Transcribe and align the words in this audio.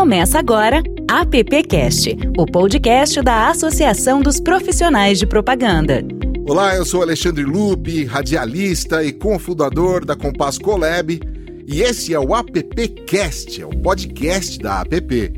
Começa 0.00 0.38
agora 0.38 0.82
AppCast, 1.06 2.16
o 2.38 2.46
podcast 2.46 3.20
da 3.20 3.50
Associação 3.50 4.22
dos 4.22 4.40
Profissionais 4.40 5.18
de 5.18 5.26
Propaganda. 5.26 6.02
Olá, 6.48 6.74
eu 6.74 6.86
sou 6.86 7.02
Alexandre 7.02 7.44
Lupe, 7.44 8.06
radialista 8.06 9.04
e 9.04 9.12
cofundador 9.12 10.06
da 10.06 10.16
Compass 10.16 10.56
Colab, 10.56 11.20
e 11.66 11.82
esse 11.82 12.14
é 12.14 12.18
o 12.18 12.34
AppCast, 12.34 13.60
é 13.60 13.66
o 13.66 13.76
podcast 13.82 14.58
da 14.58 14.80
App. 14.80 15.34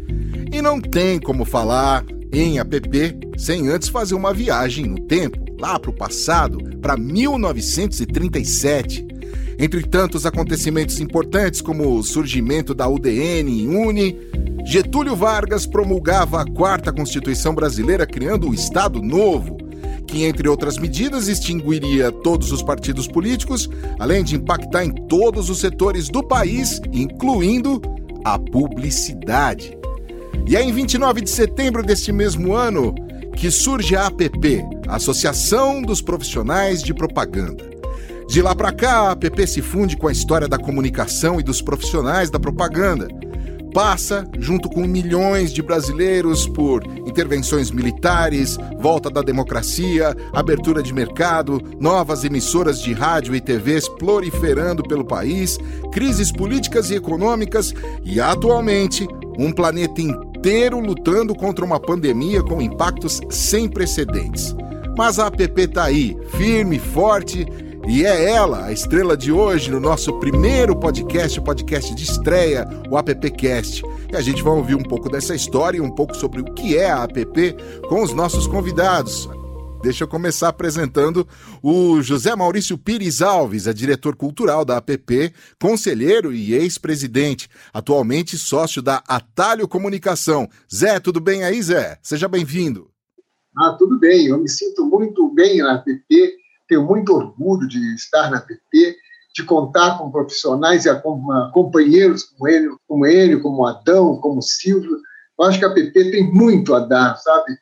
E 0.52 0.62
não 0.62 0.80
tem 0.80 1.18
como 1.18 1.44
falar 1.44 2.04
em 2.32 2.60
app 2.60 3.18
sem 3.36 3.68
antes 3.68 3.88
fazer 3.88 4.14
uma 4.14 4.32
viagem 4.32 4.86
no 4.86 5.00
tempo, 5.08 5.44
lá 5.58 5.76
para 5.76 5.90
o 5.90 5.96
passado, 5.96 6.60
para 6.80 6.96
1937. 6.96 9.08
Entre 9.62 9.80
tantos 9.84 10.26
acontecimentos 10.26 10.98
importantes 10.98 11.60
como 11.60 11.96
o 11.96 12.02
surgimento 12.02 12.74
da 12.74 12.88
UDN 12.88 13.62
em 13.62 13.68
Uni, 13.68 14.18
Getúlio 14.66 15.14
Vargas 15.14 15.66
promulgava 15.66 16.42
a 16.42 16.44
quarta 16.44 16.92
Constituição 16.92 17.54
Brasileira 17.54 18.04
criando 18.04 18.48
o 18.48 18.54
Estado 18.54 19.00
Novo, 19.00 19.56
que, 20.04 20.24
entre 20.24 20.48
outras 20.48 20.78
medidas, 20.78 21.28
extinguiria 21.28 22.10
todos 22.10 22.50
os 22.50 22.60
partidos 22.60 23.06
políticos, 23.06 23.70
além 24.00 24.24
de 24.24 24.34
impactar 24.34 24.84
em 24.84 24.90
todos 25.06 25.48
os 25.48 25.60
setores 25.60 26.08
do 26.08 26.26
país, 26.26 26.80
incluindo 26.92 27.80
a 28.24 28.40
publicidade. 28.40 29.78
E 30.44 30.56
é 30.56 30.62
em 30.64 30.72
29 30.72 31.20
de 31.20 31.30
setembro 31.30 31.84
deste 31.84 32.10
mesmo 32.10 32.52
ano 32.52 32.92
que 33.36 33.48
surge 33.48 33.94
a 33.94 34.08
APP, 34.08 34.60
Associação 34.88 35.80
dos 35.80 36.02
Profissionais 36.02 36.82
de 36.82 36.92
Propaganda. 36.92 37.81
De 38.28 38.40
lá 38.40 38.54
para 38.54 38.72
cá, 38.72 39.00
a 39.00 39.10
APP 39.12 39.46
se 39.46 39.60
funde 39.60 39.96
com 39.96 40.08
a 40.08 40.12
história 40.12 40.48
da 40.48 40.58
comunicação 40.58 41.38
e 41.38 41.42
dos 41.42 41.60
profissionais 41.60 42.30
da 42.30 42.40
propaganda. 42.40 43.08
Passa, 43.74 44.28
junto 44.38 44.68
com 44.68 44.86
milhões 44.86 45.50
de 45.50 45.62
brasileiros, 45.62 46.46
por 46.46 46.84
intervenções 47.06 47.70
militares, 47.70 48.58
volta 48.78 49.08
da 49.08 49.22
democracia, 49.22 50.14
abertura 50.32 50.82
de 50.82 50.92
mercado, 50.92 51.60
novas 51.80 52.22
emissoras 52.22 52.82
de 52.82 52.92
rádio 52.92 53.34
e 53.34 53.40
TVs 53.40 53.88
proliferando 53.88 54.82
pelo 54.82 55.06
país, 55.06 55.58
crises 55.90 56.30
políticas 56.30 56.90
e 56.90 56.96
econômicas 56.96 57.74
e, 58.04 58.20
atualmente, 58.20 59.08
um 59.38 59.50
planeta 59.50 60.02
inteiro 60.02 60.78
lutando 60.78 61.34
contra 61.34 61.64
uma 61.64 61.80
pandemia 61.80 62.42
com 62.42 62.60
impactos 62.60 63.22
sem 63.30 63.68
precedentes. 63.68 64.54
Mas 64.98 65.18
a 65.18 65.28
APP 65.28 65.62
está 65.62 65.84
aí, 65.84 66.14
firme, 66.36 66.78
forte, 66.78 67.46
e 67.88 68.04
é 68.04 68.30
ela, 68.30 68.66
a 68.66 68.72
estrela 68.72 69.16
de 69.16 69.32
hoje, 69.32 69.70
no 69.70 69.80
nosso 69.80 70.18
primeiro 70.20 70.78
podcast, 70.78 71.38
o 71.40 71.42
podcast 71.42 71.94
de 71.94 72.04
estreia, 72.04 72.64
o 72.88 72.96
AppCast. 72.96 73.82
E 74.10 74.16
a 74.16 74.20
gente 74.20 74.42
vai 74.42 74.52
ouvir 74.52 74.76
um 74.76 74.82
pouco 74.82 75.10
dessa 75.10 75.34
história 75.34 75.78
e 75.78 75.80
um 75.80 75.90
pouco 75.90 76.16
sobre 76.16 76.40
o 76.40 76.44
que 76.44 76.76
é 76.76 76.90
a 76.90 77.02
APP 77.02 77.56
com 77.88 78.02
os 78.02 78.12
nossos 78.12 78.46
convidados. 78.46 79.28
Deixa 79.82 80.04
eu 80.04 80.08
começar 80.08 80.48
apresentando 80.48 81.26
o 81.60 82.00
José 82.00 82.36
Maurício 82.36 82.78
Pires 82.78 83.20
Alves, 83.20 83.66
é 83.66 83.72
diretor 83.72 84.14
cultural 84.14 84.64
da 84.64 84.76
APP, 84.76 85.32
conselheiro 85.60 86.32
e 86.32 86.54
ex-presidente, 86.54 87.48
atualmente 87.74 88.38
sócio 88.38 88.80
da 88.80 89.02
Atalho 89.08 89.66
Comunicação. 89.66 90.48
Zé, 90.72 91.00
tudo 91.00 91.20
bem 91.20 91.42
aí, 91.42 91.60
Zé? 91.60 91.98
Seja 92.00 92.28
bem-vindo. 92.28 92.92
Ah, 93.58 93.74
tudo 93.76 93.98
bem. 93.98 94.28
Eu 94.28 94.38
me 94.38 94.48
sinto 94.48 94.86
muito 94.86 95.28
bem 95.34 95.58
na 95.58 95.74
APP, 95.74 96.41
tenho 96.72 96.86
muito 96.86 97.14
orgulho 97.14 97.68
de 97.68 97.94
estar 97.94 98.30
na 98.30 98.38
APP, 98.38 98.96
de 99.34 99.44
contar 99.44 99.98
com 99.98 100.10
profissionais 100.10 100.86
e 100.86 100.94
com 101.00 101.22
companheiros 101.52 102.24
como 102.24 102.48
ele, 102.48 102.76
como 102.88 103.06
ele, 103.06 103.40
como 103.40 103.66
Adão, 103.66 104.16
como 104.16 104.42
Silvio. 104.42 104.98
Eu 105.38 105.44
acho 105.44 105.58
que 105.58 105.64
a 105.64 105.68
APP 105.68 105.92
tem 105.92 106.32
muito 106.32 106.74
a 106.74 106.80
dar, 106.80 107.16
sabe? 107.16 107.52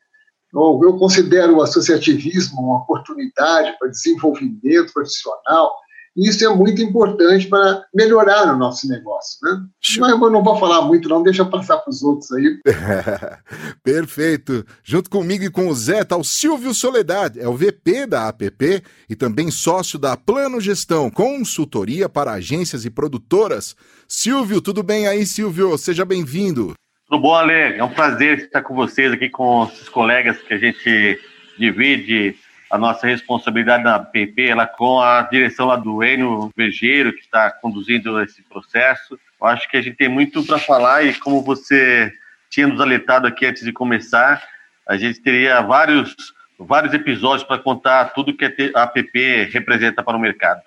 Eu, 0.53 0.97
considero 0.97 1.57
o 1.57 1.61
associativismo 1.61 2.61
uma 2.61 2.79
oportunidade 2.79 3.77
para 3.79 3.89
desenvolvimento 3.89 4.93
profissional, 4.93 5.73
isso 6.15 6.45
é 6.45 6.53
muito 6.53 6.81
importante 6.81 7.47
para 7.47 7.85
melhorar 7.93 8.53
o 8.53 8.57
nosso 8.57 8.87
negócio. 8.87 9.39
Né? 9.43 9.63
Mas 9.99 10.11
eu 10.11 10.29
não 10.29 10.43
vou 10.43 10.59
falar 10.59 10.81
muito, 10.81 11.07
não, 11.07 11.23
deixa 11.23 11.45
passar 11.45 11.77
para 11.77 11.89
os 11.89 12.03
outros 12.03 12.31
aí. 12.33 12.59
Perfeito. 13.83 14.65
Junto 14.83 15.09
comigo 15.09 15.43
e 15.43 15.49
com 15.49 15.67
o 15.67 15.73
Zé 15.73 16.01
está 16.01 16.17
o 16.17 16.23
Silvio 16.23 16.73
Soledade, 16.73 17.39
é 17.39 17.47
o 17.47 17.55
VP 17.55 18.05
da 18.07 18.27
APP 18.27 18.83
e 19.09 19.15
também 19.15 19.49
sócio 19.49 19.97
da 19.97 20.17
Plano 20.17 20.59
Gestão, 20.59 21.09
consultoria 21.09 22.09
para 22.09 22.33
agências 22.33 22.85
e 22.85 22.89
produtoras. 22.89 23.75
Silvio, 24.07 24.61
tudo 24.61 24.83
bem 24.83 25.07
aí, 25.07 25.25
Silvio? 25.25 25.77
Seja 25.77 26.03
bem-vindo. 26.03 26.73
Tudo 27.09 27.21
bom, 27.21 27.35
Ale? 27.35 27.77
É 27.77 27.83
um 27.83 27.93
prazer 27.93 28.39
estar 28.39 28.61
com 28.61 28.75
vocês 28.75 29.11
aqui, 29.11 29.29
com 29.29 29.63
os 29.63 29.89
colegas 29.89 30.37
que 30.41 30.53
a 30.53 30.57
gente 30.57 31.19
divide 31.57 32.35
a 32.71 32.77
nossa 32.77 33.05
responsabilidade 33.05 33.83
na 33.83 33.99
PP, 33.99 34.47
ela 34.47 34.65
com 34.65 35.01
a 35.01 35.23
direção 35.23 35.67
lá 35.67 35.75
do 35.75 36.01
Enio 36.01 36.49
Vergeiro, 36.55 37.11
que 37.11 37.19
está 37.19 37.51
conduzindo 37.51 38.19
esse 38.21 38.41
processo. 38.43 39.19
Eu 39.41 39.47
acho 39.47 39.69
que 39.69 39.75
a 39.75 39.81
gente 39.81 39.97
tem 39.97 40.07
muito 40.07 40.41
para 40.45 40.57
falar 40.57 41.03
e 41.03 41.13
como 41.15 41.43
você 41.43 42.13
tinha 42.49 42.65
nos 42.65 42.79
alertado 42.79 43.27
aqui 43.27 43.45
antes 43.45 43.63
de 43.63 43.73
começar, 43.73 44.41
a 44.87 44.95
gente 44.95 45.19
teria 45.19 45.61
vários, 45.61 46.15
vários 46.57 46.93
episódios 46.93 47.45
para 47.45 47.59
contar 47.61 48.13
tudo 48.13 48.35
que 48.35 48.45
a 48.73 48.83
APP 48.83 49.49
representa 49.51 50.01
para 50.01 50.15
o 50.15 50.19
mercado. 50.19 50.61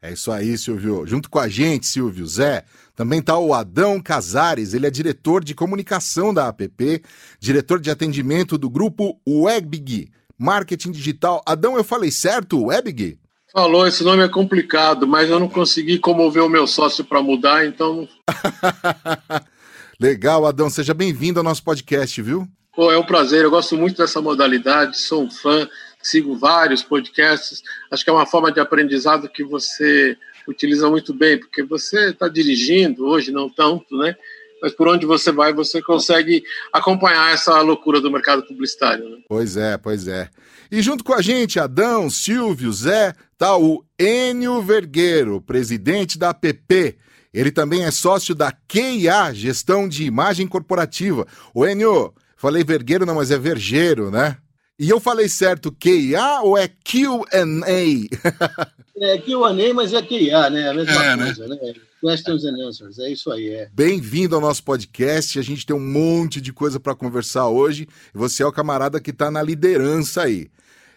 É 0.00 0.12
isso 0.12 0.30
aí, 0.30 0.56
Silvio. 0.56 1.04
Junto 1.04 1.28
com 1.28 1.40
a 1.40 1.48
gente, 1.48 1.86
Silvio, 1.86 2.26
Zé, 2.26 2.64
também 2.94 3.18
está 3.18 3.36
o 3.36 3.52
Adão 3.52 4.00
Casares, 4.00 4.72
ele 4.72 4.86
é 4.86 4.90
diretor 4.90 5.42
de 5.42 5.54
comunicação 5.54 6.32
da 6.32 6.48
APP, 6.48 7.02
diretor 7.40 7.80
de 7.80 7.90
atendimento 7.90 8.56
do 8.56 8.70
grupo 8.70 9.20
Webbig, 9.28 10.10
marketing 10.40 10.90
digital. 10.90 11.42
Adão, 11.46 11.76
eu 11.76 11.84
falei 11.84 12.10
certo, 12.10 12.64
Webbig? 12.64 13.18
Falou, 13.52 13.86
esse 13.86 14.02
nome 14.02 14.24
é 14.24 14.28
complicado, 14.28 15.06
mas 15.06 15.28
eu 15.28 15.38
não 15.38 15.48
consegui 15.48 15.98
comover 15.98 16.42
o 16.42 16.48
meu 16.48 16.66
sócio 16.66 17.04
para 17.04 17.22
mudar, 17.22 17.66
então. 17.66 18.08
Legal, 20.00 20.46
Adão, 20.46 20.70
seja 20.70 20.94
bem-vindo 20.94 21.40
ao 21.40 21.44
nosso 21.44 21.62
podcast, 21.62 22.22
viu? 22.22 22.48
Pô, 22.74 22.90
é 22.90 22.96
um 22.96 23.04
prazer, 23.04 23.44
eu 23.44 23.50
gosto 23.50 23.76
muito 23.76 23.98
dessa 23.98 24.22
modalidade, 24.22 24.98
sou 24.98 25.24
um 25.24 25.30
fã 25.30 25.68
sigo 26.02 26.36
vários 26.36 26.82
podcasts. 26.82 27.62
Acho 27.90 28.04
que 28.04 28.10
é 28.10 28.12
uma 28.12 28.26
forma 28.26 28.50
de 28.50 28.60
aprendizado 28.60 29.28
que 29.28 29.44
você 29.44 30.16
utiliza 30.46 30.88
muito 30.88 31.12
bem, 31.12 31.38
porque 31.38 31.62
você 31.62 32.10
está 32.10 32.28
dirigindo 32.28 33.06
hoje, 33.06 33.30
não 33.30 33.48
tanto, 33.48 33.96
né? 33.96 34.16
Mas 34.62 34.72
por 34.72 34.88
onde 34.88 35.06
você 35.06 35.32
vai, 35.32 35.52
você 35.52 35.80
consegue 35.80 36.42
acompanhar 36.72 37.32
essa 37.32 37.60
loucura 37.60 38.00
do 38.00 38.10
mercado 38.10 38.42
publicitário. 38.42 39.08
Né? 39.08 39.18
Pois 39.28 39.56
é, 39.56 39.76
pois 39.78 40.06
é. 40.06 40.28
E 40.70 40.80
junto 40.82 41.02
com 41.02 41.14
a 41.14 41.20
gente, 41.20 41.58
Adão, 41.58 42.08
Silvio, 42.08 42.72
Zé, 42.72 43.14
tá 43.36 43.56
o 43.56 43.84
Enio 43.98 44.62
Vergueiro, 44.62 45.40
presidente 45.40 46.18
da 46.18 46.30
APP. 46.30 46.96
Ele 47.32 47.50
também 47.50 47.84
é 47.84 47.90
sócio 47.90 48.34
da 48.34 48.52
QIA, 48.52 49.32
Gestão 49.32 49.88
de 49.88 50.04
Imagem 50.04 50.46
Corporativa. 50.46 51.26
O 51.54 51.66
Enio, 51.66 52.12
falei 52.36 52.62
Vergueiro, 52.62 53.06
não, 53.06 53.16
mas 53.16 53.30
é 53.30 53.38
Vergeiro, 53.38 54.10
né? 54.10 54.36
E 54.78 54.88
eu 54.88 54.98
falei 54.98 55.28
certo 55.28 55.70
QA 55.70 56.40
ou 56.42 56.56
é 56.56 56.66
QA? 56.66 57.26
é 58.98 59.18
QA, 59.18 59.74
mas 59.74 59.92
é 59.92 60.00
QA, 60.00 60.50
né? 60.50 60.70
A 60.70 60.74
mesma 60.74 61.04
é, 61.04 61.16
né? 61.16 61.24
coisa, 61.26 61.48
né? 61.48 61.58
né? 61.60 61.74
Questions 62.00 62.44
and 62.44 62.56
answers, 62.66 62.98
é 62.98 63.10
isso 63.10 63.30
aí. 63.30 63.50
É. 63.50 63.68
Bem-vindo 63.74 64.34
ao 64.34 64.40
nosso 64.40 64.64
podcast. 64.64 65.38
A 65.38 65.42
gente 65.42 65.66
tem 65.66 65.76
um 65.76 65.80
monte 65.80 66.40
de 66.40 66.50
coisa 66.50 66.80
para 66.80 66.94
conversar 66.94 67.48
hoje. 67.48 67.86
Você 68.14 68.42
é 68.42 68.46
o 68.46 68.52
camarada 68.52 68.98
que 68.98 69.10
está 69.10 69.30
na 69.30 69.42
liderança 69.42 70.22
aí. 70.22 70.50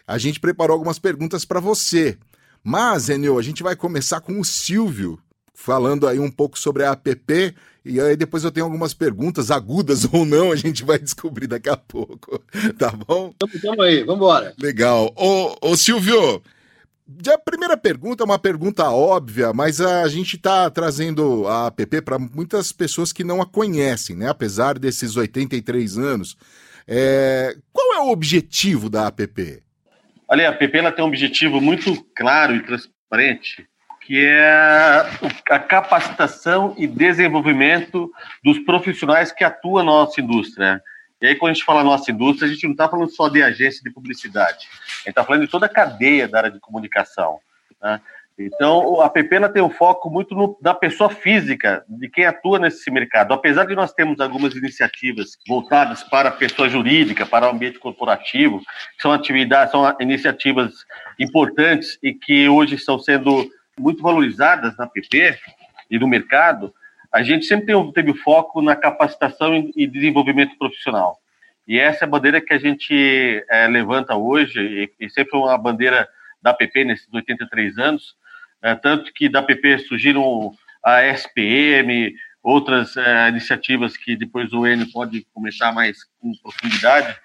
A 0.06 0.16
gente 0.16 0.40
preparou 0.40 0.72
algumas 0.72 0.98
perguntas 0.98 1.44
para 1.44 1.60
você. 1.60 2.16
Mas, 2.62 3.10
Enio, 3.10 3.38
a 3.38 3.42
gente 3.42 3.62
vai 3.62 3.76
começar 3.76 4.22
com 4.22 4.40
o 4.40 4.44
Silvio, 4.44 5.18
falando 5.52 6.08
aí 6.08 6.18
um 6.18 6.30
pouco 6.30 6.58
sobre 6.58 6.84
a 6.84 6.92
app 6.92 7.54
e 7.84 8.00
aí 8.00 8.16
depois 8.16 8.42
eu 8.42 8.50
tenho 8.50 8.64
algumas 8.64 8.94
perguntas 8.94 9.50
agudas 9.50 10.08
ou 10.10 10.24
não, 10.24 10.50
a 10.50 10.56
gente 10.56 10.82
vai 10.82 10.98
descobrir 10.98 11.46
daqui 11.46 11.68
a 11.68 11.76
pouco, 11.76 12.42
tá 12.78 12.90
bom? 12.90 13.34
Tamo 13.60 13.82
aí, 13.82 13.98
vamos 14.00 14.16
embora. 14.16 14.54
Legal. 14.58 15.12
Ô, 15.14 15.54
ô 15.60 15.76
Silvio, 15.76 16.42
a 17.32 17.38
primeira 17.38 17.76
pergunta 17.76 18.22
é 18.22 18.26
uma 18.26 18.38
pergunta 18.38 18.90
óbvia, 18.90 19.52
mas 19.52 19.80
a 19.80 20.08
gente 20.08 20.36
está 20.36 20.70
trazendo 20.70 21.46
a 21.46 21.66
app 21.66 22.02
para 22.02 22.18
muitas 22.18 22.72
pessoas 22.72 23.12
que 23.12 23.22
não 23.22 23.42
a 23.42 23.46
conhecem, 23.46 24.16
né? 24.16 24.28
Apesar 24.28 24.78
desses 24.78 25.16
83 25.16 25.98
anos. 25.98 26.36
É... 26.86 27.56
Qual 27.72 27.94
é 27.94 28.00
o 28.00 28.10
objetivo 28.10 28.88
da 28.88 29.06
app? 29.06 29.62
Olha, 30.28 30.48
a 30.48 30.52
app 30.52 30.76
ela 30.76 30.92
tem 30.92 31.04
um 31.04 31.08
objetivo 31.08 31.60
muito 31.60 32.02
claro 32.14 32.54
e 32.54 32.62
transparente 32.62 33.66
que 34.06 34.22
é 34.22 35.06
a 35.50 35.58
capacitação 35.58 36.74
e 36.76 36.86
desenvolvimento 36.86 38.10
dos 38.44 38.58
profissionais 38.58 39.32
que 39.32 39.42
atuam 39.42 39.82
na 39.82 39.92
nossa 39.92 40.20
indústria. 40.20 40.82
E 41.20 41.26
aí, 41.26 41.34
quando 41.36 41.50
a 41.50 41.54
gente 41.54 41.64
fala 41.64 41.84
nossa 41.84 42.10
indústria, 42.10 42.48
a 42.48 42.52
gente 42.52 42.64
não 42.64 42.72
está 42.72 42.88
falando 42.88 43.10
só 43.10 43.28
de 43.28 43.42
agência 43.42 43.82
de 43.82 43.90
publicidade, 43.90 44.66
a 44.66 44.96
gente 44.98 45.08
está 45.08 45.24
falando 45.24 45.42
de 45.42 45.50
toda 45.50 45.66
a 45.66 45.68
cadeia 45.68 46.28
da 46.28 46.38
área 46.38 46.50
de 46.50 46.60
comunicação. 46.60 47.38
Né? 47.82 48.00
Então, 48.36 49.00
a 49.00 49.08
PP 49.08 49.48
tem 49.50 49.62
um 49.62 49.70
foco 49.70 50.10
muito 50.10 50.34
no, 50.34 50.58
na 50.60 50.74
pessoa 50.74 51.08
física, 51.08 51.84
de 51.88 52.08
quem 52.08 52.26
atua 52.26 52.58
nesse 52.58 52.90
mercado. 52.90 53.32
Apesar 53.32 53.64
de 53.64 53.76
nós 53.76 53.92
termos 53.92 54.18
algumas 54.18 54.56
iniciativas 54.56 55.38
voltadas 55.46 56.02
para 56.02 56.30
a 56.30 56.32
pessoa 56.32 56.68
jurídica, 56.68 57.24
para 57.24 57.46
o 57.46 57.50
ambiente 57.50 57.78
corporativo, 57.78 58.60
são 59.00 59.12
atividades, 59.12 59.70
são 59.70 59.96
iniciativas 60.00 60.72
importantes 61.18 61.96
e 62.02 62.12
que 62.12 62.48
hoje 62.48 62.74
estão 62.74 62.98
sendo 62.98 63.48
muito 63.78 64.02
valorizadas 64.02 64.76
na 64.76 64.86
PP 64.88 65.38
e 65.88 65.98
no 65.98 66.08
mercado, 66.08 66.74
a 67.14 67.22
gente 67.22 67.46
sempre 67.46 67.66
teve, 67.66 67.92
teve 67.92 68.14
foco 68.14 68.60
na 68.60 68.74
capacitação 68.74 69.70
e 69.76 69.86
desenvolvimento 69.86 70.58
profissional. 70.58 71.16
E 71.66 71.78
essa 71.78 72.04
é 72.04 72.06
a 72.06 72.10
bandeira 72.10 72.40
que 72.40 72.52
a 72.52 72.58
gente 72.58 73.40
é, 73.48 73.68
levanta 73.68 74.16
hoje, 74.16 74.60
e, 74.60 75.06
e 75.06 75.08
sempre 75.08 75.30
foi 75.30 75.38
uma 75.38 75.56
bandeira 75.56 76.08
da 76.42 76.52
PP 76.52 76.84
nesses 76.84 77.06
83 77.14 77.78
anos, 77.78 78.16
é, 78.60 78.74
tanto 78.74 79.12
que 79.12 79.28
da 79.28 79.40
PP 79.40 79.78
surgiram 79.78 80.52
a 80.84 81.04
SPM, 81.04 82.16
outras 82.42 82.96
é, 82.96 83.28
iniciativas 83.28 83.96
que 83.96 84.16
depois 84.16 84.52
o 84.52 84.66
Enio 84.66 84.90
pode 84.90 85.24
comentar 85.32 85.72
mais 85.72 86.02
com 86.20 86.32
profundidade, 86.42 87.16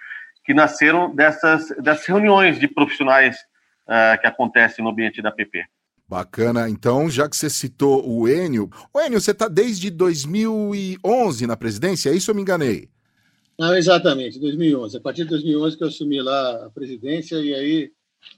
que 0.45 0.53
nasceram 0.53 1.15
dessas, 1.15 1.67
dessas 1.81 2.05
reuniões 2.05 2.59
de 2.59 2.67
profissionais 2.67 3.39
é, 3.87 4.17
que 4.17 4.27
acontecem 4.27 4.83
no 4.83 4.91
ambiente 4.91 5.19
da 5.19 5.31
PP. 5.31 5.65
Bacana. 6.09 6.67
Então, 6.67 7.07
já 7.07 7.29
que 7.29 7.37
você 7.37 7.51
citou 7.51 8.03
o 8.03 8.27
Enio, 8.27 8.67
o 8.91 8.99
Enio, 8.99 9.21
você 9.21 9.29
está 9.29 9.47
desde 9.47 9.91
2011 9.91 11.45
na 11.45 11.55
presidência, 11.55 12.09
é 12.09 12.15
isso 12.15 12.31
ou 12.31 12.35
me 12.35 12.41
enganei? 12.41 12.89
Não, 13.59 13.75
exatamente, 13.75 14.39
2011. 14.39 14.97
A 14.97 15.01
partir 15.01 15.23
de 15.23 15.29
2011 15.29 15.77
que 15.77 15.83
eu 15.83 15.87
assumi 15.87 16.19
lá 16.19 16.65
a 16.65 16.69
presidência 16.71 17.35
e 17.35 17.53
aí 17.53 17.91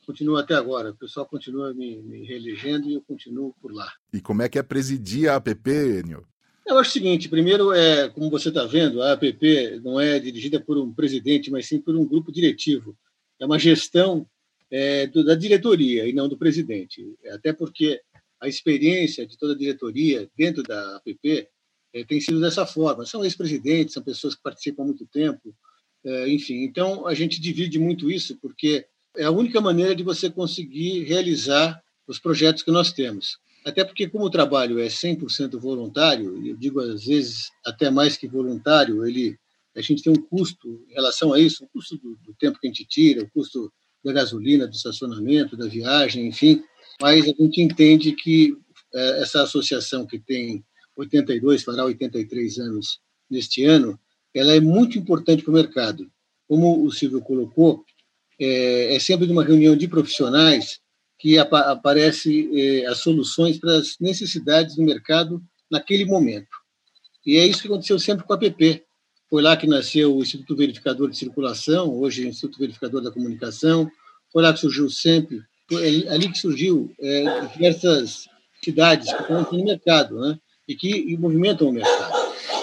continua 0.06 0.42
até 0.42 0.54
agora. 0.54 0.90
O 0.90 0.96
pessoal 0.96 1.26
continua 1.26 1.74
me, 1.74 2.02
me 2.02 2.26
reelegendo 2.26 2.90
e 2.90 2.96
eu 2.96 3.02
continuo 3.02 3.56
por 3.62 3.72
lá. 3.72 3.90
E 4.12 4.20
como 4.20 4.42
é 4.42 4.50
que 4.50 4.60
é 4.60 4.64
presidir 4.64 5.30
a 5.30 5.38
APP, 5.38 5.70
Enio? 6.04 6.26
Eu 6.68 6.78
acho 6.78 6.90
o 6.90 6.94
seguinte, 6.94 7.30
primeiro, 7.30 7.72
é, 7.72 8.10
como 8.10 8.30
você 8.30 8.50
está 8.50 8.66
vendo, 8.66 9.02
a 9.02 9.14
APP 9.14 9.80
não 9.82 9.98
é 9.98 10.20
dirigida 10.20 10.60
por 10.60 10.78
um 10.78 10.94
presidente, 10.94 11.50
mas 11.50 11.68
sim 11.68 11.80
por 11.80 11.96
um 11.96 12.06
grupo 12.06 12.34
diretivo. 12.34 12.98
É 13.40 13.46
uma 13.46 13.58
gestão 13.58 14.28
é, 14.72 15.06
do, 15.08 15.24
da 15.24 15.36
diretoria 15.36 16.08
e 16.08 16.14
não 16.14 16.30
do 16.30 16.38
presidente. 16.38 17.06
Até 17.32 17.52
porque 17.52 18.02
a 18.40 18.48
experiência 18.48 19.26
de 19.28 19.38
toda 19.38 19.54
a 19.54 19.58
diretoria 19.58 20.30
dentro 20.36 20.64
da 20.64 20.96
APP 20.96 21.48
é, 21.94 22.04
tem 22.04 22.22
sido 22.22 22.40
dessa 22.40 22.66
forma. 22.66 23.06
São 23.06 23.24
ex-presidentes, 23.24 23.94
são 23.94 24.02
pessoas 24.02 24.34
que 24.34 24.42
participam 24.42 24.84
há 24.84 24.86
muito 24.86 25.06
tempo, 25.06 25.54
é, 26.04 26.30
enfim. 26.30 26.64
Então, 26.64 27.06
a 27.06 27.14
gente 27.14 27.40
divide 27.40 27.78
muito 27.78 28.10
isso, 28.10 28.38
porque 28.42 28.86
é 29.16 29.26
a 29.26 29.32
única 29.32 29.60
maneira 29.60 29.94
de 29.94 30.04
você 30.04 30.30
conseguir 30.30 31.04
realizar 31.04 31.84
os 32.08 32.18
projetos 32.18 32.64
que 32.64 32.72
nós 32.72 32.92
temos. 32.92 33.38
Até 33.64 33.84
porque, 33.84 34.10
como 34.10 34.26
o 34.26 34.30
trabalho 34.30 34.80
é 34.80 34.88
100% 34.88 35.60
voluntário, 35.60 36.42
e 36.44 36.50
eu 36.50 36.58
digo 36.58 36.80
às 36.80 37.06
vezes 37.06 37.52
até 37.64 37.92
mais 37.92 38.18
que 38.18 38.28
voluntário, 38.28 39.06
ele, 39.06 39.38
a 39.76 39.82
gente 39.82 40.02
tem 40.02 40.12
um 40.12 40.22
custo 40.22 40.84
em 40.90 40.94
relação 40.94 41.32
a 41.32 41.40
isso, 41.40 41.64
o 41.64 41.68
custo 41.68 41.96
do, 41.98 42.18
do 42.26 42.34
tempo 42.40 42.58
que 42.60 42.68
a 42.68 42.70
gente 42.70 42.86
tira, 42.86 43.22
o 43.22 43.30
custo 43.30 43.72
da 44.04 44.12
gasolina, 44.12 44.68
do 44.68 44.76
estacionamento, 44.76 45.58
da 45.58 45.68
viagem, 45.68 46.28
enfim, 46.28 46.64
mas 47.00 47.24
a 47.24 47.28
gente 47.28 47.62
entende 47.62 48.14
que 48.14 48.56
é, 48.94 49.22
essa 49.22 49.44
associação 49.44 50.06
que 50.06 50.20
tem 50.20 50.64
82, 50.98 51.64
fará 51.64 51.86
83 51.86 52.60
anos 52.60 53.00
neste 53.30 53.64
ano, 53.64 54.00
ela 54.34 54.54
é 54.54 54.60
muito 54.60 54.98
importante 54.98 55.44
para 55.44 55.52
o 55.52 55.56
mercado. 55.56 56.10
Como 56.48 56.84
o 56.84 56.92
Silvio 56.92 57.22
colocou, 57.22 57.84
é, 58.40 58.96
é 58.96 59.00
sempre 59.00 59.32
uma 59.32 59.44
reunião 59.44 59.76
de 59.76 59.88
profissionais 59.88 60.80
que 61.18 61.38
apa 61.38 61.60
aparece 61.72 62.50
é, 62.54 62.86
as 62.88 62.98
soluções 63.00 63.60
para 63.60 63.78
as 63.78 63.96
necessidades 64.00 64.76
do 64.76 64.84
mercado 64.84 65.42
naquele 65.70 66.04
momento. 66.04 66.50
E 67.26 67.38
é 67.38 67.46
isso 67.46 67.62
que 67.62 67.68
aconteceu 67.68 68.00
sempre 68.00 68.26
com 68.26 68.34
a 68.34 68.38
PP. 68.38 68.84
Foi 69.32 69.42
lá 69.42 69.56
que 69.56 69.66
nasceu 69.66 70.14
o 70.14 70.22
Instituto 70.22 70.58
Verificador 70.58 71.10
de 71.10 71.18
Circulação, 71.18 71.90
hoje 71.98 72.26
é 72.26 72.28
Instituto 72.28 72.60
Verificador 72.60 73.02
da 73.02 73.12
Comunicação. 73.12 73.90
Foi 74.30 74.44
lá 74.44 74.52
que 74.52 74.60
surgiu 74.60 74.84
o 74.84 74.90
SEMP. 74.90 75.40
Foi 75.70 76.06
ali 76.10 76.30
que 76.30 76.38
surgiu 76.38 76.94
é, 77.00 77.46
diversas 77.48 78.28
cidades 78.62 79.10
que 79.10 79.22
estão 79.22 79.48
no 79.50 79.64
mercado, 79.64 80.20
né? 80.20 80.38
E 80.68 80.76
que 80.76 80.90
e 80.90 81.18
movimentam 81.18 81.70
o 81.70 81.72
mercado. 81.72 82.14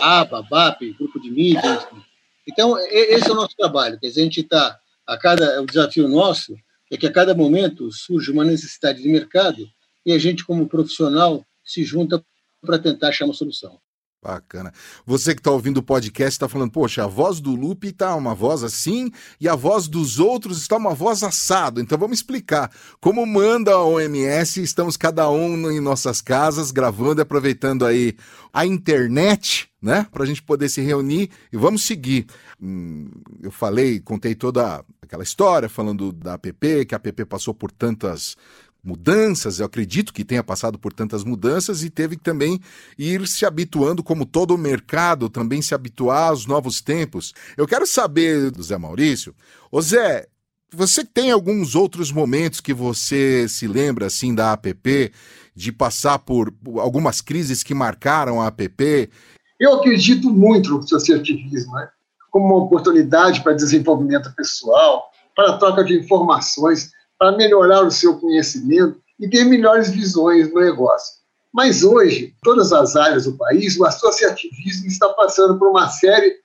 ABA, 0.02 0.42
BAP, 0.42 0.92
Grupo 0.98 1.18
de 1.18 1.30
Mídia, 1.30 1.62
enfim. 1.74 2.04
Então, 2.46 2.78
esse 2.78 3.26
é 3.26 3.32
o 3.32 3.36
nosso 3.36 3.56
trabalho. 3.56 3.98
Quer 3.98 4.08
dizer, 4.08 4.20
a 4.20 4.24
gente 4.24 4.40
está 4.40 4.78
a 5.06 5.16
cada 5.16 5.62
o 5.62 5.64
desafio 5.64 6.06
nosso 6.06 6.54
é 6.90 6.98
que 6.98 7.06
a 7.06 7.12
cada 7.12 7.34
momento 7.34 7.90
surge 7.90 8.30
uma 8.30 8.44
necessidade 8.44 9.02
de 9.02 9.08
mercado 9.08 9.66
e 10.04 10.12
a 10.12 10.18
gente 10.18 10.44
como 10.44 10.68
profissional 10.68 11.42
se 11.64 11.82
junta 11.82 12.22
para 12.60 12.78
tentar 12.78 13.08
achar 13.08 13.24
uma 13.24 13.32
solução. 13.32 13.80
Bacana. 14.20 14.72
Você 15.06 15.32
que 15.32 15.40
está 15.40 15.52
ouvindo 15.52 15.78
o 15.78 15.82
podcast 15.82 16.32
está 16.32 16.48
falando, 16.48 16.72
poxa, 16.72 17.04
a 17.04 17.06
voz 17.06 17.38
do 17.38 17.54
Lupe 17.54 17.88
está 17.88 18.16
uma 18.16 18.34
voz 18.34 18.64
assim 18.64 19.12
e 19.40 19.48
a 19.48 19.54
voz 19.54 19.86
dos 19.86 20.18
outros 20.18 20.60
está 20.60 20.76
uma 20.76 20.92
voz 20.92 21.22
assado. 21.22 21.80
Então 21.80 21.96
vamos 21.96 22.18
explicar. 22.18 22.68
Como 23.00 23.24
manda 23.24 23.70
a 23.70 23.84
OMS, 23.84 24.60
estamos 24.60 24.96
cada 24.96 25.30
um 25.30 25.70
em 25.70 25.78
nossas 25.78 26.20
casas 26.20 26.72
gravando 26.72 27.20
e 27.20 27.22
aproveitando 27.22 27.86
aí 27.86 28.16
a 28.52 28.66
internet, 28.66 29.70
né? 29.80 30.04
Para 30.10 30.24
a 30.24 30.26
gente 30.26 30.42
poder 30.42 30.68
se 30.68 30.80
reunir 30.80 31.30
e 31.52 31.56
vamos 31.56 31.84
seguir. 31.84 32.26
Hum, 32.60 33.08
eu 33.40 33.52
falei, 33.52 34.00
contei 34.00 34.34
toda 34.34 34.84
aquela 35.00 35.22
história 35.22 35.68
falando 35.68 36.12
da 36.12 36.34
APP, 36.34 36.86
que 36.86 36.94
a 36.94 36.96
APP 36.96 37.24
passou 37.24 37.54
por 37.54 37.70
tantas 37.70 38.36
mudanças, 38.82 39.58
eu 39.58 39.66
acredito 39.66 40.12
que 40.12 40.24
tenha 40.24 40.42
passado 40.42 40.78
por 40.78 40.92
tantas 40.92 41.24
mudanças 41.24 41.82
e 41.82 41.90
teve 41.90 42.16
que 42.16 42.22
também 42.22 42.60
ir 42.98 43.26
se 43.26 43.44
habituando, 43.44 44.02
como 44.02 44.24
todo 44.24 44.54
o 44.54 44.58
mercado, 44.58 45.28
também 45.28 45.60
se 45.60 45.74
habituar 45.74 46.30
aos 46.30 46.46
novos 46.46 46.80
tempos. 46.80 47.34
Eu 47.56 47.66
quero 47.66 47.86
saber 47.86 48.50
do 48.50 48.62
Zé 48.62 48.78
Maurício, 48.78 49.34
ô 49.70 49.80
Zé, 49.82 50.26
você 50.72 51.04
tem 51.04 51.30
alguns 51.30 51.74
outros 51.74 52.12
momentos 52.12 52.60
que 52.60 52.74
você 52.74 53.48
se 53.48 53.66
lembra 53.66 54.06
assim 54.06 54.34
da 54.34 54.52
APP, 54.52 55.12
de 55.54 55.72
passar 55.72 56.18
por 56.18 56.54
algumas 56.76 57.20
crises 57.20 57.62
que 57.62 57.74
marcaram 57.74 58.40
a 58.40 58.46
APP? 58.46 59.10
Eu 59.58 59.74
acredito 59.74 60.30
muito 60.30 60.70
no 60.70 60.78
associativismo, 60.78 61.74
né? 61.74 61.88
como 62.30 62.46
uma 62.46 62.64
oportunidade 62.64 63.42
para 63.42 63.54
desenvolvimento 63.54 64.32
pessoal, 64.34 65.10
para 65.34 65.58
troca 65.58 65.84
de 65.84 65.98
informações 65.98 66.92
para 67.18 67.36
melhorar 67.36 67.84
o 67.84 67.90
seu 67.90 68.18
conhecimento 68.18 69.00
e 69.18 69.28
ter 69.28 69.44
melhores 69.44 69.90
visões 69.90 70.52
no 70.52 70.60
negócio. 70.60 71.18
Mas 71.52 71.82
hoje, 71.82 72.34
todas 72.42 72.72
as 72.72 72.94
áreas 72.94 73.24
do 73.24 73.36
país, 73.36 73.76
o 73.76 73.84
associativismo 73.84 74.86
está 74.86 75.08
passando 75.10 75.58
por 75.58 75.68
uma 75.68 75.88
série 75.88 76.36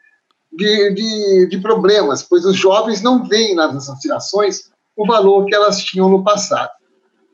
de, 0.51 0.92
de, 0.92 1.48
de 1.48 1.58
problemas, 1.60 2.24
pois 2.24 2.46
os 2.46 2.56
jovens 2.56 3.01
não 3.01 3.24
veem 3.27 3.56
nas 3.56 3.75
associações 3.75 4.72
o 4.96 5.06
valor 5.06 5.46
que 5.46 5.56
elas 5.56 5.84
tinham 5.84 6.10
no 6.10 6.24
passado. 6.24 6.72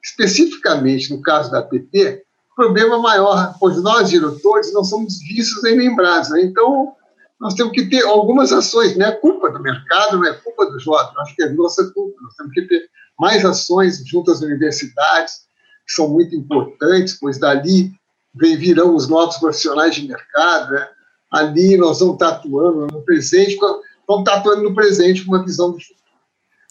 Especificamente 0.03 1.11
no 1.11 1.21
caso 1.21 1.51
da 1.51 1.61
o 1.61 2.55
problema 2.55 2.99
maior, 2.99 3.55
pois 3.59 3.81
nós, 3.81 4.09
diretores, 4.09 4.73
não 4.73 4.83
somos 4.83 5.19
vistos 5.19 5.63
nem 5.63 5.77
lembrados. 5.77 6.29
Né? 6.29 6.41
Então, 6.43 6.93
nós 7.39 7.53
temos 7.53 7.71
que 7.71 7.89
ter 7.89 8.03
algumas 8.03 8.51
ações, 8.51 8.97
não 8.97 9.05
é 9.05 9.11
culpa 9.11 9.49
do 9.49 9.61
mercado, 9.61 10.17
não 10.17 10.25
é 10.25 10.33
culpa 10.33 10.65
do 10.65 10.77
jovem, 10.79 11.13
acho 11.19 11.35
que 11.35 11.43
é 11.43 11.49
nossa 11.49 11.89
culpa. 11.91 12.17
Nós 12.21 12.35
temos 12.35 12.53
que 12.53 12.63
ter 12.63 12.89
mais 13.19 13.43
ações 13.43 14.01
junto 14.05 14.31
às 14.31 14.41
universidades, 14.41 15.33
que 15.85 15.93
são 15.93 16.07
muito 16.07 16.35
importantes, 16.35 17.17
pois 17.19 17.37
dali 17.37 17.91
vem, 18.33 18.55
virão 18.55 18.95
os 18.95 19.07
novos 19.07 19.37
profissionais 19.37 19.95
de 19.95 20.07
mercado. 20.07 20.71
Né? 20.71 20.87
Ali 21.31 21.77
nós 21.77 21.99
vamos 21.99 22.15
estar 22.15 22.29
atuando 22.29 22.87
no 22.87 23.01
presente, 23.03 23.57
vamos 24.07 24.21
estar 24.21 24.37
atuando 24.37 24.63
no 24.63 24.73
presente 24.73 25.25
com 25.25 25.33
uma 25.33 25.43
visão 25.43 25.71
do 25.71 25.79
futuro. 25.79 25.99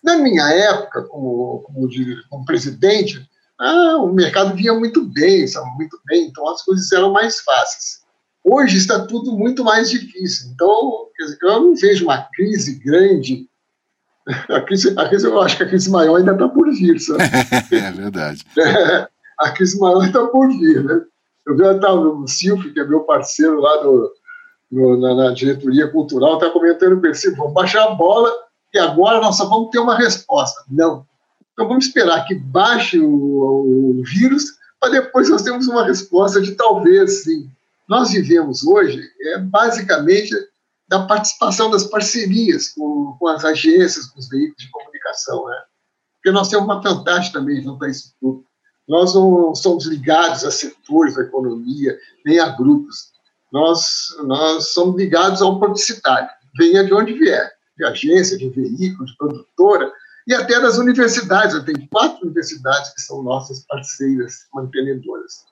Na 0.02 0.16
minha 0.16 0.48
época, 0.48 1.02
como, 1.04 1.60
como, 1.66 1.88
como 2.30 2.44
presidente, 2.44 3.28
ah, 3.60 3.96
o 3.98 4.12
mercado 4.12 4.54
vinha 4.54 4.72
muito 4.72 5.04
bem, 5.04 5.42
estava 5.42 5.66
muito 5.74 6.00
bem, 6.06 6.28
então 6.28 6.48
as 6.48 6.62
coisas 6.62 6.90
eram 6.92 7.12
mais 7.12 7.40
fáceis. 7.40 7.98
Hoje 8.44 8.76
está 8.76 9.04
tudo 9.04 9.36
muito 9.36 9.64
mais 9.64 9.90
difícil. 9.90 10.50
Então, 10.52 11.08
eu 11.42 11.60
não 11.60 11.74
vejo 11.74 12.04
uma 12.04 12.22
crise 12.32 12.78
grande 12.78 13.47
a 14.48 14.60
crise, 14.60 14.94
a 14.96 15.08
crise, 15.08 15.26
eu 15.26 15.40
acho 15.40 15.56
que 15.56 15.62
a 15.62 15.68
crise 15.68 15.90
maior 15.90 16.16
ainda 16.16 16.32
está 16.32 16.48
por 16.48 16.70
vir, 16.70 16.98
sabe? 17.00 17.22
é 17.72 17.92
verdade. 17.92 18.44
É, 18.58 19.08
a 19.38 19.50
crise 19.52 19.78
maior 19.78 20.04
está 20.04 20.26
por 20.26 20.48
vir, 20.48 20.82
né? 20.82 21.00
Eu 21.46 21.56
vi 21.56 21.64
até 21.64 21.88
o 21.88 22.26
Silvio, 22.26 22.72
que 22.72 22.80
é 22.80 22.84
meu 22.84 23.00
parceiro 23.00 23.60
lá 23.60 23.76
do, 23.78 24.12
no, 24.70 25.00
na, 25.00 25.14
na, 25.14 25.30
diretoria 25.32 25.88
cultural, 25.88 26.34
está 26.34 26.50
comentando 26.50 27.00
com 27.00 27.06
ele, 27.06 27.36
vamos 27.36 27.54
baixar 27.54 27.84
a 27.84 27.94
bola 27.94 28.30
e 28.74 28.78
agora 28.78 29.20
nós 29.20 29.36
só 29.36 29.46
vamos 29.48 29.70
ter 29.70 29.78
uma 29.78 29.96
resposta. 29.96 30.62
Não. 30.68 31.06
Então 31.52 31.66
vamos 31.66 31.86
esperar 31.86 32.24
que 32.26 32.34
baixe 32.34 33.00
o, 33.00 33.08
o 33.08 34.02
vírus 34.04 34.58
para 34.80 34.90
depois 34.90 35.28
nós 35.28 35.42
termos 35.42 35.66
uma 35.68 35.86
resposta 35.86 36.40
de 36.40 36.54
talvez 36.54 37.24
sim. 37.24 37.48
Nós 37.88 38.10
vivemos 38.10 38.66
hoje, 38.66 39.02
é 39.20 39.38
basicamente 39.38 40.34
da 40.88 41.06
participação 41.06 41.70
das 41.70 41.84
parcerias 41.84 42.70
com, 42.70 43.16
com 43.18 43.28
as 43.28 43.44
agências, 43.44 44.06
com 44.06 44.18
os 44.18 44.28
veículos 44.28 44.56
de 44.56 44.70
comunicação, 44.70 45.46
né? 45.46 45.56
Porque 46.14 46.32
nós 46.32 46.48
temos 46.48 46.64
uma 46.64 46.80
vantagem 46.80 47.30
também 47.30 47.62
junto 47.62 47.84
a 47.84 47.88
isso 47.88 48.14
tudo. 48.20 48.44
Nós 48.88 49.14
não 49.14 49.54
somos 49.54 49.84
ligados 49.84 50.44
a 50.44 50.50
setores 50.50 51.14
da 51.14 51.22
economia, 51.22 51.98
nem 52.24 52.40
a 52.40 52.48
grupos. 52.48 53.12
Nós, 53.52 54.08
nós 54.24 54.72
somos 54.72 54.96
ligados 54.96 55.42
ao 55.42 55.60
publicitário, 55.60 56.28
venha 56.56 56.84
de 56.84 56.94
onde 56.94 57.12
vier, 57.12 57.52
de 57.76 57.84
agência, 57.84 58.38
de 58.38 58.48
veículo, 58.48 59.06
de 59.06 59.16
produtora, 59.16 59.92
e 60.26 60.34
até 60.34 60.58
das 60.58 60.78
universidades. 60.78 61.54
Eu 61.54 61.64
tenho 61.64 61.86
quatro 61.88 62.24
universidades 62.24 62.94
que 62.94 63.02
são 63.02 63.22
nossas 63.22 63.64
parceiras 63.66 64.46
mantenedoras. 64.54 65.44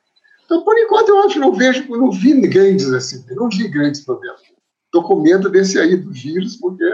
Então, 0.44 0.62
por 0.64 0.76
enquanto, 0.78 1.08
eu 1.08 1.18
acho 1.20 1.34
que 1.34 1.38
não 1.38 1.52
vejo, 1.52 1.88
não 1.88 2.10
vi 2.10 2.40
grandes 2.48 2.90
assim, 2.92 3.24
não 3.34 3.48
vi 3.48 3.68
grandes 3.68 4.00
problemas. 4.00 4.40
Estou 4.86 5.02
com 5.02 5.20
medo 5.20 5.50
desse 5.50 5.78
aí 5.78 5.96
do 5.96 6.10
vírus, 6.10 6.56
porque 6.56 6.84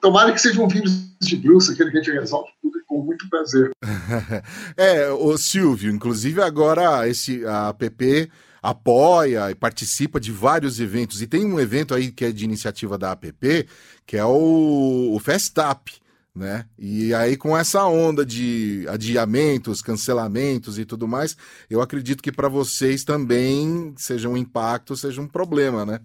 tomara 0.00 0.32
que 0.32 0.40
seja 0.40 0.62
um 0.62 0.68
vírus 0.68 1.06
de 1.20 1.36
bruxa, 1.36 1.72
aquele 1.72 1.90
que 1.90 1.98
a 1.98 2.02
gente 2.02 2.18
resolve 2.18 2.50
tudo 2.62 2.78
com 2.86 3.02
muito 3.02 3.28
prazer. 3.28 3.70
é, 4.76 5.10
o 5.10 5.36
Silvio, 5.36 5.92
inclusive 5.92 6.40
agora 6.40 7.08
esse, 7.08 7.44
a 7.44 7.68
APP 7.68 8.30
apoia 8.62 9.50
e 9.50 9.54
participa 9.54 10.18
de 10.18 10.32
vários 10.32 10.80
eventos, 10.80 11.22
e 11.22 11.26
tem 11.26 11.44
um 11.44 11.60
evento 11.60 11.94
aí 11.94 12.10
que 12.10 12.24
é 12.24 12.32
de 12.32 12.44
iniciativa 12.44 12.98
da 12.98 13.12
APP, 13.12 13.68
que 14.04 14.16
é 14.16 14.24
o, 14.24 15.12
o 15.14 15.18
Festap, 15.20 15.90
né? 16.34 16.66
E 16.78 17.14
aí, 17.14 17.36
com 17.36 17.56
essa 17.56 17.84
onda 17.86 18.24
de 18.24 18.84
adiamentos, 18.88 19.80
cancelamentos 19.80 20.78
e 20.78 20.84
tudo 20.84 21.08
mais, 21.08 21.36
eu 21.70 21.80
acredito 21.80 22.22
que 22.22 22.30
para 22.30 22.48
vocês 22.48 23.04
também 23.04 23.94
seja 23.96 24.28
um 24.28 24.36
impacto, 24.36 24.96
seja 24.96 25.20
um 25.20 25.26
problema, 25.26 25.86
né? 25.86 26.00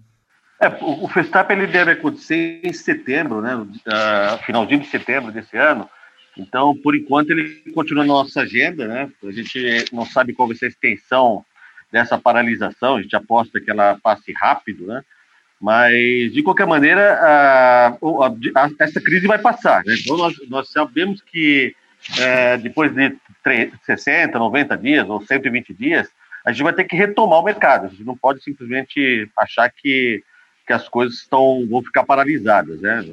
É, 0.62 0.68
o, 0.80 1.08
Festap 1.08 1.50
ele 1.52 1.66
deve 1.66 1.90
acontecer 1.90 2.60
em 2.62 2.72
setembro, 2.72 3.40
né? 3.40 3.56
Uh, 3.56 4.44
finalzinho 4.46 4.80
de 4.80 4.86
setembro 4.86 5.32
desse 5.32 5.56
ano. 5.56 5.90
Então, 6.38 6.74
por 6.76 6.94
enquanto, 6.94 7.30
ele 7.30 7.72
continua 7.74 8.04
na 8.04 8.12
nossa 8.12 8.42
agenda, 8.42 8.86
né? 8.86 9.10
A 9.24 9.32
gente 9.32 9.84
não 9.92 10.06
sabe 10.06 10.32
qual 10.32 10.46
vai 10.46 10.56
ser 10.56 10.66
a 10.66 10.68
extensão 10.68 11.44
dessa 11.90 12.16
paralisação, 12.16 12.96
a 12.96 13.02
gente 13.02 13.14
aposta 13.14 13.60
que 13.60 13.70
ela 13.70 13.98
passe 14.02 14.32
rápido, 14.32 14.86
né? 14.86 15.02
Mas, 15.60 16.32
de 16.32 16.42
qualquer 16.42 16.66
maneira, 16.66 17.18
a, 17.20 17.88
a, 17.88 18.70
essa 18.80 19.00
crise 19.00 19.26
vai 19.26 19.38
passar. 19.38 19.84
Né? 19.84 19.94
Então, 20.00 20.16
nós, 20.16 20.34
nós, 20.48 20.68
sabemos 20.70 21.20
que 21.20 21.74
é, 22.18 22.56
depois 22.56 22.92
de 22.94 23.16
30, 23.44 23.78
60, 23.84 24.38
90 24.38 24.76
dias 24.78 25.08
ou 25.08 25.20
120 25.20 25.74
dias, 25.74 26.08
a 26.44 26.50
gente 26.50 26.64
vai 26.64 26.72
ter 26.72 26.84
que 26.84 26.96
retomar 26.96 27.38
o 27.38 27.44
mercado. 27.44 27.86
A 27.86 27.88
gente 27.88 28.04
não 28.04 28.16
pode 28.16 28.42
simplesmente 28.42 29.28
achar 29.36 29.70
que, 29.70 30.24
que 30.66 30.72
as 30.72 30.88
coisas 30.88 31.18
estão, 31.18 31.66
vão 31.68 31.82
ficar 31.82 32.04
paralisadas. 32.04 32.80
Né? 32.80 33.04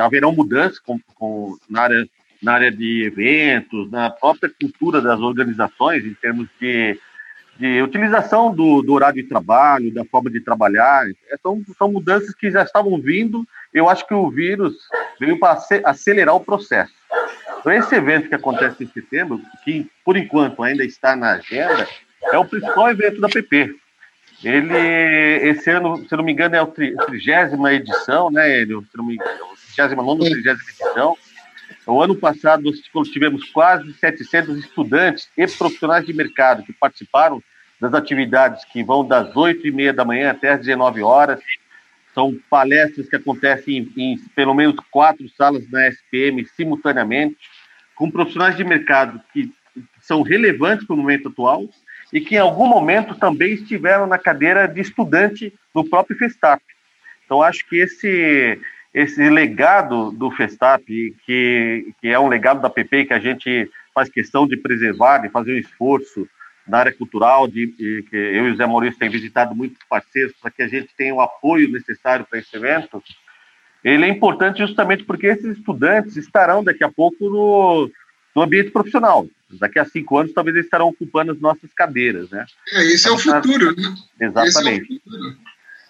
Haverão 0.00 0.32
mudanças 0.32 0.78
com, 0.78 0.98
com, 1.14 1.56
na, 1.68 1.82
área, 1.82 2.08
na 2.42 2.52
área 2.52 2.70
de 2.70 3.04
eventos, 3.04 3.90
na 3.90 4.10
própria 4.10 4.50
cultura 4.50 5.00
das 5.00 5.20
organizações, 5.20 6.04
em 6.04 6.14
termos 6.14 6.48
de 6.60 6.98
de 7.58 7.82
utilização 7.82 8.54
do, 8.54 8.82
do, 8.82 8.92
horário 8.92 9.20
de 9.20 9.28
trabalho, 9.28 9.92
da 9.92 10.04
forma 10.04 10.30
de 10.30 10.40
trabalhar. 10.40 11.04
São, 11.42 11.60
são 11.76 11.90
mudanças 11.90 12.32
que 12.32 12.50
já 12.50 12.62
estavam 12.62 13.00
vindo. 13.00 13.44
Eu 13.74 13.88
acho 13.88 14.06
que 14.06 14.14
o 14.14 14.30
vírus 14.30 14.76
veio 15.18 15.40
para 15.40 15.58
acelerar 15.84 16.36
o 16.36 16.40
processo. 16.40 16.92
Então, 17.58 17.72
esse 17.72 17.94
evento 17.96 18.28
que 18.28 18.34
acontece 18.36 18.84
em 18.84 18.86
setembro, 18.86 19.40
que 19.64 19.90
por 20.04 20.16
enquanto 20.16 20.62
ainda 20.62 20.84
está 20.84 21.16
na 21.16 21.32
agenda, 21.32 21.86
é 22.32 22.38
o 22.38 22.44
principal 22.44 22.90
evento 22.90 23.20
da 23.20 23.28
PP. 23.28 23.74
Ele, 24.42 24.76
esse 25.48 25.70
ano, 25.70 26.06
se 26.08 26.16
não 26.16 26.22
me 26.22 26.32
engano, 26.32 26.54
é 26.54 26.60
a 26.60 26.66
trigésima 26.66 27.72
edição, 27.72 28.30
né, 28.30 28.60
Ele, 28.60 28.74
Se 28.90 28.96
não 28.96 29.04
me 29.04 29.14
engano, 29.14 29.48
39 29.74 30.10
ou 30.10 30.30
30 30.30 30.50
edição. 30.50 31.16
O 31.86 32.02
ano 32.02 32.14
passado, 32.14 32.62
nós 32.94 33.08
tivemos 33.08 33.44
quase 33.50 33.92
700 33.94 34.58
estudantes 34.58 35.28
e 35.36 35.46
profissionais 35.46 36.06
de 36.06 36.12
mercado 36.12 36.62
que 36.62 36.72
participaram 36.72 37.42
das 37.80 37.94
atividades 37.94 38.64
que 38.64 38.82
vão 38.82 39.06
das 39.06 39.34
8 39.34 39.66
e 39.66 39.70
meia 39.70 39.92
da 39.92 40.04
manhã 40.04 40.30
até 40.30 40.50
as 40.50 40.60
19 40.60 41.02
horas. 41.02 41.40
São 42.14 42.36
palestras 42.50 43.08
que 43.08 43.16
acontecem 43.16 43.90
em, 43.96 44.12
em 44.12 44.18
pelo 44.34 44.54
menos 44.54 44.76
quatro 44.90 45.28
salas 45.30 45.68
na 45.70 45.88
SPM 45.88 46.44
simultaneamente, 46.46 47.36
com 47.94 48.10
profissionais 48.10 48.56
de 48.56 48.64
mercado 48.64 49.20
que 49.32 49.50
são 50.00 50.22
relevantes 50.22 50.86
para 50.86 50.94
o 50.94 50.98
momento 50.98 51.28
atual 51.28 51.68
e 52.12 52.20
que 52.20 52.36
em 52.36 52.38
algum 52.38 52.66
momento 52.66 53.14
também 53.14 53.54
estiveram 53.54 54.06
na 54.06 54.18
cadeira 54.18 54.66
de 54.66 54.80
estudante 54.80 55.52
no 55.74 55.88
próprio 55.88 56.16
Festap. 56.16 56.62
Então, 57.24 57.42
acho 57.42 57.68
que 57.68 57.76
esse 57.76 58.58
esse 58.94 59.28
legado 59.28 60.10
do 60.12 60.30
Festap, 60.30 60.82
que, 60.86 61.92
que 62.00 62.08
é 62.08 62.18
um 62.18 62.26
legado 62.26 62.60
da 62.60 62.70
PP 62.70 63.04
que 63.04 63.12
a 63.12 63.18
gente 63.18 63.70
faz 63.94 64.08
questão 64.08 64.46
de 64.46 64.56
preservar, 64.56 65.18
de 65.18 65.28
fazer 65.28 65.54
um 65.54 65.58
esforço 65.58 66.26
na 66.66 66.78
área 66.78 66.92
cultural, 66.92 67.46
de, 67.46 67.66
de 67.66 68.02
que 68.08 68.16
eu 68.16 68.48
e 68.48 68.50
o 68.50 68.56
Zé 68.56 68.66
Maurício 68.66 68.98
temos 68.98 69.14
visitado 69.14 69.54
muitos 69.54 69.78
parceiros 69.88 70.34
para 70.40 70.50
que 70.50 70.62
a 70.62 70.68
gente 70.68 70.88
tenha 70.96 71.14
o 71.14 71.20
apoio 71.20 71.70
necessário 71.70 72.26
para 72.28 72.38
esse 72.38 72.54
evento, 72.56 73.02
ele 73.82 74.04
é 74.04 74.08
importante 74.08 74.58
justamente 74.58 75.04
porque 75.04 75.26
esses 75.26 75.56
estudantes 75.56 76.16
estarão 76.16 76.64
daqui 76.64 76.82
a 76.82 76.90
pouco 76.90 77.30
no, 77.30 77.90
no 78.38 78.44
ambiente 78.44 78.70
profissional. 78.70 79.26
Daqui 79.50 79.80
a 79.80 79.84
cinco 79.84 80.16
anos, 80.16 80.32
talvez 80.32 80.54
eles 80.54 80.66
estarão 80.66 80.86
ocupando 80.86 81.32
as 81.32 81.40
nossas 81.40 81.72
cadeiras, 81.74 82.30
né? 82.30 82.46
É, 82.72 82.84
esse 82.86 83.08
é 83.08 83.10
o 83.10 83.18
futuro, 83.18 83.74
né? 83.74 83.94
Exatamente. 84.20 84.92
É 84.92 84.94
o 84.94 85.00
futuro. 85.00 85.36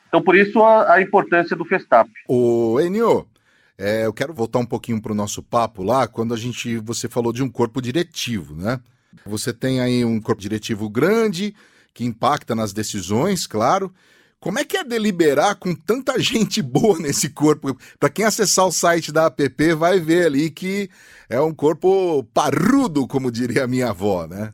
Então, 0.08 0.22
por 0.22 0.34
isso 0.34 0.62
a, 0.62 0.94
a 0.94 1.02
importância 1.02 1.54
do 1.54 1.66
Festap. 1.66 2.08
O 2.26 2.80
Enio, 2.80 3.26
é, 3.76 4.06
eu 4.06 4.12
quero 4.14 4.32
voltar 4.32 4.60
um 4.60 4.64
pouquinho 4.64 5.02
para 5.02 5.12
o 5.12 5.14
nosso 5.14 5.42
papo 5.42 5.82
lá, 5.82 6.08
quando 6.08 6.32
a 6.32 6.36
gente 6.38 6.78
você 6.78 7.06
falou 7.06 7.32
de 7.32 7.42
um 7.42 7.50
corpo 7.50 7.82
diretivo, 7.82 8.54
né? 8.54 8.80
Você 9.26 9.52
tem 9.52 9.80
aí 9.80 10.04
um 10.04 10.18
corpo 10.20 10.40
diretivo 10.40 10.88
grande 10.88 11.54
que 11.92 12.04
impacta 12.04 12.54
nas 12.54 12.72
decisões, 12.72 13.46
claro. 13.46 13.92
Como 14.40 14.58
é 14.58 14.64
que 14.64 14.76
é 14.76 14.84
deliberar 14.84 15.56
com 15.56 15.74
tanta 15.74 16.18
gente 16.20 16.62
boa 16.62 16.98
nesse 16.98 17.28
corpo? 17.28 17.76
Para 17.98 18.08
quem 18.08 18.24
acessar 18.24 18.66
o 18.66 18.72
site 18.72 19.12
da 19.12 19.26
APP 19.26 19.74
vai 19.74 19.98
ver 19.98 20.26
ali 20.26 20.50
que 20.50 20.88
é 21.28 21.40
um 21.40 21.54
corpo 21.54 22.24
parrudo, 22.32 23.06
como 23.06 23.32
diria 23.32 23.64
a 23.64 23.68
minha 23.68 23.90
avó, 23.90 24.26
né? 24.26 24.52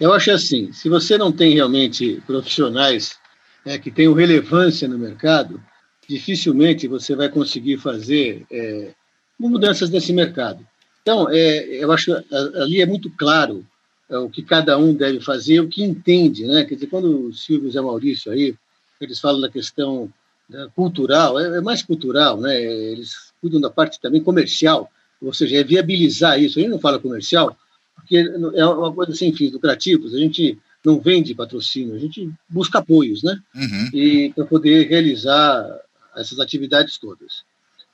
Eu 0.00 0.12
acho 0.12 0.30
assim, 0.30 0.72
se 0.72 0.88
você 0.88 1.16
não 1.16 1.30
tem 1.30 1.54
realmente 1.54 2.20
profissionais 2.26 3.16
é, 3.64 3.78
que 3.78 3.90
tenham 3.90 4.14
relevância 4.14 4.88
no 4.88 4.98
mercado, 4.98 5.62
dificilmente 6.08 6.88
você 6.88 7.14
vai 7.14 7.28
conseguir 7.28 7.78
fazer 7.78 8.44
é, 8.50 8.92
mudanças 9.38 9.90
nesse 9.90 10.12
mercado. 10.12 10.66
Então, 11.02 11.28
é, 11.30 11.64
eu 11.66 11.92
acho 11.92 12.12
ali 12.32 12.80
é 12.80 12.86
muito 12.86 13.08
claro 13.10 13.64
é, 14.10 14.18
o 14.18 14.28
que 14.28 14.42
cada 14.42 14.76
um 14.76 14.92
deve 14.92 15.20
fazer, 15.20 15.60
o 15.60 15.68
que 15.68 15.82
entende, 15.82 16.46
né? 16.46 16.64
Quer 16.64 16.74
dizer, 16.74 16.88
quando 16.88 17.28
o 17.28 17.32
Silvio 17.32 17.70
Zé 17.70 17.80
Maurício 17.80 18.32
aí, 18.32 18.54
eles 19.00 19.20
falam 19.20 19.40
da 19.40 19.48
questão 19.48 20.12
da 20.48 20.68
cultural, 20.68 21.38
é, 21.38 21.58
é, 21.58 21.60
mais 21.60 21.82
cultural, 21.82 22.40
né? 22.40 22.60
Eles 22.60 23.32
cuidam 23.40 23.60
da 23.60 23.70
parte 23.70 24.00
também 24.00 24.22
comercial, 24.22 24.90
ou 25.20 25.32
seja, 25.32 25.56
é 25.56 25.64
viabilizar 25.64 26.40
isso. 26.40 26.58
A 26.58 26.62
gente 26.62 26.70
não 26.70 26.78
fala 26.78 26.98
comercial, 26.98 27.56
porque 27.94 28.16
é 28.16 28.66
uma 28.66 28.92
coisa 28.92 29.14
sem 29.14 29.32
fins 29.34 29.52
lucrativos. 29.52 30.14
A 30.14 30.18
gente 30.18 30.58
não 30.84 31.00
vende 31.00 31.34
patrocínio, 31.34 31.96
a 31.96 31.98
gente 31.98 32.30
busca 32.48 32.78
apoios, 32.78 33.22
né? 33.22 33.38
Uhum. 33.54 33.90
E 33.92 34.32
para 34.34 34.44
poder 34.44 34.88
realizar 34.88 35.80
essas 36.16 36.38
atividades 36.38 36.96
todas. 36.98 37.44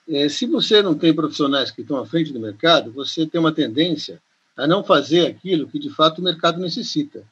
É, 0.08 0.28
se 0.28 0.46
você 0.46 0.82
não 0.82 0.94
tem 0.94 1.14
profissionais 1.14 1.70
que 1.70 1.80
estão 1.80 1.96
à 1.96 2.06
frente 2.06 2.32
do 2.32 2.40
mercado, 2.40 2.92
você 2.92 3.26
tem 3.26 3.40
uma 3.40 3.52
tendência 3.52 4.20
a 4.56 4.66
não 4.66 4.84
fazer 4.84 5.26
aquilo 5.26 5.68
que 5.68 5.78
de 5.78 5.90
fato 5.90 6.18
o 6.18 6.24
mercado 6.24 6.60
necessita. 6.60 7.24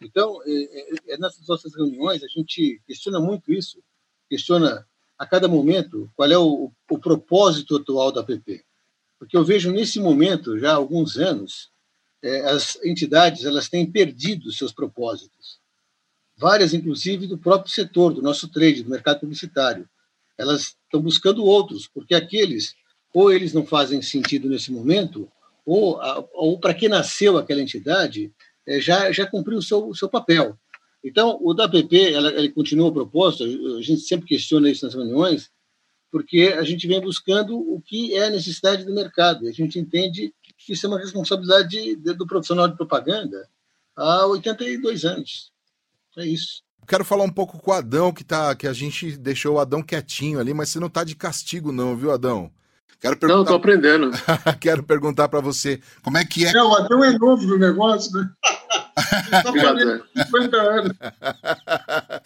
Então, 0.00 0.40
é, 0.44 0.50
é, 0.50 1.14
é 1.14 1.18
nessas 1.18 1.46
nossas 1.46 1.74
reuniões 1.74 2.22
a 2.22 2.28
gente 2.28 2.80
questiona 2.86 3.18
muito 3.18 3.52
isso, 3.52 3.82
questiona 4.28 4.86
a 5.18 5.26
cada 5.26 5.48
momento 5.48 6.10
qual 6.14 6.30
é 6.30 6.38
o, 6.38 6.70
o 6.88 6.98
propósito 6.98 7.76
atual 7.76 8.12
da 8.12 8.22
PP. 8.22 8.64
Porque 9.18 9.36
eu 9.36 9.44
vejo 9.44 9.72
nesse 9.72 9.98
momento, 9.98 10.58
já 10.58 10.72
há 10.72 10.76
alguns 10.76 11.16
anos, 11.16 11.70
é, 12.22 12.40
as 12.42 12.76
entidades 12.84 13.44
elas 13.44 13.68
têm 13.68 13.90
perdido 13.90 14.52
seus 14.52 14.72
propósitos. 14.72 15.58
Várias, 16.36 16.72
inclusive, 16.72 17.26
do 17.26 17.36
próprio 17.36 17.72
setor, 17.72 18.14
do 18.14 18.22
nosso 18.22 18.46
trade, 18.48 18.84
do 18.84 18.90
mercado 18.90 19.20
publicitário. 19.20 19.88
Elas 20.36 20.76
estão 20.84 21.02
buscando 21.02 21.44
outros, 21.44 21.88
porque 21.88 22.14
aqueles, 22.14 22.76
ou 23.12 23.32
eles 23.32 23.52
não 23.52 23.66
fazem 23.66 24.00
sentido 24.00 24.48
nesse 24.48 24.70
momento, 24.70 25.28
ou, 25.66 26.00
ou 26.32 26.60
para 26.60 26.74
que 26.74 26.88
nasceu 26.88 27.36
aquela 27.36 27.60
entidade, 27.60 28.32
é, 28.68 28.80
já, 28.80 29.10
já 29.10 29.26
cumpriu 29.26 29.58
o 29.58 29.62
seu, 29.62 29.88
o 29.88 29.94
seu 29.94 30.08
papel. 30.08 30.58
Então, 31.02 31.38
o 31.40 31.54
da 31.54 31.68
PP, 31.68 32.12
ela, 32.12 32.28
ele 32.32 32.50
continua 32.50 32.88
o 32.88 32.92
propósito, 32.92 33.44
a 33.44 33.82
gente 33.82 34.02
sempre 34.02 34.28
questiona 34.28 34.68
isso 34.68 34.84
nas 34.84 34.94
reuniões, 34.94 35.50
porque 36.10 36.54
a 36.58 36.62
gente 36.62 36.86
vem 36.86 37.00
buscando 37.00 37.58
o 37.58 37.80
que 37.80 38.14
é 38.14 38.26
a 38.26 38.30
necessidade 38.30 38.84
do 38.84 38.94
mercado. 38.94 39.48
A 39.48 39.52
gente 39.52 39.78
entende 39.78 40.34
que 40.58 40.72
isso 40.72 40.84
é 40.86 40.88
uma 40.88 40.98
responsabilidade 40.98 41.68
de, 41.68 41.96
de, 41.96 42.12
do 42.14 42.26
profissional 42.26 42.68
de 42.68 42.76
propaganda 42.76 43.48
há 43.96 44.26
82 44.26 45.04
anos. 45.04 45.52
É 46.16 46.26
isso. 46.26 46.62
Quero 46.86 47.04
falar 47.04 47.24
um 47.24 47.32
pouco 47.32 47.58
com 47.58 47.70
o 47.70 47.74
Adão, 47.74 48.12
que, 48.12 48.24
tá, 48.24 48.54
que 48.54 48.66
a 48.66 48.72
gente 48.72 49.16
deixou 49.16 49.56
o 49.56 49.58
Adão 49.58 49.82
quietinho 49.82 50.40
ali, 50.40 50.52
mas 50.52 50.70
você 50.70 50.80
não 50.80 50.86
está 50.88 51.04
de 51.04 51.14
castigo, 51.14 51.70
não, 51.70 51.96
viu, 51.96 52.10
Adão? 52.10 52.50
Quero 53.00 53.16
perguntar... 53.16 53.34
Não, 53.34 53.42
estou 53.42 53.56
aprendendo. 53.56 54.10
Quero 54.60 54.82
perguntar 54.82 55.28
para 55.28 55.40
você, 55.40 55.80
como 56.02 56.18
é 56.18 56.24
que 56.24 56.44
é... 56.44 56.50
É, 56.50 56.62
o 56.62 56.74
Adão 56.74 57.04
é 57.04 57.16
novo 57.16 57.46
no 57.46 57.58
negócio, 57.58 58.12
né? 58.12 58.28
Está 59.24 59.52
50 60.24 60.56
anos. 60.56 60.96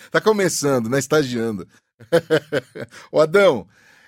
Está 0.06 0.20
começando, 0.24 0.88
né? 0.88 0.98
Estagiando. 0.98 1.68
o 3.10 3.20
Adão, 3.20 3.66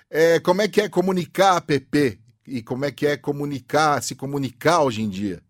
é, 0.09 0.39
como 0.39 0.61
é 0.61 0.67
que 0.67 0.81
é 0.81 0.89
comunicar 0.89 1.53
a 1.53 1.73
app? 1.73 2.19
E 2.47 2.61
como 2.61 2.85
é 2.85 2.91
que 2.91 3.07
é 3.07 3.17
comunicar, 3.17 4.01
se 4.01 4.15
comunicar 4.15 4.81
hoje 4.81 5.01
em 5.01 5.09
dia? 5.09 5.41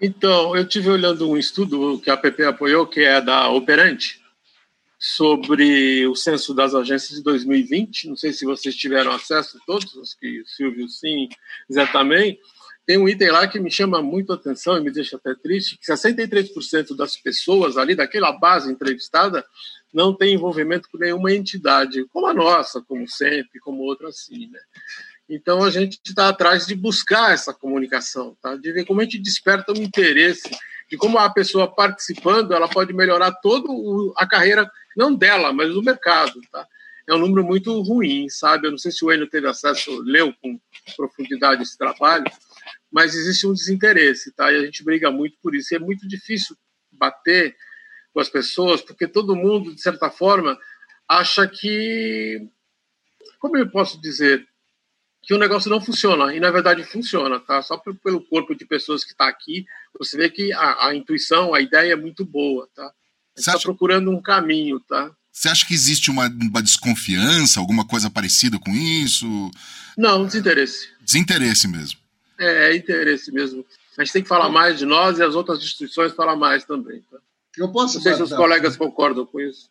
Então, 0.00 0.56
eu 0.56 0.66
tive 0.66 0.90
olhando 0.90 1.28
um 1.28 1.36
estudo 1.36 1.98
que 2.00 2.10
a 2.10 2.14
app 2.14 2.44
apoiou, 2.44 2.86
que 2.86 3.00
é 3.00 3.20
da 3.20 3.48
Operante, 3.50 4.21
sobre 5.02 6.06
o 6.06 6.14
censo 6.14 6.54
das 6.54 6.76
agências 6.76 7.18
de 7.18 7.24
2020. 7.24 8.08
Não 8.08 8.16
sei 8.16 8.32
se 8.32 8.44
vocês 8.44 8.76
tiveram 8.76 9.10
acesso, 9.10 9.58
todos, 9.66 9.92
os 9.96 10.14
que 10.14 10.40
o 10.40 10.46
Silvio 10.46 10.88
sim, 10.88 11.28
Zé 11.70 11.84
também. 11.86 12.38
Tem 12.86 12.98
um 12.98 13.08
item 13.08 13.32
lá 13.32 13.48
que 13.48 13.58
me 13.58 13.68
chama 13.68 14.00
muito 14.00 14.32
a 14.32 14.36
atenção 14.36 14.76
e 14.76 14.80
me 14.80 14.92
deixa 14.92 15.16
até 15.16 15.34
triste, 15.34 15.76
que 15.76 15.92
63% 15.92 16.94
das 16.96 17.16
pessoas 17.16 17.76
ali, 17.76 17.96
daquela 17.96 18.30
base 18.30 18.70
entrevistada, 18.70 19.44
não 19.92 20.14
tem 20.14 20.34
envolvimento 20.34 20.88
com 20.88 20.98
nenhuma 20.98 21.32
entidade, 21.32 22.04
como 22.12 22.28
a 22.28 22.34
nossa, 22.34 22.80
como 22.80 23.08
sempre, 23.08 23.58
como 23.58 23.82
outra 23.82 24.08
assim, 24.08 24.48
né? 24.48 24.60
Então 25.28 25.64
a 25.64 25.70
gente 25.70 26.00
está 26.04 26.28
atrás 26.28 26.66
de 26.66 26.76
buscar 26.76 27.32
essa 27.32 27.52
comunicação, 27.52 28.36
tá? 28.40 28.54
de 28.54 28.72
ver 28.72 28.84
como 28.84 29.00
a 29.00 29.04
gente 29.04 29.18
desperta 29.18 29.72
o 29.72 29.78
interesse 29.78 30.48
de 30.92 30.98
como 30.98 31.16
a 31.16 31.30
pessoa 31.30 31.74
participando 31.74 32.52
ela 32.52 32.68
pode 32.68 32.92
melhorar 32.92 33.32
toda 33.40 33.66
a 34.18 34.26
carreira 34.26 34.70
não 34.94 35.14
dela, 35.14 35.50
mas 35.50 35.72
do 35.72 35.82
mercado, 35.82 36.38
tá? 36.50 36.68
É 37.08 37.14
um 37.14 37.18
número 37.18 37.42
muito 37.42 37.80
ruim, 37.80 38.28
sabe? 38.28 38.66
Eu 38.66 38.72
não 38.72 38.76
sei 38.76 38.92
se 38.92 39.02
o 39.02 39.10
Enio 39.10 39.26
teve 39.26 39.48
acesso, 39.48 40.02
leu 40.02 40.34
com 40.34 40.60
profundidade 40.94 41.62
esse 41.62 41.78
trabalho, 41.78 42.26
mas 42.90 43.14
existe 43.14 43.46
um 43.46 43.54
desinteresse, 43.54 44.34
tá? 44.34 44.52
E 44.52 44.56
a 44.56 44.60
gente 44.66 44.84
briga 44.84 45.10
muito 45.10 45.38
por 45.42 45.54
isso. 45.54 45.72
E 45.72 45.76
é 45.76 45.80
muito 45.80 46.06
difícil 46.06 46.54
bater 46.92 47.56
com 48.12 48.20
as 48.20 48.28
pessoas, 48.28 48.82
porque 48.82 49.08
todo 49.08 49.34
mundo, 49.34 49.74
de 49.74 49.80
certa 49.80 50.10
forma, 50.10 50.58
acha 51.08 51.48
que. 51.48 52.46
Como 53.40 53.56
eu 53.56 53.70
posso 53.70 53.98
dizer? 53.98 54.46
Que 55.22 55.34
o 55.34 55.38
negócio 55.38 55.70
não 55.70 55.80
funciona, 55.80 56.34
e 56.34 56.40
na 56.40 56.50
verdade 56.50 56.82
funciona, 56.82 57.38
tá? 57.38 57.62
Só 57.62 57.76
pelo 57.76 58.20
corpo 58.22 58.54
de 58.54 58.64
pessoas 58.64 59.04
que 59.04 59.12
está 59.12 59.28
aqui, 59.28 59.64
você 59.96 60.16
vê 60.16 60.28
que 60.28 60.52
a, 60.52 60.88
a, 60.88 60.94
intuição, 60.94 61.54
a 61.54 61.60
ideia 61.60 61.92
é 61.92 61.96
muito 61.96 62.24
boa, 62.24 62.68
tá? 62.74 62.92
está 63.36 63.54
acha... 63.54 63.62
procurando 63.62 64.10
um 64.10 64.20
caminho, 64.20 64.80
tá? 64.80 65.10
Você 65.30 65.48
acha 65.48 65.66
que 65.66 65.72
existe 65.72 66.10
uma, 66.10 66.28
uma, 66.28 66.62
desconfiança, 66.62 67.58
alguma 67.58 67.86
coisa 67.86 68.10
parecida 68.10 68.58
com 68.58 68.70
isso? 68.70 69.26
Não, 69.96 70.26
desinteresse. 70.26 70.88
Desinteresse 71.00 71.66
mesmo. 71.66 71.98
É, 72.38 72.70
é 72.70 72.76
interesse 72.76 73.32
mesmo. 73.32 73.64
A 73.96 74.04
gente 74.04 74.12
tem 74.12 74.22
que 74.22 74.28
falar 74.28 74.50
mais 74.50 74.78
de 74.78 74.84
nós 74.84 75.18
e 75.18 75.22
as 75.22 75.34
outras 75.34 75.58
instituições 75.60 76.12
falar 76.12 76.36
mais 76.36 76.64
também. 76.64 77.02
Tá? 77.10 77.18
Eu 77.56 77.70
posso. 77.70 77.94
Não 77.94 78.02
sei 78.02 78.14
se 78.14 78.22
os 78.22 78.32
colegas 78.32 78.76
concordam 78.76 79.24
com 79.24 79.40
isso. 79.40 79.70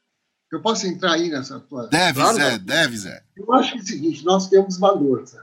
Eu 0.52 0.62
posso 0.62 0.86
entrar 0.86 1.14
aí 1.14 1.30
nessa 1.30 1.60
tua. 1.60 1.88
Deve, 1.88 2.20
claro, 2.20 2.36
Zé, 2.36 2.58
deve, 2.58 2.98
Zé. 2.98 3.24
Eu 3.38 3.54
acho 3.54 3.72
que 3.72 3.78
é 3.80 3.82
o 3.82 3.86
seguinte: 3.86 4.26
nós 4.26 4.50
temos 4.50 4.78
valor, 4.78 5.26
Zé. 5.26 5.40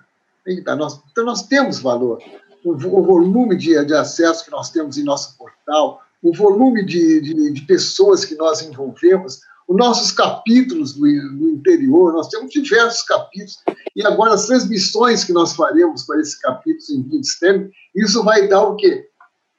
Nós, 0.76 1.00
então, 1.10 1.24
nós 1.24 1.46
temos 1.46 1.78
valor. 1.78 2.22
O, 2.64 2.72
o 2.72 3.02
volume 3.02 3.56
de, 3.56 3.82
de 3.84 3.94
acesso 3.94 4.44
que 4.44 4.50
nós 4.50 4.70
temos 4.70 4.98
em 4.98 5.04
nosso 5.04 5.36
portal, 5.38 6.02
o 6.22 6.34
volume 6.34 6.84
de, 6.84 7.20
de, 7.20 7.52
de 7.52 7.60
pessoas 7.62 8.24
que 8.24 8.34
nós 8.34 8.60
envolvemos, 8.62 9.40
os 9.68 9.76
nossos 9.76 10.10
capítulos 10.10 10.94
do, 10.94 11.00
do, 11.00 11.50
interior, 11.50 12.12
nós 12.12 12.28
temos 12.28 12.50
diversos 12.50 13.02
capítulos, 13.02 13.58
e 13.94 14.04
agora 14.04 14.34
as 14.34 14.46
transmissões 14.46 15.24
que 15.24 15.32
nós 15.32 15.54
faremos 15.54 16.04
para 16.04 16.20
esses 16.20 16.36
capítulos 16.36 16.90
em 16.90 17.02
vídeo 17.02 17.20
externo, 17.20 17.70
isso 17.94 18.24
vai 18.24 18.48
dar 18.48 18.62
o 18.62 18.76
quê? 18.76 19.06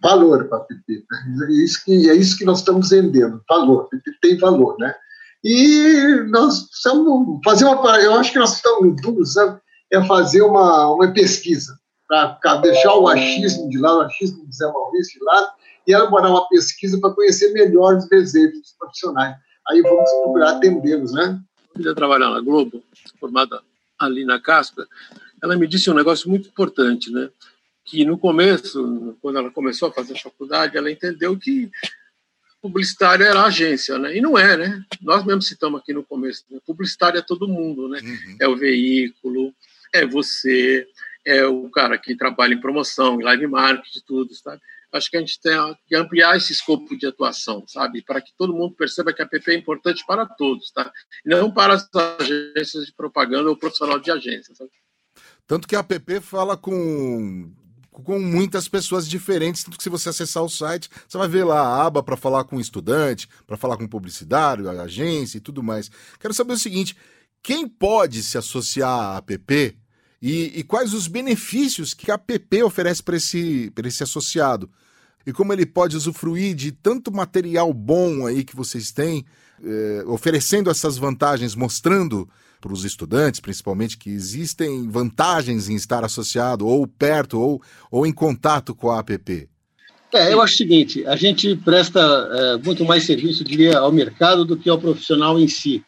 Valor 0.01 0.46
para 0.46 0.58
a 0.58 0.62
PP. 0.62 1.03
É 1.48 1.51
isso, 1.51 1.84
que, 1.86 2.10
é 2.10 2.15
isso 2.15 2.38
que 2.38 2.46
nós 2.46 2.60
estamos 2.60 2.89
vendendo, 2.89 3.41
valor. 3.48 3.84
A 3.84 3.89
PP 3.89 4.12
tem 4.22 4.38
valor, 4.38 4.75
né? 4.79 4.94
E 5.43 6.25
nós 6.29 6.63
precisamos 6.63 7.39
fazer 7.43 7.65
uma. 7.65 8.00
Eu 8.00 8.15
acho 8.15 8.31
que 8.31 8.39
nós 8.39 8.55
estamos 8.55 8.81
no 8.81 8.96
duro, 8.96 9.25
sabe? 9.25 9.60
É 9.91 10.03
fazer 10.05 10.41
uma, 10.41 10.93
uma 10.93 11.12
pesquisa, 11.12 11.80
para 12.08 12.58
deixar 12.58 12.93
o 12.95 13.08
achismo 13.08 13.69
de 13.69 13.78
lado, 13.80 13.99
o 13.99 14.02
achismo 14.02 14.45
do 14.45 14.54
Zé 14.54 14.67
Maurício 14.67 15.19
de 15.19 15.25
lado, 15.25 15.52
e 15.88 15.93
elaborar 15.93 16.30
uma 16.30 16.47
pesquisa 16.47 16.99
para 16.99 17.13
conhecer 17.13 17.52
melhor 17.54 17.95
os 17.95 18.08
desejos 18.08 18.60
dos 18.60 18.75
profissionais. 18.78 19.36
Aí 19.69 19.82
vamos 19.82 20.10
procurar 20.12 20.58
atendê-los, 20.58 21.13
né? 21.13 21.39
Eu 21.80 21.95
trabalhar 21.95 22.30
na 22.30 22.41
Globo, 22.41 22.84
formada 23.19 23.62
ali 23.97 24.25
na 24.25 24.39
Casper, 24.39 24.86
ela 25.41 25.56
me 25.58 25.67
disse 25.67 25.89
um 25.89 25.93
negócio 25.93 26.30
muito 26.30 26.49
importante, 26.49 27.12
né? 27.12 27.30
Que 27.86 28.06
no 28.06 28.17
começo, 28.17 29.17
quando 29.21 29.39
ela 29.39 29.49
começou 29.49 29.89
a 29.89 29.91
fazer 29.91 30.13
a 30.13 30.19
faculdade, 30.19 30.78
ela 30.78 30.91
entendeu 30.91 31.38
que 31.38 31.71
publicitário 32.62 33.26
era 33.26 33.43
agência, 33.43 33.98
né? 33.98 34.15
E 34.15 34.22
não 34.22 34.38
é, 34.38 34.58
né? 34.58 34.84
Nós 35.02 35.26
mesmos 35.26 35.48
citamos 35.48 35.82
aqui 35.82 35.93
no 35.93 36.04
começo, 36.04 36.43
né? 36.50 36.60
publicitário 36.65 37.19
é 37.19 37.22
todo 37.22 37.48
mundo, 37.48 37.88
né? 37.88 38.00
Uhum. 38.02 38.38
É 38.39 38.48
o 38.48 38.58
veículo, 38.58 39.54
é 39.93 40.06
você, 40.06 40.88
é 41.26 41.45
o 41.45 41.69
cara 41.69 41.98
que 41.98 42.15
trabalha 42.15 42.54
em 42.54 42.62
promoção, 42.62 43.19
em 43.19 43.24
live 43.24 43.48
marketing, 43.48 44.02
tudo, 44.06 44.34
sabe? 44.34 44.62
acho 44.91 45.10
que 45.10 45.17
a 45.17 45.19
gente 45.19 45.39
tem 45.39 45.54
que 45.88 45.95
ampliar 45.95 46.36
esse 46.36 46.52
escopo 46.52 46.98
de 46.98 47.06
atuação, 47.06 47.63
sabe? 47.67 48.02
Para 48.02 48.22
que 48.22 48.32
todo 48.38 48.54
mundo 48.54 48.74
perceba 48.76 49.13
que 49.13 49.22
a 49.22 49.28
PP 49.28 49.52
é 49.52 49.56
importante 49.56 50.04
para 50.06 50.26
todos, 50.26 50.72
tá? 50.72 50.91
não 51.26 51.52
para 51.52 51.76
as 51.76 51.88
agências 52.19 52.86
de 52.86 52.93
propaganda 52.93 53.50
ou 53.50 53.56
profissional 53.56 54.00
de 54.00 54.12
agência. 54.12 54.56
Sabe? 54.56 54.72
Tanto 55.45 55.67
que 55.67 55.76
a 55.76 55.84
PP 55.84 56.22
fala 56.22 56.58
com 56.58 57.52
com 58.00 58.20
muitas 58.20 58.68
pessoas 58.68 59.08
diferentes, 59.08 59.64
tanto 59.64 59.78
que 59.78 59.84
se 59.84 59.90
você 59.90 60.10
acessar 60.10 60.44
o 60.44 60.50
site, 60.50 60.90
você 61.08 61.18
vai 61.18 61.28
ver 61.28 61.44
lá 61.44 61.60
a 61.60 61.86
aba 61.86 62.02
para 62.02 62.18
falar 62.18 62.44
com 62.44 62.60
estudante, 62.60 63.28
para 63.46 63.58
falar 63.58 63.78
com 63.78 63.88
publicitário, 63.88 64.70
agência 64.70 65.38
e 65.38 65.42
tudo 65.42 65.62
mais. 65.62 65.92
Quero 66.20 66.34
saber 66.34 66.54
o 66.54 66.58
seguinte, 66.58 66.96
quem 67.42 67.68
pode 67.68 68.24
se 68.24 68.38
associar 68.38 68.90
à 68.90 69.18
app 69.18 69.78
e, 70.22 70.60
e 70.60 70.64
quais 70.64 70.94
os 70.94 71.08
benefícios 71.08 71.94
que 71.94 72.12
a 72.12 72.16
app 72.16 72.64
oferece 72.64 73.02
para 73.02 73.18
esse, 73.18 73.72
esse 73.86 74.04
associado? 74.04 74.70
E 75.26 75.32
como 75.32 75.54
ele 75.54 75.66
pode 75.66 75.96
usufruir 75.96 76.56
de 76.56 76.72
tanto 76.72 77.12
material 77.12 77.74
bom 77.74 78.26
aí 78.26 78.44
que 78.44 78.56
vocês 78.56 78.92
têm, 78.92 79.26
eh, 79.64 80.04
oferecendo 80.08 80.70
essas 80.70 80.98
vantagens, 80.98 81.56
mostrando 81.56 82.28
para 82.60 82.74
os 82.74 82.84
estudantes, 82.84 83.39
principalmente, 83.39 83.98
que 83.98 84.10
existem 84.10 84.89
vantagens 84.89 85.69
em 85.69 85.76
estar 85.76 86.04
associado 86.04 86.67
ou 86.67 86.86
perto 86.88 87.39
ou, 87.39 87.62
ou 87.89 88.06
em 88.06 88.12
contato 88.12 88.76
com 88.76 88.91
a 88.91 89.00
app? 89.00 89.50
É, 90.13 90.34
eu 90.34 90.41
acho 90.41 90.56
o 90.56 90.58
seguinte: 90.58 91.06
a 91.06 91.15
gente 91.15 91.56
presta 91.56 92.00
é, 92.00 92.58
muito 92.58 92.84
mais 92.84 93.04
serviço, 93.04 93.43
diria, 93.43 93.78
ao 93.78 93.91
mercado 93.91 94.43
do 94.43 94.58
que 94.58 94.69
ao 94.69 94.80
profissional 94.80 95.39
em 95.39 95.48
si. 95.48 95.84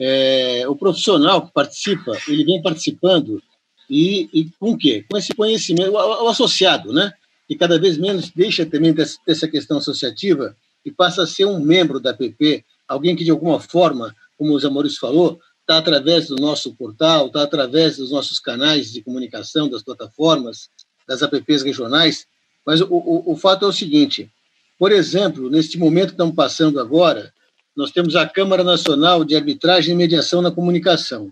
É, 0.00 0.64
o 0.68 0.76
profissional 0.76 1.44
que 1.44 1.52
participa, 1.52 2.12
ele 2.28 2.44
vem 2.44 2.62
participando 2.62 3.42
e, 3.90 4.28
e 4.32 4.50
com 4.60 4.72
o 4.72 4.78
quê? 4.78 5.04
Com 5.10 5.16
esse 5.16 5.34
conhecimento, 5.34 5.90
o, 5.90 6.24
o, 6.24 6.28
associado, 6.28 6.92
né? 6.92 7.12
Que 7.48 7.56
cada 7.56 7.80
vez 7.80 7.96
menos 7.96 8.30
deixa 8.30 8.66
também 8.66 8.92
dessa, 8.92 9.48
questão 9.48 9.78
associativa 9.78 10.54
e 10.84 10.92
passa 10.92 11.22
a 11.22 11.26
ser 11.26 11.46
um 11.46 11.58
membro 11.58 11.98
da 11.98 12.12
PP, 12.14 12.64
alguém 12.86 13.16
que 13.16 13.24
de 13.24 13.30
alguma 13.30 13.58
forma, 13.58 14.14
como 14.36 14.56
o 14.56 14.70
Maurício 14.70 15.00
falou, 15.00 15.40
está 15.68 15.76
através 15.76 16.28
do 16.28 16.36
nosso 16.36 16.74
portal, 16.74 17.26
está 17.26 17.42
através 17.42 17.98
dos 17.98 18.10
nossos 18.10 18.40
canais 18.40 18.90
de 18.90 19.02
comunicação, 19.02 19.68
das 19.68 19.82
plataformas, 19.82 20.70
das 21.06 21.20
apps 21.20 21.62
regionais. 21.62 22.26
Mas 22.64 22.80
o, 22.80 22.86
o, 22.90 23.32
o 23.32 23.36
fato 23.36 23.66
é 23.66 23.68
o 23.68 23.72
seguinte: 23.72 24.30
por 24.78 24.90
exemplo, 24.90 25.50
neste 25.50 25.78
momento 25.78 26.08
que 26.08 26.14
estamos 26.14 26.34
passando 26.34 26.80
agora, 26.80 27.34
nós 27.76 27.90
temos 27.90 28.16
a 28.16 28.26
Câmara 28.26 28.64
Nacional 28.64 29.22
de 29.24 29.36
Arbitragem 29.36 29.92
e 29.92 29.96
Mediação 29.96 30.40
na 30.40 30.50
Comunicação. 30.50 31.30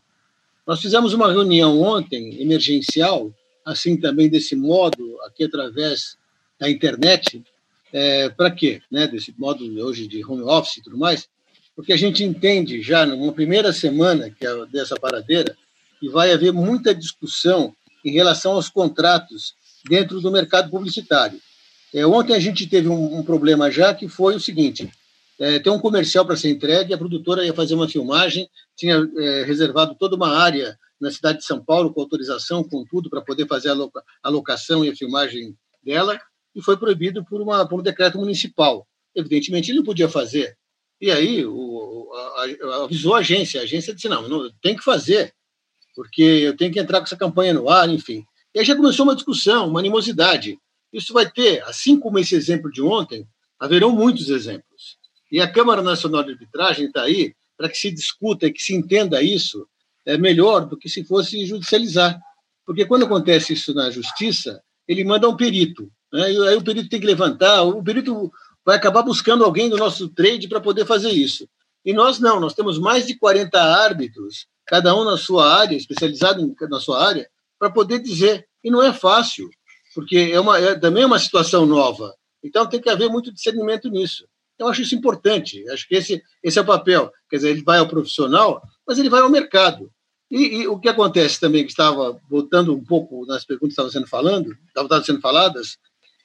Nós 0.67 0.83
fizemos 0.83 1.15
uma 1.15 1.33
reunião 1.33 1.81
ontem, 1.81 2.39
emergencial, 2.41 3.33
assim 3.65 3.97
também 3.97 4.29
desse 4.29 4.55
modo, 4.55 5.19
aqui 5.23 5.45
através 5.45 6.19
da 6.59 6.69
internet, 6.69 7.43
é, 7.91 8.29
para 8.29 8.51
quê? 8.51 8.83
Né, 8.91 9.07
desse 9.07 9.35
modo 9.39 9.65
hoje 9.83 10.07
de 10.07 10.23
home 10.25 10.43
office 10.43 10.77
e 10.77 10.83
tudo 10.83 10.99
mais, 10.99 11.29
porque 11.77 11.93
a 11.93 11.97
gente 11.97 12.25
entende 12.25 12.81
já 12.81 13.05
numa 13.05 13.33
primeira 13.33 13.71
semana 13.71 14.31
que 14.31 14.47
é 14.47 14.67
dessa 14.67 14.97
paradeira 14.97 15.55
que 16.01 16.09
vai 16.09 16.33
haver 16.33 16.53
muita 16.53 16.95
discussão 16.95 17.75
em 18.03 18.11
relação 18.11 18.53
aos 18.53 18.71
contratos 18.71 19.55
dentro 19.87 20.21
do 20.21 20.31
mercado 20.31 20.71
publicitário. 20.71 21.39
É, 21.95 22.07
ontem 22.07 22.35
a 22.35 22.41
gente 22.41 22.67
teve 22.67 22.89
um, 22.89 23.19
um, 23.19 23.23
problema 23.23 23.71
já 23.71 23.95
que 23.95 24.09
foi 24.09 24.35
o 24.35 24.41
seguinte: 24.41 24.91
é, 25.39 25.59
tem 25.59 25.73
um 25.73 25.79
comercial 25.79 26.25
para 26.25 26.37
ser 26.37 26.51
entregue, 26.51 26.95
a 26.95 26.99
produtora 26.99 27.45
ia 27.45 27.55
fazer 27.55 27.75
uma 27.75 27.89
filmagem, 27.89 28.49
tinha 28.75 28.97
é, 29.19 29.45
reservado 29.45 29.95
toda 29.95 30.17
uma 30.17 30.37
área 30.37 30.79
na 30.99 31.11
cidade 31.11 31.39
de 31.39 31.45
São 31.45 31.63
Paulo 31.63 31.93
com 31.93 32.01
autorização, 32.01 32.65
com 32.65 32.85
tudo, 32.85 33.11
para 33.11 33.21
poder 33.21 33.47
fazer 33.47 33.71
a, 33.71 33.77
a 34.23 34.29
locação 34.31 34.85
e 34.85 34.89
a 34.89 34.97
filmagem 34.97 35.55
dela, 35.85 36.19
e 36.55 36.63
foi 36.63 36.77
proibido 36.77 37.23
por, 37.25 37.41
uma, 37.41 37.69
por 37.69 37.79
um 37.79 37.83
decreto 37.83 38.19
municipal. 38.19 38.87
Evidentemente, 39.15 39.71
ele 39.71 39.79
não 39.79 39.85
podia 39.85 40.09
fazer. 40.09 40.57
E 41.01 41.11
aí 41.11 41.45
o, 41.45 42.11
a, 42.15 42.45
a, 42.45 42.85
avisou 42.85 43.15
a 43.15 43.19
agência, 43.19 43.61
a 43.61 43.65
agência 43.65 43.95
disse, 43.95 44.09
não, 44.09 44.29
não, 44.29 44.51
tem 44.63 44.77
que 44.77 44.85
fazer. 44.85 45.35
porque 45.95 46.23
eu 46.23 46.57
tenho 46.57 46.73
que 46.73 46.81
entrar 46.81 46.99
com 46.99 47.05
essa 47.05 47.17
campanha 47.17 47.55
no 47.55 47.69
ar, 47.69 47.89
enfim. 47.89 48.25
E 48.55 48.61
aí 48.61 48.65
já 48.65 48.75
começou 48.75 49.05
uma 49.05 49.15
discussão, 49.15 49.69
uma 49.69 49.81
animosidade. 49.81 50.59
Isso 50.93 51.13
vai 51.13 51.31
ter, 51.31 51.63
assim 51.65 51.99
como 51.99 52.19
esse 52.19 52.35
exemplo 52.35 52.71
de 52.71 52.81
ontem, 52.81 53.27
haverão 53.59 53.93
muitos 53.93 54.31
exemplos. 54.31 54.97
E 55.31 55.41
a 55.41 55.51
Câmara 55.51 55.83
Nacional 55.83 56.23
de 56.23 56.33
Arbitragem 56.33 56.87
está 56.87 57.03
aí 57.03 57.35
para 57.57 57.69
que 57.69 57.77
se 57.77 57.91
discuta 57.91 58.47
e 58.47 58.53
que 58.53 58.63
se 58.63 58.75
entenda 58.75 59.23
isso 59.23 59.67
é 60.07 60.17
melhor 60.17 60.67
do 60.67 60.77
que 60.77 60.89
se 60.89 61.05
fosse 61.05 61.45
judicializar. 61.45 62.19
Porque 62.65 62.87
quando 62.87 63.05
acontece 63.05 63.53
isso 63.53 63.75
na 63.75 63.91
justiça, 63.91 64.63
ele 64.87 65.05
manda 65.05 65.29
um 65.29 65.37
perito. 65.37 65.91
Né? 66.13 66.33
E 66.33 66.49
aí 66.49 66.57
o 66.57 66.63
perito 66.63 66.89
tem 66.89 67.01
que 67.01 67.07
levantar, 67.07 67.63
o 67.63 67.83
perito 67.83 68.31
vai 68.67 68.77
acabar 68.77 69.03
buscando 69.03 69.45
alguém 69.45 69.71
do 69.71 69.77
nosso 69.77 70.09
trade 70.09 70.49
para 70.49 70.61
poder 70.61 70.85
fazer 70.85 71.11
isso. 71.11 71.49
E 71.85 71.93
nós 71.93 72.19
não, 72.19 72.41
nós 72.41 72.53
temos 72.53 72.81
mais 72.81 73.07
de 73.07 73.17
40 73.17 73.63
árbitros, 73.63 74.49
cada 74.67 74.93
um 74.97 75.05
na 75.05 75.17
sua 75.17 75.55
área, 75.55 75.77
especializado 75.77 76.53
na 76.69 76.81
sua 76.81 77.07
área, 77.07 77.31
para 77.61 77.71
poder 77.71 78.01
dizer. 78.01 78.45
E 78.65 78.69
não 78.69 78.83
é 78.83 78.93
fácil, 78.93 79.49
porque 79.95 80.31
é, 80.33 80.41
uma, 80.41 80.59
é 80.59 80.75
também 80.75 81.05
é 81.05 81.07
uma 81.07 81.21
situação 81.21 81.65
nova. 81.65 82.13
Então 82.43 82.67
tem 82.67 82.81
que 82.81 82.91
haver 82.91 83.09
muito 83.09 83.33
discernimento 83.33 83.89
nisso. 83.89 84.27
Eu 84.59 84.67
acho 84.67 84.83
isso 84.83 84.97
importante. 84.97 85.65
Acho 85.71 85.87
que 85.87 85.95
esse, 85.95 86.21
esse 86.43 86.59
é 86.59 86.63
o 86.63 86.67
papel. 86.67 87.13
Quer 87.31 87.37
dizer, 87.37 87.51
ele 87.51 87.63
vai 87.63 87.79
ao 87.79 87.87
profissional, 87.87 88.61
mas 88.85 88.99
ele 88.99 89.09
vai 89.09 89.21
ao 89.21 89.31
mercado. 89.31 89.89
E, 90.29 90.63
e 90.63 90.67
o 90.67 90.81
que 90.81 90.89
acontece 90.89 91.39
também, 91.39 91.65
que 91.65 91.71
estava 91.71 92.21
voltando 92.29 92.75
um 92.75 92.83
pouco 92.83 93.25
nas 93.27 93.45
perguntas 93.45 93.69
que 93.69 93.81
estavam 93.81 93.93
sendo 93.93 94.09
falando, 94.09 94.57
estavam 94.67 95.05
sendo 95.05 95.21
faladas, 95.21 95.79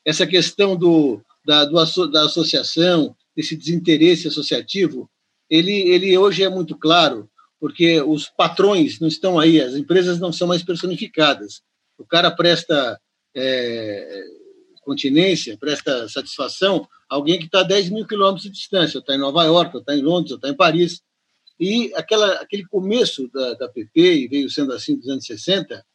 essa 0.04 0.26
questão 0.26 0.76
do, 0.76 1.22
da, 1.46 1.66
do, 1.66 2.08
da 2.08 2.26
associação, 2.26 3.16
desse 3.36 3.56
desinteresse 3.56 4.28
associativo, 4.28 5.10
ele, 5.50 5.72
ele 5.72 6.18
hoje 6.18 6.44
é 6.44 6.50
muito 6.50 6.78
claro, 6.78 7.30
porque 7.60 8.02
os 8.02 8.30
patrões 8.30 9.00
não 9.00 9.08
estão 9.08 9.40
aí, 9.40 9.62
as 9.62 9.76
empresas 9.76 10.20
não 10.20 10.32
são 10.32 10.48
mais 10.48 10.64
personificadas. 10.64 11.62
O 11.98 12.06
cara 12.06 12.32
presta 12.32 13.00
é, 13.36 14.24
continência, 14.82 15.58
presta 15.58 16.08
satisfação 16.10 16.88
a 17.10 17.16
alguém 17.16 17.38
que 17.38 17.46
está 17.46 17.60
a 17.62 17.64
10 17.64 17.90
mil 17.90 18.08
quilômetros 18.08 18.44
de 18.44 18.52
distância, 18.52 19.00
está 19.00 19.14
em 19.14 19.20
Nova 19.20 19.44
York, 19.44 19.78
está 19.78 19.96
em 19.96 20.02
Londres, 20.02 20.36
está 20.36 20.50
em 20.50 20.56
Paris. 20.56 21.02
E 21.60 21.94
aquela, 21.96 22.34
aquele 22.36 22.66
começo 22.66 23.30
da, 23.32 23.54
da 23.54 23.70
PP, 23.70 24.16
e 24.16 24.28
veio 24.28 24.50
sendo 24.50 24.74
assim 24.74 24.98
dos 24.98 25.08
anos 25.08 25.26
60, 25.26 25.86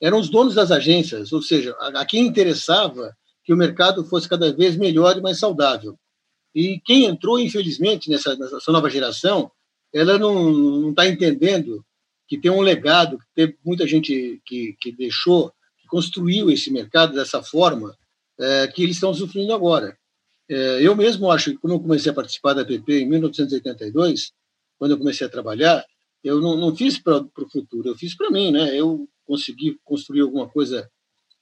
eram 0.00 0.20
os 0.20 0.28
donos 0.28 0.54
das 0.54 0.70
agências, 0.70 1.32
ou 1.32 1.42
seja, 1.42 1.74
a, 1.80 2.00
a 2.00 2.04
quem 2.04 2.26
interessava 2.26 3.16
que 3.46 3.54
o 3.54 3.56
mercado 3.56 4.04
fosse 4.04 4.28
cada 4.28 4.52
vez 4.52 4.76
melhor 4.76 5.16
e 5.16 5.22
mais 5.22 5.38
saudável. 5.38 5.96
E 6.52 6.80
quem 6.84 7.04
entrou, 7.04 7.38
infelizmente, 7.38 8.10
nessa, 8.10 8.36
nessa 8.36 8.72
nova 8.72 8.90
geração, 8.90 9.50
ela 9.94 10.18
não 10.18 10.90
está 10.90 11.06
entendendo 11.06 11.84
que 12.26 12.36
tem 12.36 12.50
um 12.50 12.60
legado, 12.60 13.18
que 13.18 13.24
teve 13.34 13.56
muita 13.64 13.86
gente 13.86 14.42
que, 14.44 14.76
que 14.80 14.90
deixou, 14.90 15.52
que 15.78 15.86
construiu 15.86 16.50
esse 16.50 16.72
mercado 16.72 17.14
dessa 17.14 17.40
forma, 17.40 17.96
é, 18.38 18.66
que 18.66 18.82
eles 18.82 18.96
estão 18.96 19.14
sofrendo 19.14 19.52
agora. 19.52 19.96
É, 20.48 20.80
eu 20.82 20.96
mesmo 20.96 21.30
acho 21.30 21.52
que 21.52 21.58
quando 21.58 21.74
eu 21.74 21.80
comecei 21.80 22.10
a 22.10 22.14
participar 22.14 22.52
da 22.52 22.64
PP 22.64 23.00
em 23.00 23.08
1982, 23.08 24.32
quando 24.76 24.90
eu 24.90 24.98
comecei 24.98 25.26
a 25.26 25.30
trabalhar, 25.30 25.84
eu 26.22 26.40
não, 26.40 26.56
não 26.56 26.74
fiz 26.74 26.98
para 26.98 27.18
o 27.18 27.48
futuro, 27.50 27.88
eu 27.88 27.96
fiz 27.96 28.16
para 28.16 28.30
mim, 28.30 28.50
né? 28.50 28.74
Eu 28.76 29.08
consegui 29.24 29.78
construir 29.84 30.22
alguma 30.22 30.48
coisa 30.48 30.90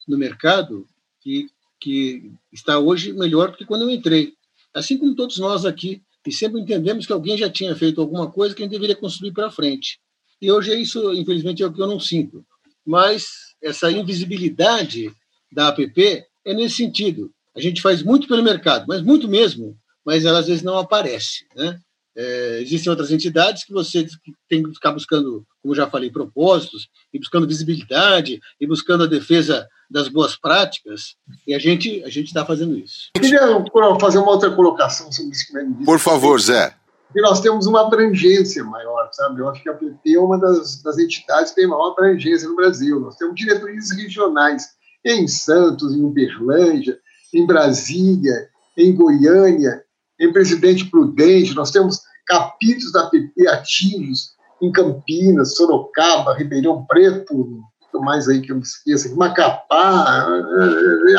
no 0.06 0.18
mercado 0.18 0.86
que, 1.20 1.48
que 1.84 2.32
está 2.50 2.78
hoje 2.78 3.12
melhor 3.12 3.50
do 3.50 3.58
que 3.58 3.66
quando 3.66 3.82
eu 3.82 3.90
entrei. 3.90 4.32
Assim 4.72 4.96
como 4.96 5.14
todos 5.14 5.36
nós 5.36 5.66
aqui, 5.66 6.00
e 6.26 6.32
sempre 6.32 6.58
entendemos 6.58 7.04
que 7.04 7.12
alguém 7.12 7.36
já 7.36 7.50
tinha 7.50 7.76
feito 7.76 8.00
alguma 8.00 8.30
coisa 8.30 8.54
que 8.54 8.62
a 8.62 8.64
gente 8.64 8.72
deveria 8.72 8.96
construir 8.96 9.32
para 9.32 9.50
frente. 9.50 9.98
E 10.40 10.50
hoje 10.50 10.72
é 10.72 10.80
isso, 10.80 11.12
infelizmente, 11.12 11.62
é 11.62 11.66
o 11.66 11.72
que 11.72 11.82
eu 11.82 11.86
não 11.86 12.00
sinto. 12.00 12.42
Mas 12.86 13.26
essa 13.62 13.90
invisibilidade 13.90 15.12
da 15.52 15.68
APP 15.68 16.24
é 16.46 16.54
nesse 16.54 16.76
sentido. 16.76 17.30
A 17.54 17.60
gente 17.60 17.82
faz 17.82 18.02
muito 18.02 18.26
pelo 18.26 18.42
mercado, 18.42 18.86
mas 18.88 19.02
muito 19.02 19.28
mesmo, 19.28 19.76
mas 20.04 20.24
ela 20.24 20.38
às 20.38 20.46
vezes 20.46 20.62
não 20.62 20.78
aparece. 20.78 21.44
Né? 21.54 21.78
É, 22.16 22.60
existem 22.62 22.90
outras 22.90 23.10
entidades 23.10 23.64
que 23.64 23.72
você 23.72 24.06
tem 24.48 24.62
que 24.62 24.72
ficar 24.74 24.92
buscando, 24.92 25.44
como 25.62 25.74
já 25.74 25.88
falei, 25.88 26.10
propósitos, 26.10 26.88
e 27.12 27.18
buscando 27.18 27.46
visibilidade, 27.46 28.40
e 28.60 28.66
buscando 28.66 29.04
a 29.04 29.08
defesa 29.08 29.66
das 29.90 30.08
boas 30.08 30.36
práticas, 30.36 31.16
e 31.46 31.54
a 31.54 31.58
gente 31.58 32.02
a 32.04 32.08
gente 32.08 32.28
está 32.28 32.44
fazendo 32.44 32.76
isso. 32.76 33.10
Eu 33.16 33.20
queria 33.20 33.64
fazer 34.00 34.18
uma 34.18 34.30
outra 34.30 34.50
colocação 34.50 35.10
sobre 35.12 35.32
isso 35.32 35.46
que 35.46 35.64
disse. 35.64 35.84
Por 35.84 35.98
favor, 35.98 36.40
Zé. 36.40 36.74
E 37.14 37.20
nós 37.20 37.40
temos 37.40 37.66
uma 37.66 37.82
abrangência 37.82 38.64
maior, 38.64 39.08
sabe? 39.12 39.40
Eu 39.40 39.48
acho 39.48 39.62
que 39.62 39.68
a 39.68 39.74
PT 39.74 40.14
é 40.14 40.18
uma 40.18 40.38
das, 40.38 40.82
das 40.82 40.98
entidades 40.98 41.50
que 41.50 41.60
tem 41.60 41.68
maior 41.68 41.92
abrangência 41.92 42.48
no 42.48 42.56
Brasil. 42.56 42.98
Nós 42.98 43.16
temos 43.16 43.36
diretorias 43.36 43.92
regionais 43.92 44.70
em 45.04 45.28
Santos, 45.28 45.94
em 45.94 46.02
Uberlândia, 46.02 46.98
em 47.32 47.46
Brasília, 47.46 48.48
em 48.76 48.92
Goiânia, 48.94 49.84
em 50.20 50.32
Presidente 50.32 50.86
Prudente, 50.90 51.54
nós 51.54 51.70
temos 51.70 52.00
capítulos 52.26 52.92
da 52.92 53.06
PP 53.06 53.48
ativos 53.48 54.34
em 54.62 54.72
Campinas, 54.72 55.56
Sorocaba, 55.56 56.34
Ribeirão 56.34 56.84
Preto, 56.86 57.62
mais 58.00 58.28
aí 58.28 58.40
que 58.40 58.50
eu 58.50 58.56
me 58.56 58.62
esqueço, 58.62 59.14
Macapá, 59.16 60.26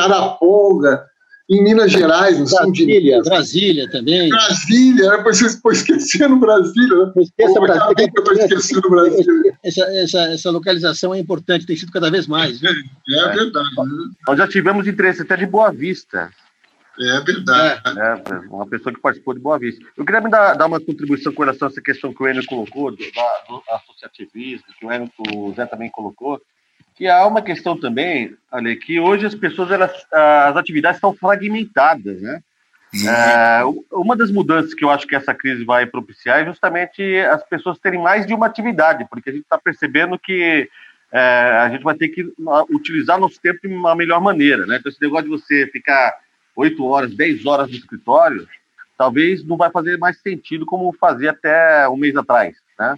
Araponga, 0.00 1.06
em 1.48 1.62
Minas 1.62 1.92
Gerais, 1.92 2.38
no 2.38 2.44
Brasília, 2.44 3.22
Brasília 3.22 3.88
também. 3.88 4.28
Brasília, 4.28 5.10
né? 5.10 5.20
Pois 5.22 5.40
estou 5.40 5.70
esquecendo 5.70 6.36
Brasília. 6.38 7.06
Né? 7.06 7.12
Esqueça 7.18 7.60
Brasília. 7.60 7.94
Que 7.94 8.18
eu 8.18 8.22
estou 8.22 8.34
esquecendo 8.34 8.90
Brasília. 8.90 9.58
Essa, 9.62 9.82
essa, 9.96 10.20
essa 10.32 10.50
localização 10.50 11.14
é 11.14 11.20
importante, 11.20 11.64
tem 11.64 11.76
sido 11.76 11.92
cada 11.92 12.10
vez 12.10 12.26
mais. 12.26 12.60
Viu? 12.60 12.70
É, 12.70 13.18
é 13.18 13.32
verdade. 13.32 13.76
Né? 13.76 14.10
Nós 14.26 14.38
já 14.38 14.48
tivemos 14.48 14.88
interesse 14.88 15.22
até 15.22 15.36
de 15.36 15.46
Boa 15.46 15.70
Vista. 15.70 16.30
É 16.98 17.20
verdade. 17.20 17.82
É, 17.98 18.34
é, 18.34 18.38
uma 18.48 18.66
pessoa 18.66 18.94
que 18.94 19.00
participou 19.00 19.34
de 19.34 19.40
Boa 19.40 19.58
Vista. 19.58 19.84
Eu 19.96 20.04
queria 20.04 20.20
me 20.20 20.30
dar, 20.30 20.54
dar 20.54 20.66
uma 20.66 20.80
contribuição 20.80 21.32
com 21.32 21.42
relação 21.42 21.68
a 21.68 21.70
essa 21.70 21.80
questão 21.80 22.12
que 22.12 22.22
o 22.22 22.28
Enio 22.28 22.44
colocou, 22.46 22.90
do, 22.90 23.12
da, 23.12 23.44
do 23.48 23.62
associativismo, 23.70 24.66
que 24.78 24.86
o, 24.86 24.92
Enio, 24.92 25.10
o 25.34 25.52
Zé 25.54 25.66
também 25.66 25.90
colocou, 25.90 26.40
que 26.94 27.06
há 27.06 27.26
uma 27.26 27.42
questão 27.42 27.78
também, 27.78 28.34
Ale, 28.50 28.76
que 28.76 28.98
hoje 28.98 29.26
as 29.26 29.34
pessoas, 29.34 29.70
elas, 29.70 29.92
as 30.10 30.56
atividades 30.56 30.96
estão 30.96 31.14
fragmentadas, 31.14 32.20
né? 32.22 32.40
É, 32.94 33.60
uma 33.92 34.16
das 34.16 34.30
mudanças 34.30 34.72
que 34.72 34.82
eu 34.82 34.88
acho 34.88 35.06
que 35.06 35.14
essa 35.14 35.34
crise 35.34 35.64
vai 35.64 35.84
propiciar 35.84 36.40
é 36.40 36.46
justamente 36.46 37.18
as 37.18 37.46
pessoas 37.46 37.78
terem 37.78 38.00
mais 38.00 38.26
de 38.26 38.32
uma 38.32 38.46
atividade, 38.46 39.06
porque 39.10 39.28
a 39.28 39.32
gente 39.32 39.42
está 39.42 39.58
percebendo 39.58 40.18
que 40.18 40.66
é, 41.12 41.18
a 41.18 41.68
gente 41.68 41.82
vai 41.82 41.94
ter 41.94 42.08
que 42.08 42.24
utilizar 42.70 43.18
nosso 43.18 43.40
tempo 43.40 43.60
de 43.62 43.68
uma 43.68 43.94
melhor 43.94 44.20
maneira, 44.20 44.64
né? 44.64 44.76
Então, 44.78 44.90
esse 44.90 45.02
negócio 45.02 45.24
de 45.24 45.30
você 45.30 45.66
ficar 45.66 46.14
8 46.56 46.84
horas, 46.84 47.14
10 47.14 47.44
horas 47.44 47.68
no 47.68 47.74
escritório, 47.74 48.48
talvez 48.96 49.44
não 49.44 49.56
vai 49.56 49.70
fazer 49.70 49.98
mais 49.98 50.18
sentido 50.20 50.64
como 50.64 50.92
fazia 50.98 51.30
até 51.30 51.88
um 51.88 51.96
mês 51.96 52.16
atrás, 52.16 52.56
né? 52.78 52.96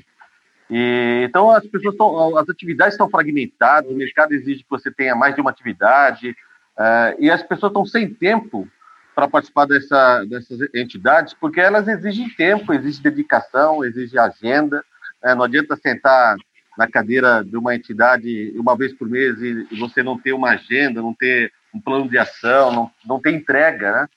E, 0.70 1.24
então 1.26 1.50
as 1.50 1.66
pessoas 1.66 1.94
estão, 1.94 2.36
as 2.36 2.48
atividades 2.48 2.94
estão 2.94 3.08
fragmentadas, 3.08 3.90
o 3.90 3.96
mercado 3.96 4.32
exige 4.32 4.62
que 4.62 4.70
você 4.70 4.90
tenha 4.90 5.16
mais 5.16 5.34
de 5.34 5.40
uma 5.40 5.50
atividade 5.50 6.30
uh, 6.30 7.16
e 7.18 7.30
as 7.30 7.42
pessoas 7.42 7.70
estão 7.70 7.86
sem 7.86 8.12
tempo 8.12 8.68
para 9.14 9.26
participar 9.26 9.66
dessa, 9.66 10.24
dessas 10.26 10.60
entidades 10.74 11.34
porque 11.34 11.60
elas 11.60 11.88
exigem 11.88 12.28
tempo, 12.36 12.72
exigem 12.72 13.02
dedicação, 13.02 13.82
exigem 13.84 14.20
agenda. 14.20 14.84
Né? 15.22 15.34
Não 15.34 15.42
adianta 15.42 15.74
sentar 15.76 16.36
na 16.76 16.86
cadeira 16.86 17.42
de 17.42 17.56
uma 17.56 17.74
entidade 17.74 18.52
uma 18.56 18.76
vez 18.76 18.92
por 18.92 19.08
mês 19.08 19.40
e, 19.42 19.66
você 19.76 20.02
não 20.02 20.16
ter 20.16 20.32
uma 20.32 20.50
agenda, 20.50 21.02
não 21.02 21.12
ter 21.12 21.50
um 21.74 21.80
plano 21.80 22.08
de 22.08 22.18
ação, 22.18 22.72
não, 22.72 22.90
não 23.06 23.20
ter 23.20 23.32
entrega, 23.32 23.92
né? 23.92 24.08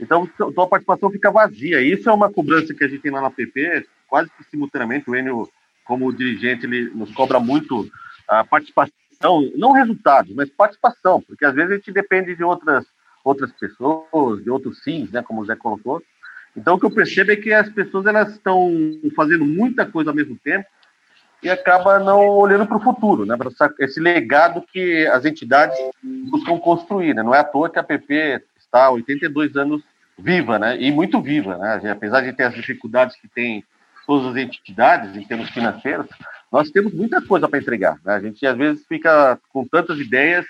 Então, 0.00 0.28
então 0.34 0.64
a 0.64 0.68
participação 0.68 1.10
fica 1.10 1.30
vazia. 1.30 1.80
Isso 1.80 2.08
é 2.08 2.12
uma 2.12 2.32
cobrança 2.32 2.74
que 2.74 2.82
a 2.82 2.88
gente 2.88 3.02
tem 3.02 3.12
lá 3.12 3.20
na 3.20 3.30
PP, 3.30 3.86
quase 4.08 4.30
que 4.30 4.44
simultaneamente. 4.50 5.08
O 5.08 5.14
Enio 5.14 5.48
como 5.84 6.12
dirigente, 6.12 6.66
ele 6.66 6.90
nos 6.90 7.12
cobra 7.12 7.38
muito 7.40 7.88
a 8.28 8.44
participação, 8.44 8.92
não 9.56 9.72
resultados, 9.72 10.34
mas 10.34 10.48
participação, 10.48 11.20
porque 11.20 11.44
às 11.44 11.54
vezes 11.54 11.72
a 11.72 11.74
gente 11.76 11.92
depende 11.92 12.34
de 12.34 12.42
outras, 12.42 12.86
outras 13.24 13.52
pessoas, 13.52 14.42
de 14.42 14.50
outros 14.50 14.82
sims, 14.82 15.10
né, 15.10 15.22
como 15.22 15.40
o 15.40 15.44
Zé 15.44 15.56
colocou. 15.56 16.02
Então, 16.56 16.74
o 16.74 16.78
que 16.78 16.86
eu 16.86 16.90
percebo 16.90 17.32
é 17.32 17.36
que 17.36 17.52
as 17.52 17.68
pessoas 17.68 18.06
elas 18.06 18.32
estão 18.32 18.72
fazendo 19.16 19.44
muita 19.44 19.86
coisa 19.86 20.10
ao 20.10 20.16
mesmo 20.16 20.36
tempo 20.36 20.66
e 21.42 21.50
acaba 21.50 21.98
não 21.98 22.20
olhando 22.28 22.66
para 22.66 22.76
o 22.76 22.82
futuro, 22.82 23.26
né, 23.26 23.36
para 23.36 23.50
esse 23.80 23.98
legado 23.98 24.62
que 24.72 25.06
as 25.08 25.24
entidades 25.24 25.76
buscam 26.30 26.58
construir. 26.58 27.14
Né? 27.14 27.22
Não 27.22 27.34
é 27.34 27.40
à 27.40 27.44
toa 27.44 27.68
que 27.68 27.78
a 27.78 27.82
PP 27.82 28.42
está 28.58 28.84
há 28.84 28.90
82 28.90 29.56
anos 29.56 29.82
viva, 30.18 30.58
né, 30.58 30.80
e 30.80 30.92
muito 30.92 31.20
viva, 31.20 31.56
né, 31.56 31.90
apesar 31.90 32.20
de 32.20 32.32
ter 32.32 32.44
as 32.44 32.54
dificuldades 32.54 33.16
que 33.16 33.26
tem 33.28 33.64
todas 34.06 34.28
as 34.28 34.36
entidades, 34.36 35.16
em 35.16 35.24
termos 35.24 35.50
financeiros, 35.50 36.06
nós 36.50 36.70
temos 36.70 36.92
muita 36.92 37.20
coisa 37.22 37.48
para 37.48 37.58
entregar. 37.58 37.98
Né? 38.04 38.14
A 38.14 38.20
gente, 38.20 38.44
às 38.46 38.56
vezes, 38.56 38.84
fica 38.86 39.38
com 39.52 39.66
tantas 39.66 39.98
ideias, 39.98 40.44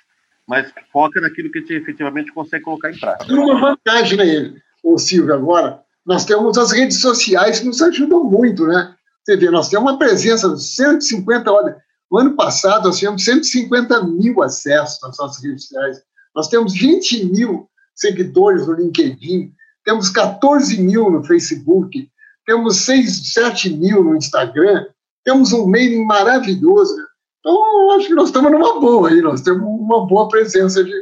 mas 0.47 0.73
foca 0.93 1.21
naquilo 1.21 1.51
que 1.51 1.59
a 1.59 1.61
gente 1.61 1.75
efetivamente 1.75 2.33
consegue 2.33 2.65
colocar 2.65 2.91
em 2.91 2.99
prática. 2.99 3.27
Tem 3.27 3.39
uma 3.39 3.61
vantagem, 3.61 4.19
né, 4.19 4.61
Silvio, 4.99 5.35
agora, 5.35 5.81
nós 6.05 6.25
temos 6.25 6.59
as 6.59 6.73
redes 6.73 7.01
sociais 7.01 7.61
que 7.61 7.67
nos 7.67 7.81
ajudam 7.81 8.25
muito, 8.25 8.67
né? 8.67 8.95
Você 9.25 9.37
vê, 9.37 9.51
nós 9.51 9.69
temos 9.69 9.91
uma 9.91 9.99
presença 9.99 10.49
de 10.53 10.63
150 10.63 11.51
horas. 11.51 11.77
No 12.11 12.19
ano 12.19 12.37
passado, 12.37 12.85
nós 12.85 12.99
tivemos 12.99 13.25
150 13.25 14.05
mil 14.05 14.43
acessos 14.43 14.99
nas 15.03 15.17
nossas 15.17 15.43
redes 15.43 15.63
sociais. 15.63 16.03
Nós 16.35 16.49
temos 16.49 16.75
20 16.75 17.27
mil 17.27 17.69
seguidores 17.95 18.67
no 18.67 18.75
LinkedIn, 18.75 19.53
temos 19.85 20.11
14 20.11 20.81
mil 20.83 21.11
no 21.11 21.23
Facebook, 21.23 22.09
temos 22.47 22.79
6, 22.79 23.33
7 23.33 23.71
mil 23.77 24.03
no 24.03 24.17
Instagram, 24.17 24.87
temos 25.25 25.53
um 25.53 25.67
mailing 25.67 26.05
maravilhoso. 26.05 26.95
Então, 27.39 27.93
acho 27.93 28.09
que 28.09 28.15
nós 28.15 28.29
estamos 28.29 28.51
numa 28.51 28.81
boa 28.81 29.09
aí, 29.09 29.21
nós 29.21 29.41
temos 29.41 29.63
uma 29.63 30.07
boa 30.07 30.29
presença, 30.29 30.83
de, 30.83 30.93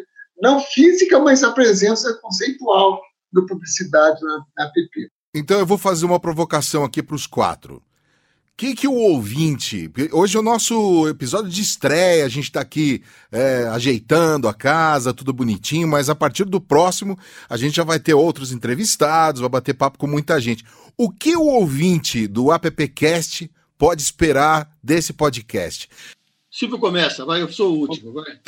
não 0.42 0.60
física, 0.60 1.18
mas 1.18 1.42
a 1.42 1.52
presença 1.52 2.12
conceitual 2.14 3.00
do 3.32 3.46
publicidade 3.46 4.20
na, 4.22 4.44
na 4.58 4.64
app. 4.64 5.10
Então, 5.34 5.58
eu 5.58 5.66
vou 5.66 5.78
fazer 5.78 6.04
uma 6.04 6.20
provocação 6.20 6.84
aqui 6.84 7.02
para 7.02 7.14
os 7.14 7.26
quatro 7.26 7.82
que, 8.60 8.74
que 8.74 8.86
o 8.86 8.92
ouvinte. 8.92 9.90
Hoje 10.12 10.36
é 10.36 10.40
o 10.40 10.42
nosso 10.42 11.08
episódio 11.08 11.50
de 11.50 11.62
estreia, 11.62 12.26
a 12.26 12.28
gente 12.28 12.44
está 12.44 12.60
aqui 12.60 13.02
é, 13.32 13.66
ajeitando 13.72 14.46
a 14.46 14.52
casa, 14.52 15.14
tudo 15.14 15.32
bonitinho, 15.32 15.88
mas 15.88 16.10
a 16.10 16.14
partir 16.14 16.44
do 16.44 16.60
próximo 16.60 17.18
a 17.48 17.56
gente 17.56 17.76
já 17.76 17.84
vai 17.84 17.98
ter 17.98 18.12
outros 18.12 18.52
entrevistados, 18.52 19.40
vai 19.40 19.48
bater 19.48 19.72
papo 19.72 19.96
com 19.96 20.06
muita 20.06 20.38
gente. 20.38 20.62
O 20.94 21.10
que 21.10 21.34
o 21.34 21.46
ouvinte 21.46 22.26
do 22.26 22.52
AppCast 22.52 23.50
pode 23.78 24.02
esperar 24.02 24.70
desse 24.84 25.14
podcast? 25.14 25.88
Silvio 26.50 26.78
começa, 26.78 27.24
vai, 27.24 27.40
eu 27.40 27.50
sou 27.50 27.72
o 27.72 27.78
último, 27.78 28.12
vai. 28.12 28.38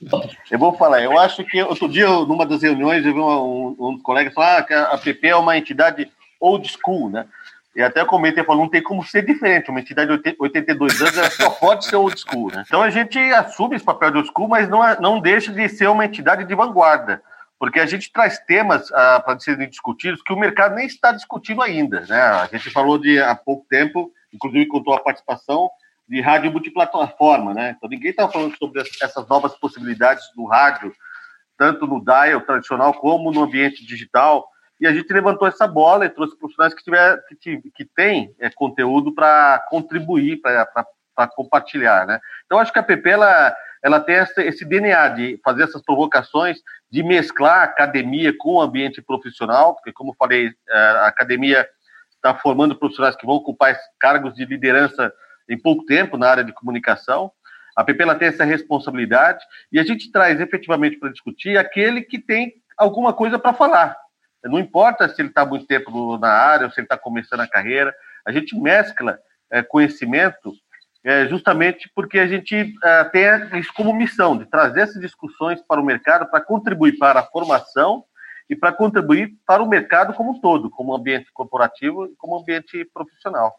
eu 0.50 0.58
vou 0.58 0.78
falar, 0.78 1.02
eu 1.02 1.18
acho 1.18 1.44
que 1.44 1.62
outro 1.62 1.90
dia, 1.90 2.08
numa 2.08 2.46
das 2.46 2.62
reuniões, 2.62 3.04
eu 3.04 3.12
vi 3.12 3.20
um, 3.20 3.76
um, 3.78 3.98
colega 3.98 4.30
falar 4.30 4.60
ah, 4.60 4.62
que 4.62 4.72
a 4.72 4.94
app 4.94 5.28
é 5.28 5.36
uma 5.36 5.58
entidade 5.58 6.10
old 6.40 6.66
school, 6.68 7.10
né? 7.10 7.26
E 7.74 7.82
até 7.82 8.04
comentei, 8.04 8.44
falou, 8.44 8.62
não 8.62 8.70
tem 8.70 8.82
como 8.82 9.04
ser 9.04 9.24
diferente. 9.26 9.68
Uma 9.68 9.80
entidade 9.80 10.16
de 10.18 10.36
82 10.38 11.00
anos 11.02 11.18
ela 11.18 11.30
só 11.30 11.50
pode 11.50 11.84
ser 11.86 11.96
old 11.96 12.18
school. 12.18 12.50
Né? 12.52 12.62
Então 12.66 12.82
a 12.82 12.90
gente 12.90 13.18
assume 13.18 13.74
esse 13.74 13.84
papel 13.84 14.12
de 14.12 14.16
old 14.18 14.28
school, 14.28 14.48
mas 14.48 14.68
não, 14.68 14.86
é, 14.86 15.00
não 15.00 15.18
deixa 15.18 15.52
de 15.52 15.68
ser 15.68 15.88
uma 15.88 16.04
entidade 16.04 16.44
de 16.44 16.54
vanguarda. 16.54 17.20
Porque 17.58 17.80
a 17.80 17.86
gente 17.86 18.12
traz 18.12 18.38
temas 18.40 18.92
ah, 18.92 19.20
para 19.24 19.40
serem 19.40 19.68
discutidos 19.68 20.22
que 20.22 20.32
o 20.32 20.38
mercado 20.38 20.74
nem 20.76 20.86
está 20.86 21.10
discutindo 21.10 21.62
ainda. 21.62 22.02
Né? 22.02 22.20
A 22.20 22.46
gente 22.46 22.70
falou 22.70 22.96
de 22.96 23.20
há 23.20 23.34
pouco 23.34 23.66
tempo, 23.68 24.12
inclusive 24.32 24.66
contou 24.66 24.94
a 24.94 25.00
participação 25.00 25.68
de 26.08 26.20
rádio 26.20 26.52
multiplataforma. 26.52 27.54
Né? 27.54 27.74
Então 27.76 27.88
ninguém 27.88 28.10
está 28.10 28.28
falando 28.28 28.56
sobre 28.56 28.82
essas 29.02 29.26
novas 29.26 29.54
possibilidades 29.54 30.24
do 30.36 30.44
rádio, 30.44 30.92
tanto 31.58 31.86
no 31.86 32.04
dial 32.04 32.40
tradicional 32.42 32.94
como 32.94 33.32
no 33.32 33.42
ambiente 33.42 33.84
digital 33.84 34.46
e 34.84 34.86
a 34.86 34.92
gente 34.92 35.10
levantou 35.10 35.48
essa 35.48 35.66
bola 35.66 36.04
e 36.04 36.10
trouxe 36.10 36.38
profissionais 36.38 36.74
que, 36.74 36.84
tiver, 36.84 37.18
que, 37.40 37.58
que 37.74 37.84
têm 37.86 38.34
é, 38.38 38.50
conteúdo 38.50 39.14
para 39.14 39.64
contribuir, 39.70 40.42
para 40.42 41.26
compartilhar. 41.34 42.06
Né? 42.06 42.20
Então, 42.44 42.58
acho 42.58 42.70
que 42.70 42.78
a 42.78 42.82
PP 42.82 43.08
ela, 43.08 43.56
ela 43.82 43.98
tem 43.98 44.16
essa, 44.16 44.42
esse 44.42 44.62
DNA 44.62 45.08
de 45.08 45.40
fazer 45.42 45.62
essas 45.62 45.80
provocações, 45.80 46.58
de 46.90 47.02
mesclar 47.02 47.60
a 47.60 47.64
academia 47.64 48.34
com 48.36 48.56
o 48.56 48.60
ambiente 48.60 49.00
profissional, 49.00 49.74
porque, 49.74 49.90
como 49.90 50.14
falei, 50.18 50.52
é, 50.68 50.76
a 50.76 51.06
academia 51.06 51.66
está 52.10 52.34
formando 52.34 52.76
profissionais 52.76 53.16
que 53.16 53.24
vão 53.24 53.36
ocupar 53.36 53.74
cargos 53.98 54.34
de 54.34 54.44
liderança 54.44 55.10
em 55.48 55.58
pouco 55.58 55.86
tempo 55.86 56.18
na 56.18 56.28
área 56.28 56.44
de 56.44 56.52
comunicação. 56.52 57.32
A 57.74 57.82
PP 57.82 58.02
ela 58.02 58.16
tem 58.16 58.28
essa 58.28 58.44
responsabilidade 58.44 59.42
e 59.72 59.80
a 59.80 59.82
gente 59.82 60.12
traz 60.12 60.38
efetivamente 60.42 60.98
para 60.98 61.10
discutir 61.10 61.56
aquele 61.56 62.02
que 62.02 62.18
tem 62.18 62.52
alguma 62.76 63.14
coisa 63.14 63.38
para 63.38 63.54
falar. 63.54 64.03
Não 64.44 64.58
importa 64.58 65.08
se 65.08 65.20
ele 65.20 65.28
está 65.28 65.44
muito 65.44 65.66
tempo 65.66 66.18
na 66.18 66.28
área 66.28 66.66
ou 66.66 66.72
se 66.72 66.80
ele 66.80 66.84
está 66.84 66.98
começando 66.98 67.40
a 67.40 67.48
carreira, 67.48 67.94
a 68.26 68.32
gente 68.32 68.58
mescla 68.58 69.18
é, 69.50 69.62
conhecimento 69.62 70.52
é, 71.04 71.28
justamente 71.28 71.90
porque 71.94 72.18
a 72.18 72.26
gente 72.26 72.74
é, 72.82 73.04
tem 73.04 73.60
isso 73.60 73.72
como 73.74 73.94
missão, 73.94 74.36
de 74.38 74.46
trazer 74.46 74.80
essas 74.80 75.00
discussões 75.00 75.60
para 75.60 75.80
o 75.80 75.84
mercado, 75.84 76.30
para 76.30 76.40
contribuir 76.40 76.96
para 76.96 77.20
a 77.20 77.26
formação 77.26 78.04
e 78.48 78.56
para 78.56 78.72
contribuir 78.72 79.34
para 79.46 79.62
o 79.62 79.68
mercado 79.68 80.14
como 80.14 80.32
um 80.32 80.40
todo, 80.40 80.70
como 80.70 80.94
ambiente 80.94 81.30
corporativo 81.32 82.06
e 82.06 82.16
como 82.16 82.38
ambiente 82.38 82.84
profissional. 82.92 83.54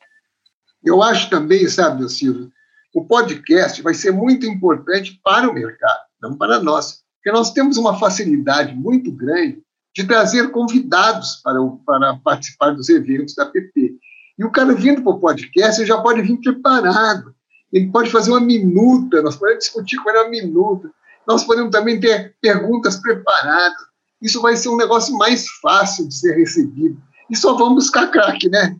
Eu 0.84 1.02
acho 1.04 1.30
também, 1.30 1.67
sabe, 1.67 2.08
Silvio, 2.10 2.52
o 2.93 3.06
podcast 3.06 3.82
vai 3.82 3.93
ser 3.93 4.12
muito 4.12 4.45
importante 4.45 5.19
para 5.24 5.50
o 5.50 5.54
mercado, 5.54 6.02
não 6.21 6.36
para 6.38 6.60
nós, 6.60 7.04
porque 7.17 7.32
nós 7.32 7.52
temos 7.52 7.78
uma 7.78 7.98
facilidade 8.00 8.74
muito 8.74 9.12
grande 9.12 9.62
de 9.95 10.03
trazer 10.03 10.51
convidados 10.51 11.38
para, 11.41 11.60
para 11.86 12.15
participar 12.17 12.71
dos 12.71 12.89
eventos 12.89 13.34
da 13.34 13.45
PP. 13.45 13.95
E 14.38 14.43
o 14.43 14.51
cara 14.51 14.73
vindo 14.73 15.01
para 15.01 15.13
o 15.13 15.19
podcast, 15.19 15.79
ele 15.79 15.88
já 15.88 15.97
pode 15.97 16.21
vir 16.21 16.38
preparado. 16.41 17.34
Ele 17.71 17.88
pode 17.88 18.12
fazer 18.12 18.31
uma 18.31 18.41
minuta, 18.41 19.21
nós 19.21 19.38
podemos 19.38 19.63
discutir 19.63 19.97
com 19.97 20.10
ele 20.10 20.19
uma 20.19 20.29
minuta. 20.29 20.91
Nós 21.25 21.43
podemos 21.45 21.71
também 21.71 21.99
ter 21.99 22.36
perguntas 22.41 22.97
preparadas. 22.97 23.86
Isso 24.21 24.41
vai 24.41 24.58
ser 24.58 24.69
um 24.69 24.77
negócio 24.77 25.17
mais 25.17 25.47
fácil 25.62 26.08
de 26.08 26.15
ser 26.15 26.36
recebido. 26.36 26.97
E 27.29 27.36
só 27.36 27.55
vamos 27.55 27.86
buscar 27.86 28.12
craque, 28.12 28.49
né? 28.49 28.75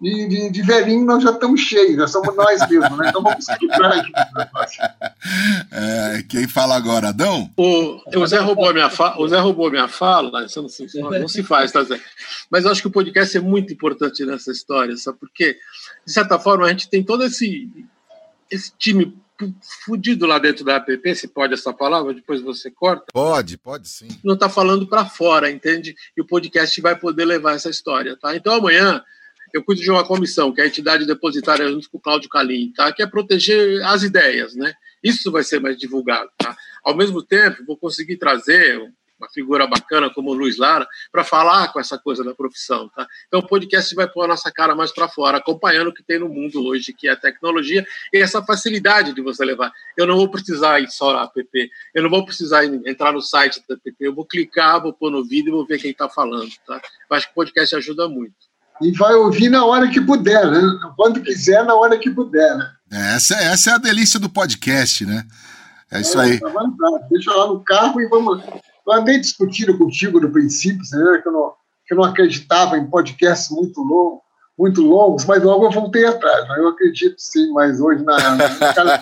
De, 0.00 0.28
de, 0.28 0.50
de, 0.50 0.62
velhinho 0.62 1.06
nós 1.06 1.22
já 1.22 1.30
estamos 1.30 1.60
cheios, 1.60 1.96
já 1.96 2.06
somos 2.06 2.36
nós 2.36 2.60
mesmos, 2.68 2.98
né? 2.98 3.08
Então 3.08 3.22
vamos 3.22 3.48
equilibrar 3.48 3.98
aqui. 3.98 4.12
É, 5.72 6.22
quem 6.28 6.46
fala 6.46 6.76
agora, 6.76 7.08
Adão? 7.08 7.50
O, 7.56 8.00
o, 8.18 8.26
Zé 8.26 8.38
roubou 8.38 8.68
a 8.68 8.72
minha 8.72 8.88
fala, 8.88 9.20
o 9.20 9.28
Zé 9.28 9.38
roubou 9.38 9.70
minha 9.70 9.88
fala, 9.88 10.44
isso 10.44 10.62
não, 10.62 10.68
se, 10.68 10.86
não 11.00 11.28
se 11.28 11.42
faz, 11.42 11.72
tá, 11.72 11.82
Zé? 11.82 12.00
Mas 12.50 12.64
eu 12.64 12.70
acho 12.70 12.80
que 12.80 12.88
o 12.88 12.92
podcast 12.92 13.36
é 13.36 13.40
muito 13.40 13.72
importante 13.72 14.24
nessa 14.24 14.52
história, 14.52 14.96
sabe? 14.96 15.18
Porque, 15.18 15.58
de 16.06 16.12
certa 16.12 16.38
forma, 16.38 16.64
a 16.64 16.68
gente 16.68 16.88
tem 16.88 17.02
todo 17.02 17.24
esse, 17.24 17.68
esse 18.50 18.72
time 18.78 19.14
fudido 19.84 20.26
lá 20.26 20.38
dentro 20.38 20.64
da 20.64 20.76
app, 20.76 21.14
se 21.14 21.28
pode 21.28 21.54
essa 21.54 21.72
palavra, 21.72 22.14
depois 22.14 22.40
você 22.40 22.70
corta. 22.70 23.06
Pode, 23.12 23.58
pode 23.58 23.88
sim. 23.88 24.08
Não 24.24 24.34
está 24.34 24.48
falando 24.48 24.86
para 24.86 25.04
fora, 25.04 25.50
entende? 25.50 25.94
E 26.16 26.20
o 26.20 26.26
podcast 26.26 26.80
vai 26.80 26.96
poder 26.96 27.24
levar 27.24 27.54
essa 27.54 27.68
história, 27.68 28.16
tá? 28.16 28.34
Então 28.34 28.54
amanhã 28.54 29.02
eu 29.52 29.62
cuido 29.62 29.80
de 29.80 29.90
uma 29.90 30.06
comissão, 30.06 30.52
que 30.52 30.60
é 30.60 30.64
a 30.64 30.66
entidade 30.66 31.06
depositária 31.06 31.68
junto 31.68 31.90
com 31.90 31.98
o 31.98 32.00
Cláudio 32.00 32.28
Calim, 32.28 32.72
tá? 32.72 32.92
que 32.92 33.02
é 33.02 33.06
proteger 33.06 33.82
as 33.84 34.02
ideias. 34.02 34.54
Né? 34.54 34.74
Isso 35.02 35.30
vai 35.30 35.42
ser 35.42 35.60
mais 35.60 35.76
divulgado. 35.76 36.30
Tá? 36.36 36.56
Ao 36.84 36.96
mesmo 36.96 37.22
tempo, 37.22 37.64
vou 37.66 37.76
conseguir 37.76 38.16
trazer 38.16 38.80
uma 39.18 39.28
figura 39.30 39.66
bacana 39.66 40.10
como 40.10 40.30
o 40.30 40.34
Luiz 40.34 40.58
Lara 40.58 40.86
para 41.10 41.24
falar 41.24 41.72
com 41.72 41.80
essa 41.80 41.98
coisa 41.98 42.22
da 42.22 42.34
profissão. 42.34 42.88
Tá? 42.90 43.06
Então, 43.26 43.40
o 43.40 43.46
podcast 43.46 43.94
vai 43.94 44.08
pôr 44.08 44.24
a 44.24 44.28
nossa 44.28 44.52
cara 44.52 44.74
mais 44.74 44.92
para 44.92 45.08
fora, 45.08 45.38
acompanhando 45.38 45.88
o 45.88 45.94
que 45.94 46.02
tem 46.02 46.18
no 46.18 46.28
mundo 46.28 46.64
hoje, 46.66 46.92
que 46.92 47.08
é 47.08 47.12
a 47.12 47.16
tecnologia 47.16 47.86
e 48.12 48.18
essa 48.18 48.42
facilidade 48.42 49.14
de 49.14 49.22
você 49.22 49.44
levar. 49.44 49.72
Eu 49.96 50.06
não 50.06 50.16
vou 50.16 50.30
precisar 50.30 50.80
ir 50.80 50.90
só 50.90 51.12
na 51.12 51.22
app, 51.22 51.70
eu 51.94 52.02
não 52.02 52.10
vou 52.10 52.24
precisar 52.24 52.64
entrar 52.64 53.12
no 53.12 53.22
site 53.22 53.62
da 53.68 53.74
app, 53.74 53.96
eu 54.00 54.14
vou 54.14 54.26
clicar, 54.26 54.82
vou 54.82 54.92
pôr 54.92 55.10
no 55.10 55.24
vídeo 55.24 55.48
e 55.48 55.52
vou 55.52 55.66
ver 55.66 55.80
quem 55.80 55.90
está 55.90 56.08
falando. 56.08 56.50
Tá? 56.66 56.80
Eu 57.10 57.16
acho 57.16 57.26
que 57.26 57.32
o 57.32 57.36
podcast 57.36 57.74
ajuda 57.74 58.08
muito 58.08 58.34
e 58.80 58.92
vai 58.92 59.14
ouvir 59.14 59.48
na 59.48 59.64
hora 59.64 59.88
que 59.88 60.00
puder, 60.00 60.50
né? 60.50 60.62
Quando 60.96 61.22
quiser, 61.22 61.64
na 61.64 61.74
hora 61.74 61.98
que 61.98 62.10
puder, 62.10 62.56
né? 62.56 62.70
É, 62.92 63.16
essa, 63.16 63.34
é, 63.34 63.44
essa 63.46 63.70
é 63.70 63.74
a 63.74 63.78
delícia 63.78 64.20
do 64.20 64.28
podcast, 64.28 65.04
né? 65.04 65.24
É 65.90 66.00
isso 66.00 66.18
é, 66.20 66.24
aí. 66.24 66.40
Tá 66.40 66.50
Deixa 67.10 67.32
lá 67.32 67.46
no 67.46 67.62
carro 67.64 68.00
e 68.00 68.08
vamos. 68.08 68.42
Eu 68.86 68.92
andei 68.92 69.18
discutindo 69.18 69.76
contigo 69.76 70.20
no 70.20 70.30
princípio, 70.30 70.84
você 70.84 70.96
lembra 70.96 71.22
que 71.22 71.28
eu 71.28 71.32
não, 71.32 71.52
que 71.86 71.94
eu 71.94 71.96
não 71.98 72.04
acreditava 72.04 72.78
em 72.78 72.88
podcasts 72.88 73.50
muito 73.50 73.80
longos, 73.80 74.20
muito 74.58 74.82
longos, 74.82 75.24
mas 75.24 75.42
logo 75.42 75.64
eu 75.64 75.70
voltei 75.70 76.06
atrás. 76.06 76.48
Né? 76.48 76.56
Eu 76.58 76.68
acredito 76.68 77.16
sim, 77.18 77.52
mas 77.52 77.80
hoje 77.80 78.04
na, 78.04 78.36
na 78.36 78.48
cara, 78.74 79.00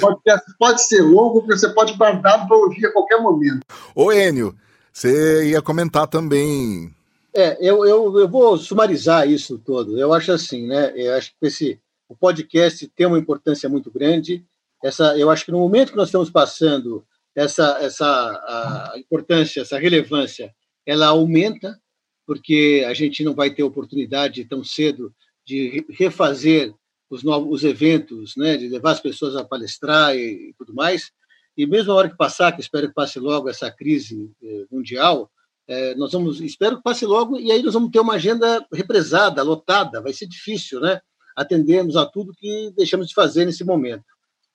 podcast 0.00 0.52
pode 0.58 0.82
ser 0.86 1.02
longo, 1.02 1.40
porque 1.40 1.58
você 1.58 1.68
pode 1.68 1.94
guardar 1.94 2.46
para 2.46 2.56
ouvir 2.56 2.86
a 2.86 2.92
qualquer 2.92 3.20
momento. 3.20 3.60
Ô, 3.94 4.12
Enio, 4.12 4.54
você 4.92 5.50
ia 5.50 5.60
comentar 5.60 6.06
também 6.06 6.94
é, 7.34 7.58
eu, 7.60 7.84
eu, 7.86 8.18
eu 8.18 8.28
vou 8.28 8.56
sumarizar 8.56 9.28
isso 9.28 9.58
todo. 9.58 9.98
Eu 9.98 10.12
acho 10.12 10.32
assim, 10.32 10.66
né? 10.66 10.92
Eu 10.96 11.14
acho 11.14 11.30
que 11.30 11.46
esse, 11.46 11.80
o 12.08 12.16
podcast 12.16 12.86
tem 12.88 13.06
uma 13.06 13.18
importância 13.18 13.68
muito 13.68 13.90
grande. 13.90 14.44
Essa, 14.82 15.16
eu 15.18 15.30
acho 15.30 15.44
que 15.44 15.52
no 15.52 15.58
momento 15.58 15.90
que 15.90 15.96
nós 15.96 16.08
estamos 16.08 16.30
passando, 16.30 17.04
essa, 17.34 17.78
essa 17.80 18.94
importância, 18.96 19.60
essa 19.60 19.78
relevância, 19.78 20.54
ela 20.86 21.08
aumenta, 21.08 21.78
porque 22.26 22.84
a 22.86 22.94
gente 22.94 23.22
não 23.22 23.34
vai 23.34 23.50
ter 23.50 23.62
oportunidade 23.62 24.44
tão 24.44 24.64
cedo 24.64 25.14
de 25.44 25.84
refazer 25.90 26.74
os 27.10 27.22
novos 27.22 27.50
os 27.50 27.64
eventos, 27.64 28.36
né, 28.36 28.56
de 28.56 28.68
levar 28.68 28.92
as 28.92 29.00
pessoas 29.00 29.34
a 29.34 29.44
palestrar 29.44 30.14
e, 30.14 30.50
e 30.50 30.54
tudo 30.58 30.74
mais. 30.74 31.10
E 31.56 31.66
mesmo 31.66 31.92
a 31.92 31.94
hora 31.96 32.08
que 32.08 32.16
passar, 32.16 32.52
que 32.52 32.60
espero 32.60 32.88
que 32.88 32.94
passe 32.94 33.18
logo 33.18 33.48
essa 33.48 33.70
crise 33.70 34.30
eh, 34.42 34.66
mundial, 34.70 35.30
é, 35.68 35.94
nós 35.94 36.12
vamos, 36.12 36.40
espero 36.40 36.78
que 36.78 36.82
passe 36.82 37.04
logo, 37.04 37.38
e 37.38 37.52
aí 37.52 37.62
nós 37.62 37.74
vamos 37.74 37.90
ter 37.90 38.00
uma 38.00 38.14
agenda 38.14 38.66
represada, 38.72 39.42
lotada, 39.42 40.00
vai 40.00 40.14
ser 40.14 40.26
difícil, 40.26 40.80
né? 40.80 41.00
Atendermos 41.36 41.94
a 41.94 42.06
tudo 42.06 42.32
que 42.32 42.72
deixamos 42.74 43.08
de 43.08 43.14
fazer 43.14 43.44
nesse 43.44 43.62
momento. 43.62 44.04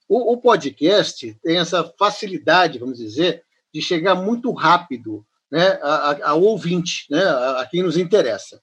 O, 0.10 0.34
o 0.34 0.38
podcast 0.38 1.38
tem 1.44 1.58
essa 1.58 1.84
facilidade, 1.98 2.80
vamos 2.80 2.98
dizer, 2.98 3.44
de 3.74 3.82
chegar 3.82 4.16
muito 4.16 4.52
rápido 4.52 5.26
né, 5.52 5.80
ao 6.24 6.42
ouvinte, 6.42 7.06
né, 7.10 7.24
a, 7.24 7.62
a 7.62 7.66
quem 7.68 7.84
nos 7.84 7.96
interessa. 7.96 8.60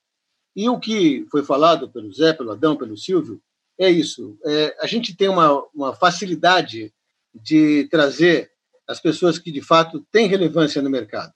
E 0.54 0.68
o 0.68 0.78
que 0.78 1.24
foi 1.30 1.44
falado 1.44 1.88
pelo 1.88 2.12
Zé, 2.12 2.32
pelo 2.32 2.50
Adão, 2.50 2.76
pelo 2.76 2.96
Silvio, 2.96 3.40
é 3.78 3.88
isso. 3.88 4.36
É, 4.44 4.76
a 4.80 4.86
gente 4.86 5.16
tem 5.16 5.28
uma, 5.28 5.64
uma 5.72 5.94
facilidade 5.94 6.92
de 7.32 7.88
trazer 7.90 8.50
as 8.86 9.00
pessoas 9.00 9.38
que, 9.38 9.52
de 9.52 9.62
fato, 9.62 10.04
têm 10.10 10.26
relevância 10.26 10.82
no 10.82 10.90
mercado. 10.90 11.32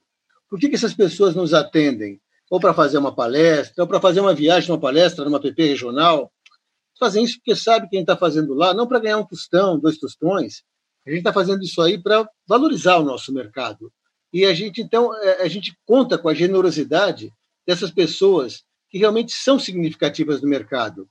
Por 0.55 0.61
que, 0.61 0.69
que 0.69 0.77
essas 0.77 0.95
pessoas 0.95 1.35
nos 1.35 1.53
atendem? 1.53 2.21
Ou 2.49 2.61
para 2.61 2.73
fazer 2.73 2.97
uma 2.97 3.13
palestra, 3.13 3.83
ou 3.83 3.89
para 3.89 4.01
fazer 4.01 4.21
uma 4.21 4.33
viagem, 4.33 4.71
uma 4.71 4.79
palestra 4.79 5.25
numa 5.25 5.41
PP 5.41 5.67
regional. 5.67 6.33
Fazem 6.97 7.25
isso 7.25 7.39
porque 7.39 7.57
sabe 7.57 7.89
quem 7.89 8.03
está 8.03 8.17
fazendo 8.17 8.55
lá, 8.55 8.73
não 8.73 8.87
para 8.87 9.01
ganhar 9.01 9.19
um 9.19 9.27
tostão, 9.27 9.81
dois 9.81 9.99
tostões. 9.99 10.63
A 11.05 11.11
gente 11.11 11.19
está 11.19 11.33
fazendo 11.33 11.61
isso 11.65 11.83
aí 11.83 12.01
para 12.01 12.31
valorizar 12.47 12.99
o 12.99 13.03
nosso 13.03 13.35
mercado. 13.35 13.93
E 14.33 14.45
a 14.45 14.55
gente, 14.55 14.81
então, 14.81 15.13
é, 15.25 15.43
a 15.43 15.49
gente 15.49 15.77
conta 15.85 16.17
com 16.17 16.29
a 16.29 16.35
generosidade 16.35 17.33
dessas 17.67 17.91
pessoas 17.91 18.63
que 18.89 18.97
realmente 18.97 19.33
são 19.33 19.59
significativas 19.59 20.41
no 20.41 20.49
mercado. 20.49 21.09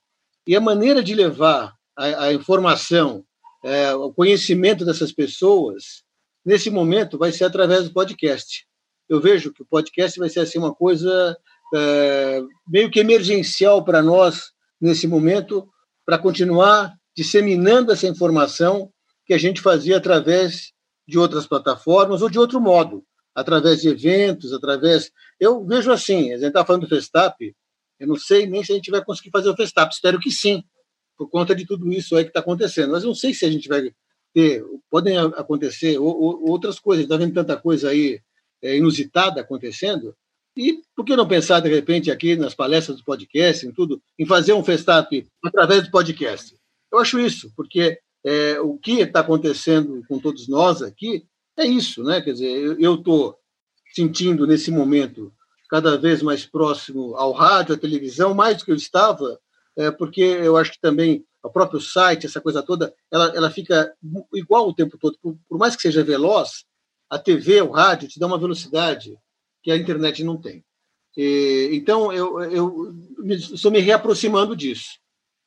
E 0.47 0.55
a 0.55 0.61
maneira 0.61 1.03
de 1.03 1.13
levar 1.13 1.73
a, 1.97 2.27
a 2.27 2.33
informação, 2.33 3.25
é, 3.61 3.93
o 3.93 4.09
conhecimento 4.13 4.85
dessas 4.85 5.11
pessoas, 5.11 6.01
nesse 6.45 6.69
momento, 6.69 7.17
vai 7.17 7.33
ser 7.33 7.43
através 7.43 7.83
do 7.83 7.93
podcast. 7.93 8.65
Eu 9.13 9.21
vejo 9.21 9.53
que 9.53 9.61
o 9.61 9.65
podcast 9.65 10.17
vai 10.17 10.27
ser 10.27 10.39
assim 10.39 10.57
uma 10.57 10.73
coisa 10.73 11.37
é, 11.75 12.41
meio 12.67 12.89
que 12.89 12.99
emergencial 12.99 13.85
para 13.85 14.01
nós 14.01 14.51
nesse 14.81 15.05
momento, 15.05 15.69
para 16.03 16.17
continuar 16.17 16.95
disseminando 17.15 17.91
essa 17.91 18.07
informação 18.07 18.91
que 19.23 19.31
a 19.31 19.37
gente 19.37 19.61
fazia 19.61 19.97
através 19.97 20.73
de 21.07 21.19
outras 21.19 21.45
plataformas 21.45 22.23
ou 22.23 22.29
de 22.29 22.39
outro 22.39 22.59
modo, 22.59 23.05
através 23.35 23.81
de 23.81 23.89
eventos, 23.89 24.51
através. 24.51 25.11
Eu 25.39 25.63
vejo 25.63 25.91
assim, 25.91 26.31
a 26.31 26.37
gente 26.37 26.47
está 26.47 26.65
falando 26.65 26.87
do 26.87 26.89
Festap, 26.89 27.55
eu 27.99 28.07
não 28.07 28.15
sei 28.15 28.47
nem 28.47 28.63
se 28.63 28.71
a 28.71 28.75
gente 28.75 28.89
vai 28.89 29.05
conseguir 29.05 29.29
fazer 29.29 29.47
o 29.51 29.55
Festap, 29.55 29.93
espero 29.93 30.19
que 30.19 30.31
sim, 30.31 30.63
por 31.15 31.29
conta 31.29 31.53
de 31.53 31.67
tudo 31.67 31.93
isso 31.93 32.15
aí 32.15 32.23
que 32.23 32.31
está 32.31 32.39
acontecendo. 32.39 32.93
Mas 32.93 33.03
eu 33.03 33.09
não 33.09 33.15
sei 33.15 33.31
se 33.31 33.45
a 33.45 33.51
gente 33.51 33.69
vai 33.69 33.91
ter, 34.33 34.65
podem 34.89 35.19
acontecer 35.19 35.99
outras 35.99 36.79
coisas, 36.79 37.03
está 37.03 37.15
vendo 37.15 37.35
tanta 37.35 37.55
coisa 37.55 37.89
aí 37.91 38.19
inusitada 38.63 39.41
acontecendo, 39.41 40.15
e 40.55 40.81
por 40.95 41.03
que 41.03 41.15
não 41.15 41.27
pensar, 41.27 41.59
de 41.59 41.69
repente, 41.69 42.11
aqui 42.11 42.35
nas 42.35 42.53
palestras 42.53 42.97
do 42.97 43.03
podcast, 43.03 43.65
em 43.65 43.71
tudo, 43.71 44.01
em 44.17 44.25
fazer 44.25 44.53
um 44.53 44.63
Festap 44.63 45.27
através 45.43 45.83
do 45.83 45.91
podcast? 45.91 46.55
Eu 46.91 46.99
acho 46.99 47.19
isso, 47.19 47.51
porque 47.55 47.97
é, 48.23 48.59
o 48.59 48.77
que 48.77 49.01
está 49.01 49.21
acontecendo 49.21 50.03
com 50.07 50.19
todos 50.19 50.47
nós 50.47 50.81
aqui 50.81 51.25
é 51.57 51.65
isso, 51.65 52.03
né? 52.03 52.21
Quer 52.21 52.33
dizer, 52.33 52.77
eu 52.79 52.95
estou 52.95 53.35
sentindo 53.93 54.45
nesse 54.45 54.71
momento 54.71 55.33
cada 55.69 55.97
vez 55.97 56.21
mais 56.21 56.45
próximo 56.45 57.15
ao 57.15 57.31
rádio, 57.31 57.73
à 57.73 57.77
televisão, 57.77 58.33
mais 58.33 58.57
do 58.57 58.65
que 58.65 58.71
eu 58.71 58.75
estava, 58.75 59.39
é, 59.75 59.89
porque 59.89 60.21
eu 60.21 60.55
acho 60.55 60.73
que 60.73 60.79
também 60.79 61.25
o 61.43 61.49
próprio 61.49 61.81
site, 61.81 62.25
essa 62.25 62.39
coisa 62.39 62.61
toda, 62.61 62.93
ela, 63.11 63.35
ela 63.35 63.49
fica 63.49 63.91
igual 64.33 64.67
o 64.67 64.73
tempo 64.73 64.97
todo. 64.99 65.17
Por, 65.21 65.35
por 65.49 65.57
mais 65.57 65.75
que 65.75 65.81
seja 65.81 66.03
veloz, 66.03 66.63
a 67.09 67.19
TV, 67.19 67.61
o 67.61 67.71
rádio, 67.71 68.07
te 68.07 68.19
dá 68.19 68.27
uma 68.27 68.37
velocidade 68.37 69.17
que 69.61 69.71
a 69.71 69.77
internet 69.77 70.23
não 70.23 70.39
tem. 70.39 70.63
E, 71.15 71.69
então, 71.73 72.11
eu, 72.11 72.41
eu 72.41 72.95
estou 73.29 73.71
me 73.71 73.79
reaproximando 73.79 74.55
disso. 74.55 74.99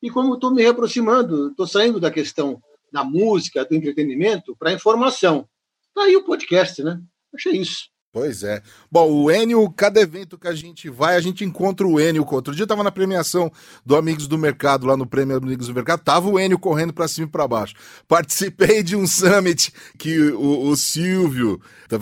E 0.03 0.11
como 0.11 0.35
estou 0.35 0.53
me 0.53 0.63
reaproximando, 0.63 1.51
estou 1.51 1.67
saindo 1.67 1.99
da 1.99 2.11
questão 2.11 2.63
da 2.93 3.03
música, 3.03 3.65
do 3.65 3.75
entretenimento, 3.75 4.57
para 4.57 4.71
a 4.71 4.75
informação. 4.75 5.49
Está 5.89 6.05
aí 6.05 6.17
o 6.17 6.25
podcast, 6.25 6.83
né? 6.83 7.01
Achei 7.35 7.53
isso. 7.55 7.89
Pois 8.17 8.43
é. 8.43 8.63
Bom, 8.91 9.13
o 9.13 9.31
Enio, 9.31 9.69
cada 9.69 10.01
evento 10.01 10.39
que 10.39 10.49
a 10.49 10.55
gente 10.55 10.89
vai, 10.89 11.17
a 11.17 11.21
gente 11.21 11.45
encontra 11.45 11.87
o 11.87 12.01
Enio. 12.01 12.27
Outro 12.27 12.55
dia 12.55 12.63
eu 12.63 12.67
tava 12.67 12.83
na 12.83 12.91
premiação 12.91 13.53
do 13.85 13.95
Amigos 13.95 14.27
do 14.27 14.39
Mercado, 14.39 14.87
lá 14.87 14.97
no 14.97 15.07
Prêmio 15.07 15.37
Amigos 15.37 15.67
do 15.67 15.75
Mercado, 15.75 16.01
tava 16.03 16.27
o 16.27 16.41
Enio 16.41 16.59
correndo 16.59 16.95
para 16.95 17.07
cima 17.09 17.27
e 17.27 17.31
para 17.31 17.47
baixo. 17.47 17.75
Participei 18.09 18.83
de 18.83 18.97
um 18.97 19.07
summit 19.07 19.71
que 19.99 20.31
o, 20.31 20.67
o 20.67 20.75
Silvio 20.79 21.61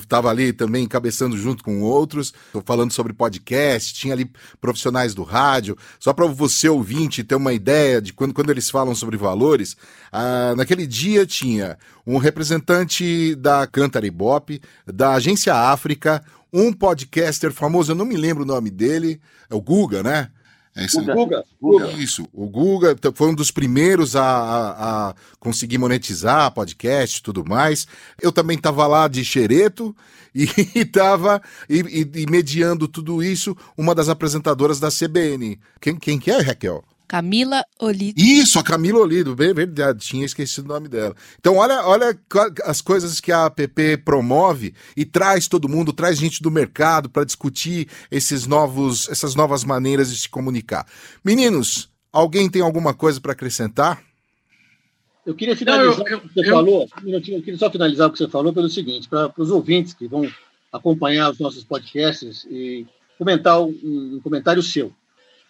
tava 0.09 0.31
ali 0.31 0.53
também 0.53 0.85
encabeçando 0.85 1.37
junto 1.37 1.65
com 1.65 1.83
outros, 1.83 2.33
falando 2.65 2.93
sobre 2.93 3.13
podcast, 3.13 3.93
tinha 3.93 4.15
ali 4.15 4.31
profissionais 4.61 5.15
do 5.15 5.25
rádio. 5.25 5.77
Só 5.99 6.13
para 6.13 6.27
você 6.27 6.69
ouvinte 6.69 7.25
ter 7.25 7.35
uma 7.35 7.53
ideia 7.53 8.01
de 8.01 8.13
quando, 8.13 8.33
quando 8.33 8.51
eles 8.51 8.71
falam 8.71 8.95
sobre 8.95 9.17
valores, 9.17 9.77
ah, 10.13 10.55
naquele 10.57 10.87
dia 10.87 11.27
tinha 11.27 11.77
um 12.07 12.19
representante 12.19 13.35
da 13.37 13.67
Cantar 13.67 14.05
Ibope, 14.05 14.61
da 14.87 15.15
Agência 15.15 15.55
África, 15.55 16.23
um 16.53 16.73
podcaster 16.73 17.53
famoso, 17.53 17.93
eu 17.93 17.97
não 17.97 18.05
me 18.05 18.17
lembro 18.17 18.45
o 18.45 18.47
nome 18.47 18.71
dele, 18.71 19.21
é 19.51 19.55
o 19.55 19.61
Guga, 19.61 20.03
né? 20.03 20.31
É 20.77 20.85
esse... 20.85 21.01
Guga. 21.01 21.45
Guga. 21.61 21.93
Isso, 21.93 22.29
o 22.33 22.49
Guga 22.49 22.97
foi 23.15 23.29
um 23.29 23.35
dos 23.35 23.51
primeiros 23.51 24.17
a, 24.17 24.23
a, 24.25 25.09
a 25.11 25.15
conseguir 25.39 25.79
monetizar 25.79 26.51
podcast 26.53 27.19
e 27.19 27.23
tudo 27.23 27.45
mais. 27.45 27.87
Eu 28.21 28.33
também 28.33 28.57
estava 28.57 28.87
lá 28.87 29.07
de 29.07 29.25
xereto 29.25 29.95
e 30.35 30.49
estava 30.75 31.41
e, 31.69 31.81
e, 31.81 32.23
e, 32.23 32.27
mediando 32.31 32.89
tudo 32.89 33.23
isso 33.23 33.57
uma 33.79 33.95
das 33.95 34.09
apresentadoras 34.09 34.81
da 34.81 34.89
CBN. 34.91 35.61
Quem, 35.81 35.97
quem 35.97 36.19
que 36.19 36.31
é, 36.31 36.41
Raquel? 36.41 36.85
Camila 37.07 37.65
Olido. 37.81 38.21
Isso, 38.21 38.59
a 38.59 38.63
Camila 38.63 39.01
Olido, 39.01 39.35
bem 39.35 39.53
verdade, 39.53 40.05
tinha 40.05 40.25
esquecido 40.25 40.65
o 40.65 40.69
nome 40.69 40.89
dela. 40.89 41.15
Então, 41.39 41.57
olha, 41.57 41.85
olha 41.87 42.19
as 42.65 42.81
coisas 42.81 43.21
que 43.21 43.31
a 43.31 43.47
app 43.47 43.97
promove 43.99 44.75
e 44.97 45.05
traz 45.05 45.47
todo 45.47 45.69
mundo, 45.69 45.93
traz 45.93 46.19
gente 46.19 46.43
do 46.43 46.51
mercado 46.51 47.09
para 47.09 47.25
discutir 47.25 47.89
esses 48.11 48.47
novos, 48.47 49.09
essas 49.09 49.35
novas 49.35 49.65
maneiras 49.65 50.11
de 50.11 50.19
se 50.19 50.29
comunicar. 50.29 50.87
Meninos, 51.25 51.91
alguém 52.13 52.49
tem 52.51 52.63
alguma 52.63 52.95
coisa 52.95 53.21
para 53.21 53.33
acrescentar? 53.33 54.03
Eu 55.25 55.35
queria 55.35 55.57
finalizar 55.57 55.99
Não, 55.99 56.07
eu, 56.07 56.19
o 56.19 56.21
que 56.21 56.35
você 56.35 56.41
eu, 56.41 56.53
falou, 56.53 56.89
eu... 57.05 57.13
eu 57.13 57.21
queria 57.21 57.59
só 57.59 57.71
finalizar 57.71 58.09
o 58.09 58.13
que 58.13 58.19
você 58.19 58.29
falou 58.29 58.53
pelo 58.53 58.69
seguinte, 58.69 59.09
para 59.09 59.33
os 59.39 59.51
ouvintes 59.51 59.95
que 59.95 60.07
vão 60.07 60.31
acompanhar 60.73 61.31
os 61.31 61.39
nossos 61.39 61.65
podcasts 61.65 62.45
e 62.51 62.87
comentar 63.17 63.61
um, 63.61 63.69
um 64.17 64.21
comentário 64.23 64.63
seu. 64.63 64.93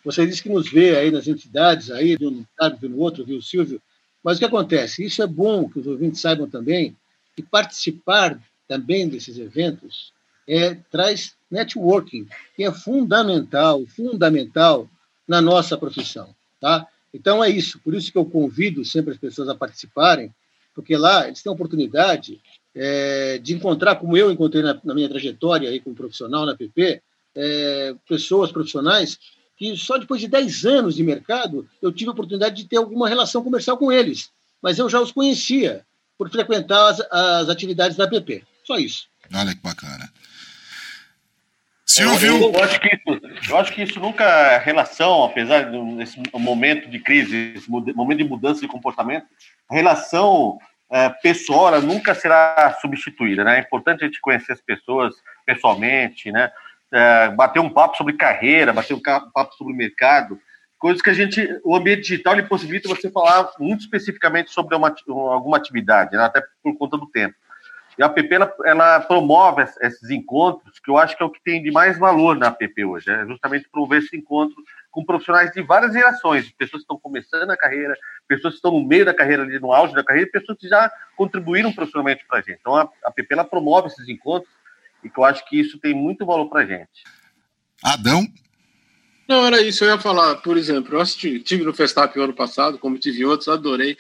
Você 0.05 0.27
disse 0.27 0.43
que 0.43 0.49
nos 0.49 0.71
vê 0.71 0.97
aí 0.97 1.11
nas 1.11 1.27
entidades, 1.27 1.91
aí, 1.91 2.17
de 2.17 2.27
um 2.27 2.45
lado, 2.61 2.79
de 2.79 2.87
um 2.87 2.99
outro, 2.99 3.25
viu, 3.25 3.41
Silvio? 3.41 3.81
Mas 4.23 4.37
o 4.37 4.41
que 4.41 4.45
acontece? 4.45 5.05
Isso 5.05 5.23
é 5.23 5.27
bom 5.27 5.69
que 5.69 5.79
os 5.79 5.87
ouvintes 5.87 6.21
saibam 6.21 6.49
também 6.49 6.97
que 7.35 7.43
participar 7.43 8.39
também 8.69 9.09
desses 9.09 9.39
eventos 9.39 10.13
é, 10.47 10.75
traz 10.91 11.35
networking, 11.51 12.27
que 12.57 12.65
é 12.65 12.73
fundamental, 12.73 13.85
fundamental 13.87 14.89
na 15.27 15.41
nossa 15.41 15.77
profissão, 15.77 16.35
tá? 16.61 16.87
Então 17.13 17.43
é 17.43 17.49
isso, 17.49 17.79
por 17.79 17.95
isso 17.95 18.11
que 18.11 18.19
eu 18.19 18.25
convido 18.25 18.85
sempre 18.85 19.13
as 19.13 19.19
pessoas 19.19 19.49
a 19.49 19.55
participarem, 19.55 20.35
porque 20.75 20.97
lá 20.97 21.27
eles 21.27 21.43
têm 21.43 21.51
a 21.51 21.55
oportunidade 21.55 22.41
é, 22.75 23.39
de 23.39 23.55
encontrar, 23.55 23.97
como 23.97 24.17
eu 24.17 24.31
encontrei 24.31 24.63
na, 24.63 24.79
na, 24.83 24.95
minha 24.95 25.09
trajetória 25.09 25.71
aí 25.71 25.81
como 25.81 25.95
profissional 25.95 26.45
na 26.45 26.57
PP, 26.57 27.01
é, 27.37 27.95
pessoas 28.09 28.51
profissionais 28.51 29.19
que 29.57 29.77
só 29.77 29.99
depois 29.99 30.21
de 30.21 30.29
10 30.29 30.65
anos 30.65 30.95
de 30.95 31.03
mercado 31.03 31.69
eu 31.81 31.93
tive 31.93 32.11
a 32.11 32.13
oportunidade 32.13 32.57
de 32.57 32.69
ter 32.69 32.77
alguma 32.77 33.09
relação 33.09 33.43
comercial 33.43 33.77
com 33.77 33.91
eles. 33.93 34.31
Mas 34.63 34.79
eu 34.79 34.89
já 34.89 35.01
os 35.01 35.13
conhecia 35.13 35.85
por 36.17 36.31
frequentar 36.31 36.89
as, 36.89 37.01
as 37.11 37.49
atividades 37.49 37.97
da 37.97 38.09
PP. 38.09 38.45
Só 38.65 38.79
isso. 38.79 39.09
Olha 39.33 39.55
que 39.55 39.61
bacana. 39.61 40.11
Silvio? 41.87 42.37
Eu, 42.37 42.53
eu, 42.53 42.65
acho 42.65 42.81
que 42.81 42.89
isso, 42.89 43.51
eu 43.51 43.59
acho 43.59 43.73
que 43.73 43.83
isso 43.83 44.01
nunca 44.01 44.25
é 44.25 44.59
relação, 44.59 45.25
apesar 45.25 45.71
desse 45.97 46.21
momento 46.33 46.89
de 46.89 46.99
crise, 46.99 47.53
esse 47.55 47.71
momento 47.71 48.19
de 48.19 48.25
mudança 48.25 48.61
de 48.61 48.69
comportamento, 48.69 49.27
a 49.71 49.75
relação 49.75 50.59
é, 50.91 51.09
pessoal 51.11 51.81
nunca 51.83 52.15
será 52.15 52.77
substituída. 52.81 53.45
Né? 53.45 53.59
É 53.59 53.61
importante 53.61 54.03
a 54.03 54.07
gente 54.07 54.21
conhecer 54.21 54.53
as 54.53 54.61
pessoas 54.61 55.15
pessoalmente, 55.45 56.33
né? 56.33 56.51
É, 56.95 57.29
bater 57.31 57.59
um 57.59 57.69
papo 57.69 57.97
sobre 57.97 58.13
carreira, 58.13 58.73
bater 58.73 58.95
um 58.95 59.01
papo 59.01 59.53
sobre 59.57 59.75
mercado, 59.75 60.39
coisas 60.79 61.03
que 61.03 61.11
a 61.11 61.13
gente, 61.13 61.61
o 61.65 61.75
ambiente 61.75 62.03
digital 62.03 62.35
ele 62.35 62.45
possibilita 62.45 62.89
você 62.89 63.11
falar 63.11 63.51
muito 63.59 63.81
especificamente 63.81 64.53
sobre 64.53 64.77
uma, 64.77 64.95
alguma 65.09 65.57
atividade, 65.57 66.17
né, 66.17 66.23
até 66.23 66.41
por 66.63 66.77
conta 66.79 66.97
do 66.97 67.07
tempo. 67.09 67.35
E 67.99 68.03
a 68.03 68.07
app 68.07 68.35
ela, 68.35 68.55
ela, 68.65 69.01
promove 69.01 69.63
esses 69.81 70.09
encontros, 70.11 70.79
que 70.79 70.91
eu 70.91 70.97
acho 70.97 71.17
que 71.17 71.23
é 71.23 71.27
o 71.27 71.31
que 71.31 71.43
tem 71.43 71.63
de 71.63 71.73
mais 71.73 71.99
valor 71.99 72.37
na 72.37 72.49
app 72.49 72.85
hoje, 72.85 73.11
é 73.11 73.27
justamente 73.27 73.69
promover 73.69 74.01
esse 74.01 74.17
encontro 74.17 74.57
com 74.91 75.05
profissionais 75.05 75.51
de 75.51 75.63
várias 75.63 75.93
gerações, 75.93 76.49
pessoas 76.53 76.83
que 76.83 76.85
estão 76.85 76.99
começando 76.99 77.51
a 77.51 77.57
carreira, 77.57 77.97
pessoas 78.29 78.55
que 78.55 78.59
estão 78.59 78.71
no 78.71 78.87
meio 78.87 79.05
da 79.05 79.15
carreira, 79.15 79.43
ali 79.43 79.59
no 79.59 79.73
auge 79.73 79.95
da 79.95 80.05
carreira, 80.05 80.31
pessoas 80.31 80.57
que 80.59 80.69
já 80.69 80.91
contribuíram 81.17 81.73
profissionalmente 81.73 82.25
para 82.27 82.39
a 82.39 82.43
gente. 82.43 82.59
Então 82.61 82.77
a 82.77 82.89
app 83.07 83.27
ela 83.31 83.45
promove 83.45 83.89
esses 83.89 84.09
encontros 84.09 84.49
e 85.05 85.11
que 85.11 85.19
eu 85.19 85.25
acho 85.25 85.47
que 85.49 85.59
isso 85.59 85.79
tem 85.79 85.95
muito 85.95 86.25
valor 86.25 86.49
para 86.49 86.67
gente. 86.67 87.05
Adão? 87.83 88.27
Não, 89.29 89.47
era 89.47 89.61
isso, 89.63 89.85
eu 89.85 89.89
ia 89.89 89.99
falar, 89.99 90.37
por 90.37 90.57
exemplo, 90.57 90.95
eu 90.95 91.01
assisti, 91.01 91.41
tive 91.41 91.65
no 91.65 91.73
Festap 91.73 92.19
ano 92.19 92.35
passado, 92.35 92.79
como 92.79 92.99
tive 92.99 93.25
outros, 93.25 93.49
adorei. 93.49 93.97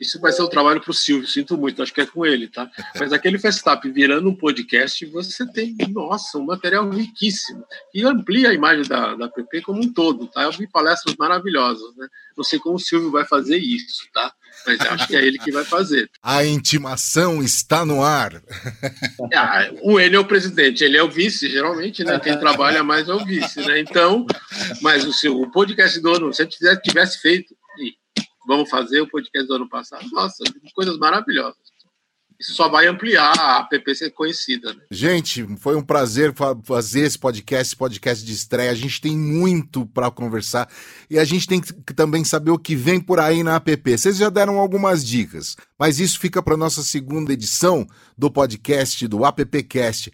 Isso 0.00 0.20
vai 0.20 0.32
ser 0.32 0.42
um 0.42 0.48
trabalho 0.48 0.80
para 0.80 0.90
o 0.90 0.94
Silvio, 0.94 1.28
sinto 1.28 1.56
muito, 1.58 1.82
acho 1.82 1.92
que 1.92 2.00
é 2.00 2.06
com 2.06 2.24
ele, 2.24 2.48
tá? 2.48 2.70
Mas 2.98 3.12
aquele 3.12 3.38
Festap 3.38 3.88
virando 3.90 4.28
um 4.28 4.34
podcast, 4.34 5.04
você 5.06 5.46
tem, 5.52 5.76
nossa, 5.90 6.38
um 6.38 6.46
material 6.46 6.88
riquíssimo. 6.88 7.64
E 7.94 8.04
amplia 8.04 8.50
a 8.50 8.54
imagem 8.54 8.84
da, 8.86 9.14
da 9.14 9.28
PP 9.28 9.62
como 9.62 9.82
um 9.82 9.92
todo, 9.92 10.26
tá? 10.26 10.42
Eu 10.42 10.52
vi 10.52 10.66
palestras 10.66 11.14
maravilhosas, 11.16 11.94
né? 11.96 12.08
Não 12.36 12.44
sei 12.44 12.58
como 12.58 12.76
o 12.76 12.80
Silvio 12.80 13.10
vai 13.10 13.24
fazer 13.24 13.58
isso, 13.58 14.08
tá? 14.14 14.32
Mas 14.66 14.80
acho 14.80 15.06
que 15.06 15.16
é 15.16 15.24
ele 15.24 15.38
que 15.38 15.52
vai 15.52 15.64
fazer. 15.64 16.10
A 16.22 16.44
intimação 16.44 17.42
está 17.42 17.84
no 17.84 18.02
ar. 18.02 18.42
É, 19.32 19.74
o 19.82 19.98
Enio 19.98 20.18
é 20.18 20.20
o 20.20 20.24
presidente, 20.24 20.84
ele 20.84 20.96
é 20.96 21.02
o 21.02 21.10
vice, 21.10 21.48
geralmente, 21.48 22.04
né? 22.04 22.18
Quem 22.18 22.38
trabalha 22.38 22.82
mais 22.82 23.08
é 23.08 23.14
o 23.14 23.24
vice, 23.24 23.60
né? 23.60 23.80
Então, 23.80 24.26
mas 24.82 25.04
o 25.04 25.12
seu 25.12 25.40
o 25.40 25.50
podcast 25.50 25.98
do 26.00 26.14
ano, 26.14 26.34
se 26.34 26.42
ele 26.42 26.76
tivesse 26.80 27.20
feito 27.20 27.54
vamos 28.50 28.68
fazer 28.68 29.00
o 29.00 29.06
podcast 29.06 29.46
do 29.46 29.54
ano 29.54 29.68
passado. 29.68 30.04
Nossa, 30.10 30.42
coisas 30.74 30.98
maravilhosas. 30.98 31.70
Isso 32.36 32.54
só 32.54 32.68
vai 32.68 32.86
ampliar 32.88 33.32
a 33.38 33.94
ser 33.94 34.10
conhecida. 34.10 34.72
Né? 34.72 34.80
Gente, 34.90 35.46
foi 35.58 35.76
um 35.76 35.82
prazer 35.82 36.34
fazer 36.64 37.02
esse 37.02 37.18
podcast, 37.18 37.68
esse 37.68 37.76
podcast 37.76 38.24
de 38.24 38.32
estreia. 38.32 38.70
A 38.72 38.74
gente 38.74 39.00
tem 39.00 39.16
muito 39.16 39.86
para 39.86 40.10
conversar 40.10 40.68
e 41.08 41.18
a 41.18 41.24
gente 41.24 41.46
tem 41.46 41.60
que 41.60 41.94
também 41.94 42.24
saber 42.24 42.50
o 42.50 42.58
que 42.58 42.74
vem 42.74 42.98
por 42.98 43.20
aí 43.20 43.44
na 43.44 43.56
app. 43.56 43.96
Vocês 43.96 44.16
já 44.16 44.30
deram 44.30 44.58
algumas 44.58 45.06
dicas, 45.06 45.54
mas 45.78 46.00
isso 46.00 46.18
fica 46.18 46.42
para 46.42 46.56
nossa 46.56 46.82
segunda 46.82 47.32
edição 47.32 47.86
do 48.18 48.30
podcast 48.30 49.06
do 49.06 49.24
AppCast. 49.24 50.10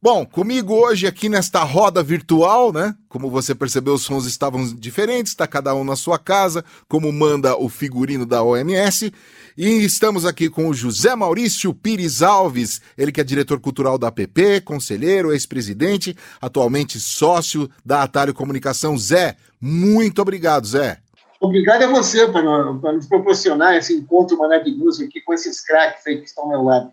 Bom, 0.00 0.24
comigo 0.24 0.74
hoje 0.74 1.08
aqui 1.08 1.28
nesta 1.28 1.64
roda 1.64 2.04
virtual, 2.04 2.72
né? 2.72 2.94
Como 3.08 3.28
você 3.28 3.52
percebeu, 3.52 3.94
os 3.94 4.02
sons 4.02 4.26
estavam 4.26 4.64
diferentes, 4.76 5.32
está 5.32 5.44
cada 5.44 5.74
um 5.74 5.82
na 5.82 5.96
sua 5.96 6.16
casa, 6.20 6.64
como 6.86 7.12
manda 7.12 7.56
o 7.56 7.68
figurino 7.68 8.24
da 8.24 8.40
OMS. 8.40 9.12
E 9.56 9.66
estamos 9.84 10.24
aqui 10.24 10.48
com 10.48 10.68
o 10.68 10.72
José 10.74 11.16
Maurício 11.16 11.74
Pires 11.74 12.22
Alves, 12.22 12.80
ele 12.96 13.10
que 13.10 13.20
é 13.20 13.24
diretor 13.24 13.58
cultural 13.58 13.98
da 13.98 14.06
APP, 14.06 14.60
conselheiro, 14.64 15.32
ex-presidente, 15.32 16.16
atualmente 16.40 17.00
sócio 17.00 17.68
da 17.84 18.04
Atalho 18.04 18.32
Comunicação. 18.32 18.96
Zé, 18.96 19.34
muito 19.60 20.22
obrigado, 20.22 20.64
Zé. 20.64 20.98
Obrigado 21.40 21.82
a 21.82 21.86
você 21.88 22.24
por, 22.28 22.80
por 22.80 22.92
nos 22.92 23.06
proporcionar 23.06 23.74
esse 23.74 23.94
encontro 23.94 24.38
maravilhoso 24.38 25.02
aqui 25.02 25.20
com 25.20 25.34
esses 25.34 25.60
craques 25.60 26.06
aí 26.06 26.18
que 26.18 26.26
estão 26.26 26.44
ao 26.44 26.50
meu 26.50 26.62
lado. 26.62 26.92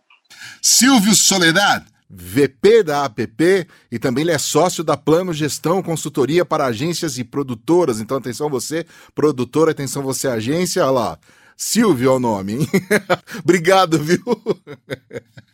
Silvio 0.60 1.14
Soledad, 1.14 1.86
VP 2.18 2.84
da 2.84 3.06
APP 3.06 3.68
e 3.92 4.00
também 4.00 4.24
ele 4.24 4.32
é 4.32 4.38
sócio 4.38 4.84
da 4.84 4.96
Plano 4.96 5.34
Gestão 5.34 5.84
Consultoria 5.84 6.46
para 6.46 6.66
Agências 6.66 7.18
e 7.18 7.24
Produtoras. 7.24 8.00
Então, 8.00 8.18
atenção 8.18 8.50
você, 8.50 8.86
produtora, 9.14 9.72
atenção 9.72 10.02
você, 10.02 10.28
agência. 10.28 10.84
Olha 10.84 10.92
lá, 10.92 11.20
Silvio 11.58 12.12
é 12.12 12.14
o 12.14 12.20
nome, 12.20 12.54
hein? 12.54 12.68
obrigado, 13.44 14.00
viu? 14.00 14.24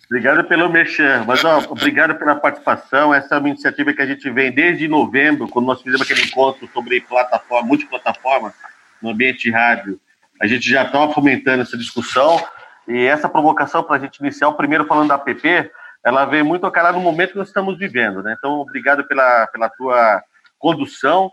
Obrigado 0.06 0.44
pelo 0.44 0.70
mexer, 0.70 1.26
mas 1.26 1.44
ó, 1.46 1.60
obrigado 1.70 2.16
pela 2.16 2.36
participação. 2.36 3.14
Essa 3.14 3.36
é 3.36 3.38
uma 3.38 3.50
iniciativa 3.50 3.94
que 3.94 4.02
a 4.02 4.06
gente 4.06 4.30
vem 4.30 4.52
desde 4.52 4.88
novembro, 4.88 5.48
quando 5.48 5.68
nós 5.68 5.82
fizemos 5.82 6.02
aquele 6.02 6.24
encontro 6.24 6.70
sobre 6.74 7.02
plataforma, 7.02 7.68
multiplataforma 7.68 8.54
no 9.02 9.12
ambiente 9.12 9.44
de 9.44 9.52
rádio. 9.52 10.00
A 10.42 10.48
gente 10.48 10.70
já 10.70 10.84
estava 10.84 11.14
fomentando 11.14 11.62
essa 11.62 11.78
discussão 11.78 12.44
e 12.88 13.06
essa 13.06 13.30
provocação 13.30 13.84
para 13.84 13.96
a 13.96 14.00
gente 14.00 14.18
iniciar, 14.18 14.50
o 14.50 14.54
primeiro 14.54 14.86
falando 14.86 15.10
da 15.10 15.16
APP, 15.16 15.72
ela 16.04 16.26
vem 16.26 16.44
muito 16.44 16.66
a 16.66 16.72
cara 16.72 16.92
no 16.92 17.00
momento 17.00 17.32
que 17.32 17.38
nós 17.38 17.48
estamos 17.48 17.78
vivendo, 17.78 18.24
né? 18.24 18.36
Então, 18.38 18.60
obrigado 18.60 19.04
pela, 19.08 19.48
pela 19.48 19.70
tua 19.70 20.24
condução, 20.58 21.32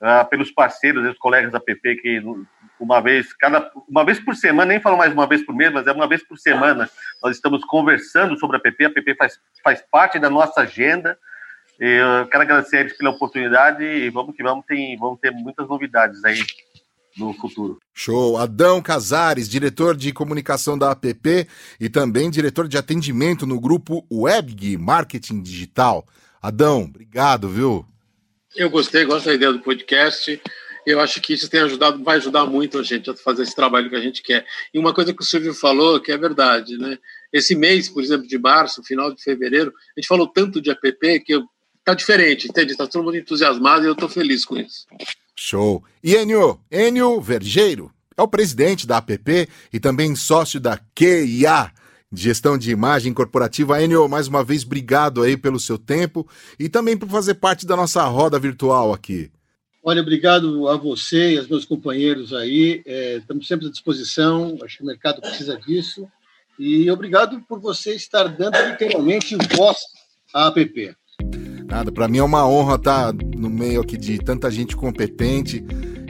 uh, 0.00 0.28
pelos 0.28 0.50
parceiros 0.50 1.04
e 1.04 1.08
os 1.08 1.18
colegas 1.18 1.52
da 1.52 1.60
PP 1.60 1.96
que 1.96 2.22
uma 2.80 3.00
vez, 3.00 3.32
cada, 3.32 3.70
uma 3.88 4.04
vez 4.04 4.20
por 4.20 4.34
semana, 4.34 4.72
nem 4.72 4.80
falo 4.80 4.96
mais 4.96 5.12
uma 5.12 5.26
vez 5.26 5.44
por 5.44 5.54
mês, 5.54 5.72
mas 5.72 5.86
é 5.86 5.92
uma 5.92 6.06
vez 6.06 6.22
por 6.26 6.38
semana, 6.38 6.88
nós 7.22 7.36
estamos 7.36 7.64
conversando 7.64 8.38
sobre 8.38 8.56
a 8.56 8.60
PP, 8.60 8.84
a 8.86 8.90
PP 8.90 9.14
faz, 9.16 9.38
faz 9.62 9.82
parte 9.90 10.18
da 10.18 10.30
nossa 10.30 10.60
agenda, 10.60 11.18
eu 11.78 12.26
quero 12.26 12.42
agradecer 12.42 12.78
a 12.78 12.80
eles 12.80 12.96
pela 12.96 13.10
oportunidade 13.10 13.84
e 13.84 14.10
vamos 14.10 14.34
que 14.34 14.42
vamos, 14.42 14.64
tem, 14.66 14.96
vamos 14.96 15.20
ter 15.20 15.30
muitas 15.30 15.68
novidades 15.68 16.24
aí 16.24 16.40
no 17.18 17.34
futuro. 17.34 17.78
Show. 17.94 18.36
Adão 18.36 18.80
Casares, 18.80 19.48
diretor 19.48 19.96
de 19.96 20.12
comunicação 20.12 20.78
da 20.78 20.92
APP 20.92 21.46
e 21.80 21.88
também 21.88 22.30
diretor 22.30 22.68
de 22.68 22.78
atendimento 22.78 23.46
no 23.46 23.60
grupo 23.60 24.06
WebG 24.10 24.76
Marketing 24.76 25.42
Digital. 25.42 26.06
Adão, 26.40 26.84
obrigado, 26.84 27.48
viu? 27.48 27.84
Eu 28.56 28.70
gostei, 28.70 29.04
gosto 29.04 29.26
da 29.26 29.34
ideia 29.34 29.52
do 29.52 29.60
podcast. 29.60 30.40
Eu 30.86 31.00
acho 31.00 31.20
que 31.20 31.34
isso 31.34 31.50
tem 31.50 31.60
ajudado, 31.60 32.02
vai 32.02 32.16
ajudar 32.16 32.46
muito 32.46 32.78
a 32.78 32.82
gente 32.82 33.10
a 33.10 33.14
fazer 33.14 33.42
esse 33.42 33.54
trabalho 33.54 33.90
que 33.90 33.96
a 33.96 34.00
gente 34.00 34.22
quer. 34.22 34.46
E 34.72 34.78
uma 34.78 34.94
coisa 34.94 35.12
que 35.12 35.20
o 35.22 35.24
Silvio 35.24 35.52
falou, 35.52 36.00
que 36.00 36.10
é 36.10 36.16
verdade, 36.16 36.78
né? 36.78 36.98
Esse 37.32 37.54
mês, 37.54 37.88
por 37.90 38.02
exemplo, 38.02 38.26
de 38.26 38.38
março, 38.38 38.82
final 38.82 39.12
de 39.12 39.22
fevereiro, 39.22 39.70
a 39.70 40.00
gente 40.00 40.08
falou 40.08 40.26
tanto 40.26 40.62
de 40.62 40.70
app 40.70 41.20
que 41.24 41.34
está 41.78 41.92
diferente, 41.94 42.48
entende? 42.48 42.72
Está 42.72 42.86
todo 42.86 43.04
mundo 43.04 43.16
entusiasmado 43.16 43.84
e 43.84 43.86
eu 43.86 43.92
estou 43.92 44.08
feliz 44.08 44.44
com 44.44 44.56
isso. 44.56 44.86
Show. 45.40 45.84
E 46.02 46.16
Enio, 46.16 46.58
Enio 46.68 47.20
Vergeiro, 47.20 47.92
é 48.16 48.22
o 48.22 48.26
presidente 48.26 48.88
da 48.88 48.96
APP 48.96 49.48
e 49.72 49.78
também 49.78 50.16
sócio 50.16 50.58
da 50.58 50.76
QIA, 50.96 51.70
Gestão 52.12 52.58
de 52.58 52.72
Imagem 52.72 53.14
Corporativa. 53.14 53.80
Enio, 53.80 54.08
mais 54.08 54.26
uma 54.26 54.42
vez, 54.42 54.64
obrigado 54.64 55.22
aí 55.22 55.36
pelo 55.36 55.60
seu 55.60 55.78
tempo 55.78 56.28
e 56.58 56.68
também 56.68 56.96
por 56.96 57.08
fazer 57.08 57.34
parte 57.34 57.64
da 57.64 57.76
nossa 57.76 58.02
roda 58.04 58.36
virtual 58.36 58.92
aqui. 58.92 59.30
Olha, 59.84 60.02
obrigado 60.02 60.68
a 60.68 60.76
você 60.76 61.34
e 61.34 61.38
aos 61.38 61.46
meus 61.46 61.64
companheiros 61.64 62.34
aí. 62.34 62.82
É, 62.84 63.18
estamos 63.18 63.46
sempre 63.46 63.68
à 63.68 63.70
disposição, 63.70 64.58
acho 64.64 64.78
que 64.78 64.82
o 64.82 64.86
mercado 64.86 65.20
precisa 65.20 65.56
disso. 65.56 66.08
E 66.58 66.90
obrigado 66.90 67.40
por 67.48 67.60
você 67.60 67.94
estar 67.94 68.24
dando 68.24 68.58
literalmente 68.68 69.36
voz 69.56 69.78
à 70.34 70.48
APP. 70.48 70.96
Nada, 71.68 71.92
para 71.92 72.08
mim 72.08 72.18
é 72.18 72.22
uma 72.22 72.48
honra 72.48 72.76
estar 72.76 73.12
no 73.12 73.50
meio 73.50 73.82
aqui 73.82 73.98
de 73.98 74.18
tanta 74.18 74.50
gente 74.50 74.74
competente 74.74 75.62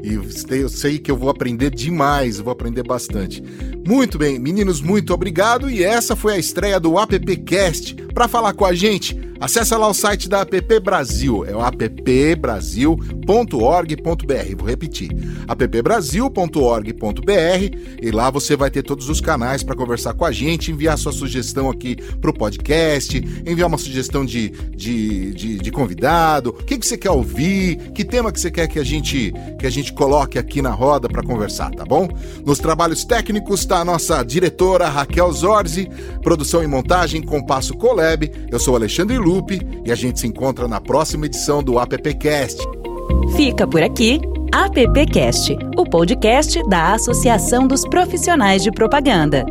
e 0.03 0.15
eu 0.15 0.69
sei 0.69 0.99
que 0.99 1.11
eu 1.11 1.17
vou 1.17 1.29
aprender 1.29 1.71
demais, 1.71 2.39
vou 2.39 2.53
aprender 2.53 2.85
bastante. 2.85 3.43
Muito 3.87 4.17
bem, 4.17 4.39
meninos, 4.39 4.81
muito 4.81 5.13
obrigado 5.13 5.69
e 5.69 5.83
essa 5.83 6.15
foi 6.15 6.35
a 6.35 6.39
estreia 6.39 6.79
do 6.79 6.97
AppCast. 6.97 7.97
Para 8.15 8.29
falar 8.29 8.53
com 8.53 8.65
a 8.65 8.73
gente, 8.73 9.19
Acesse 9.41 9.73
lá 9.77 9.87
o 9.87 9.95
site 9.95 10.29
da 10.29 10.41
App 10.41 10.81
Brasil, 10.81 11.45
é 11.45 11.55
o 11.55 11.61
appbrasil.org.br. 11.61 14.57
Vou 14.57 14.67
repetir, 14.67 15.11
appbrasil.org.br 15.47 17.77
e 18.03 18.11
lá 18.11 18.31
você 18.31 18.57
vai 18.57 18.69
ter 18.69 18.83
todos 18.83 19.09
os 19.09 19.21
canais 19.21 19.63
para 19.63 19.77
conversar 19.77 20.15
com 20.15 20.25
a 20.25 20.33
gente, 20.33 20.73
enviar 20.73 20.99
sua 20.99 21.13
sugestão 21.13 21.71
aqui 21.71 21.95
para 22.21 22.31
o 22.31 22.35
podcast, 22.35 23.17
enviar 23.47 23.69
uma 23.69 23.79
sugestão 23.79 24.25
de, 24.25 24.49
de, 24.49 25.33
de, 25.33 25.59
de 25.59 25.71
convidado, 25.71 26.51
o 26.51 26.65
que, 26.65 26.77
que 26.77 26.85
você 26.85 26.99
quer 26.99 27.13
ouvir, 27.13 27.93
que 27.93 28.05
tema 28.05 28.33
que 28.33 28.41
você 28.41 28.51
quer 28.51 28.67
que 28.67 28.81
a 28.81 28.85
gente, 28.85 29.33
que 29.57 29.69
a 29.69 29.71
gente 29.71 29.93
coloque 29.93 30.37
aqui 30.37 30.61
na 30.61 30.73
roda 30.73 31.09
para 31.09 31.23
conversar, 31.23 31.71
tá 31.71 31.85
bom? 31.85 32.09
Nos 32.45 32.59
trabalhos 32.59 33.05
técnicos 33.05 33.61
está 33.61 33.79
a 33.79 33.85
nossa 33.85 34.21
diretora 34.25 34.89
Raquel 34.89 35.31
Zorzi, 35.31 35.89
produção 36.23 36.61
e 36.61 36.67
montagem 36.67 37.23
Compasso 37.23 37.73
Colab, 37.75 38.29
eu 38.51 38.59
sou 38.59 38.75
Alexandre 38.75 39.17
Lu 39.17 39.28
E 39.85 39.93
a 39.93 39.95
gente 39.95 40.21
se 40.21 40.27
encontra 40.27 40.67
na 40.67 40.81
próxima 40.81 41.27
edição 41.27 41.63
do 41.63 41.79
AppCast. 41.79 42.63
Fica 43.37 43.67
por 43.67 43.83
aqui 43.83 44.21
AppCast, 44.53 45.55
o 45.77 45.85
podcast 45.85 46.67
da 46.69 46.95
Associação 46.95 47.69
dos 47.69 47.85
Profissionais 47.85 48.63
de 48.63 48.71
Propaganda. 48.71 49.45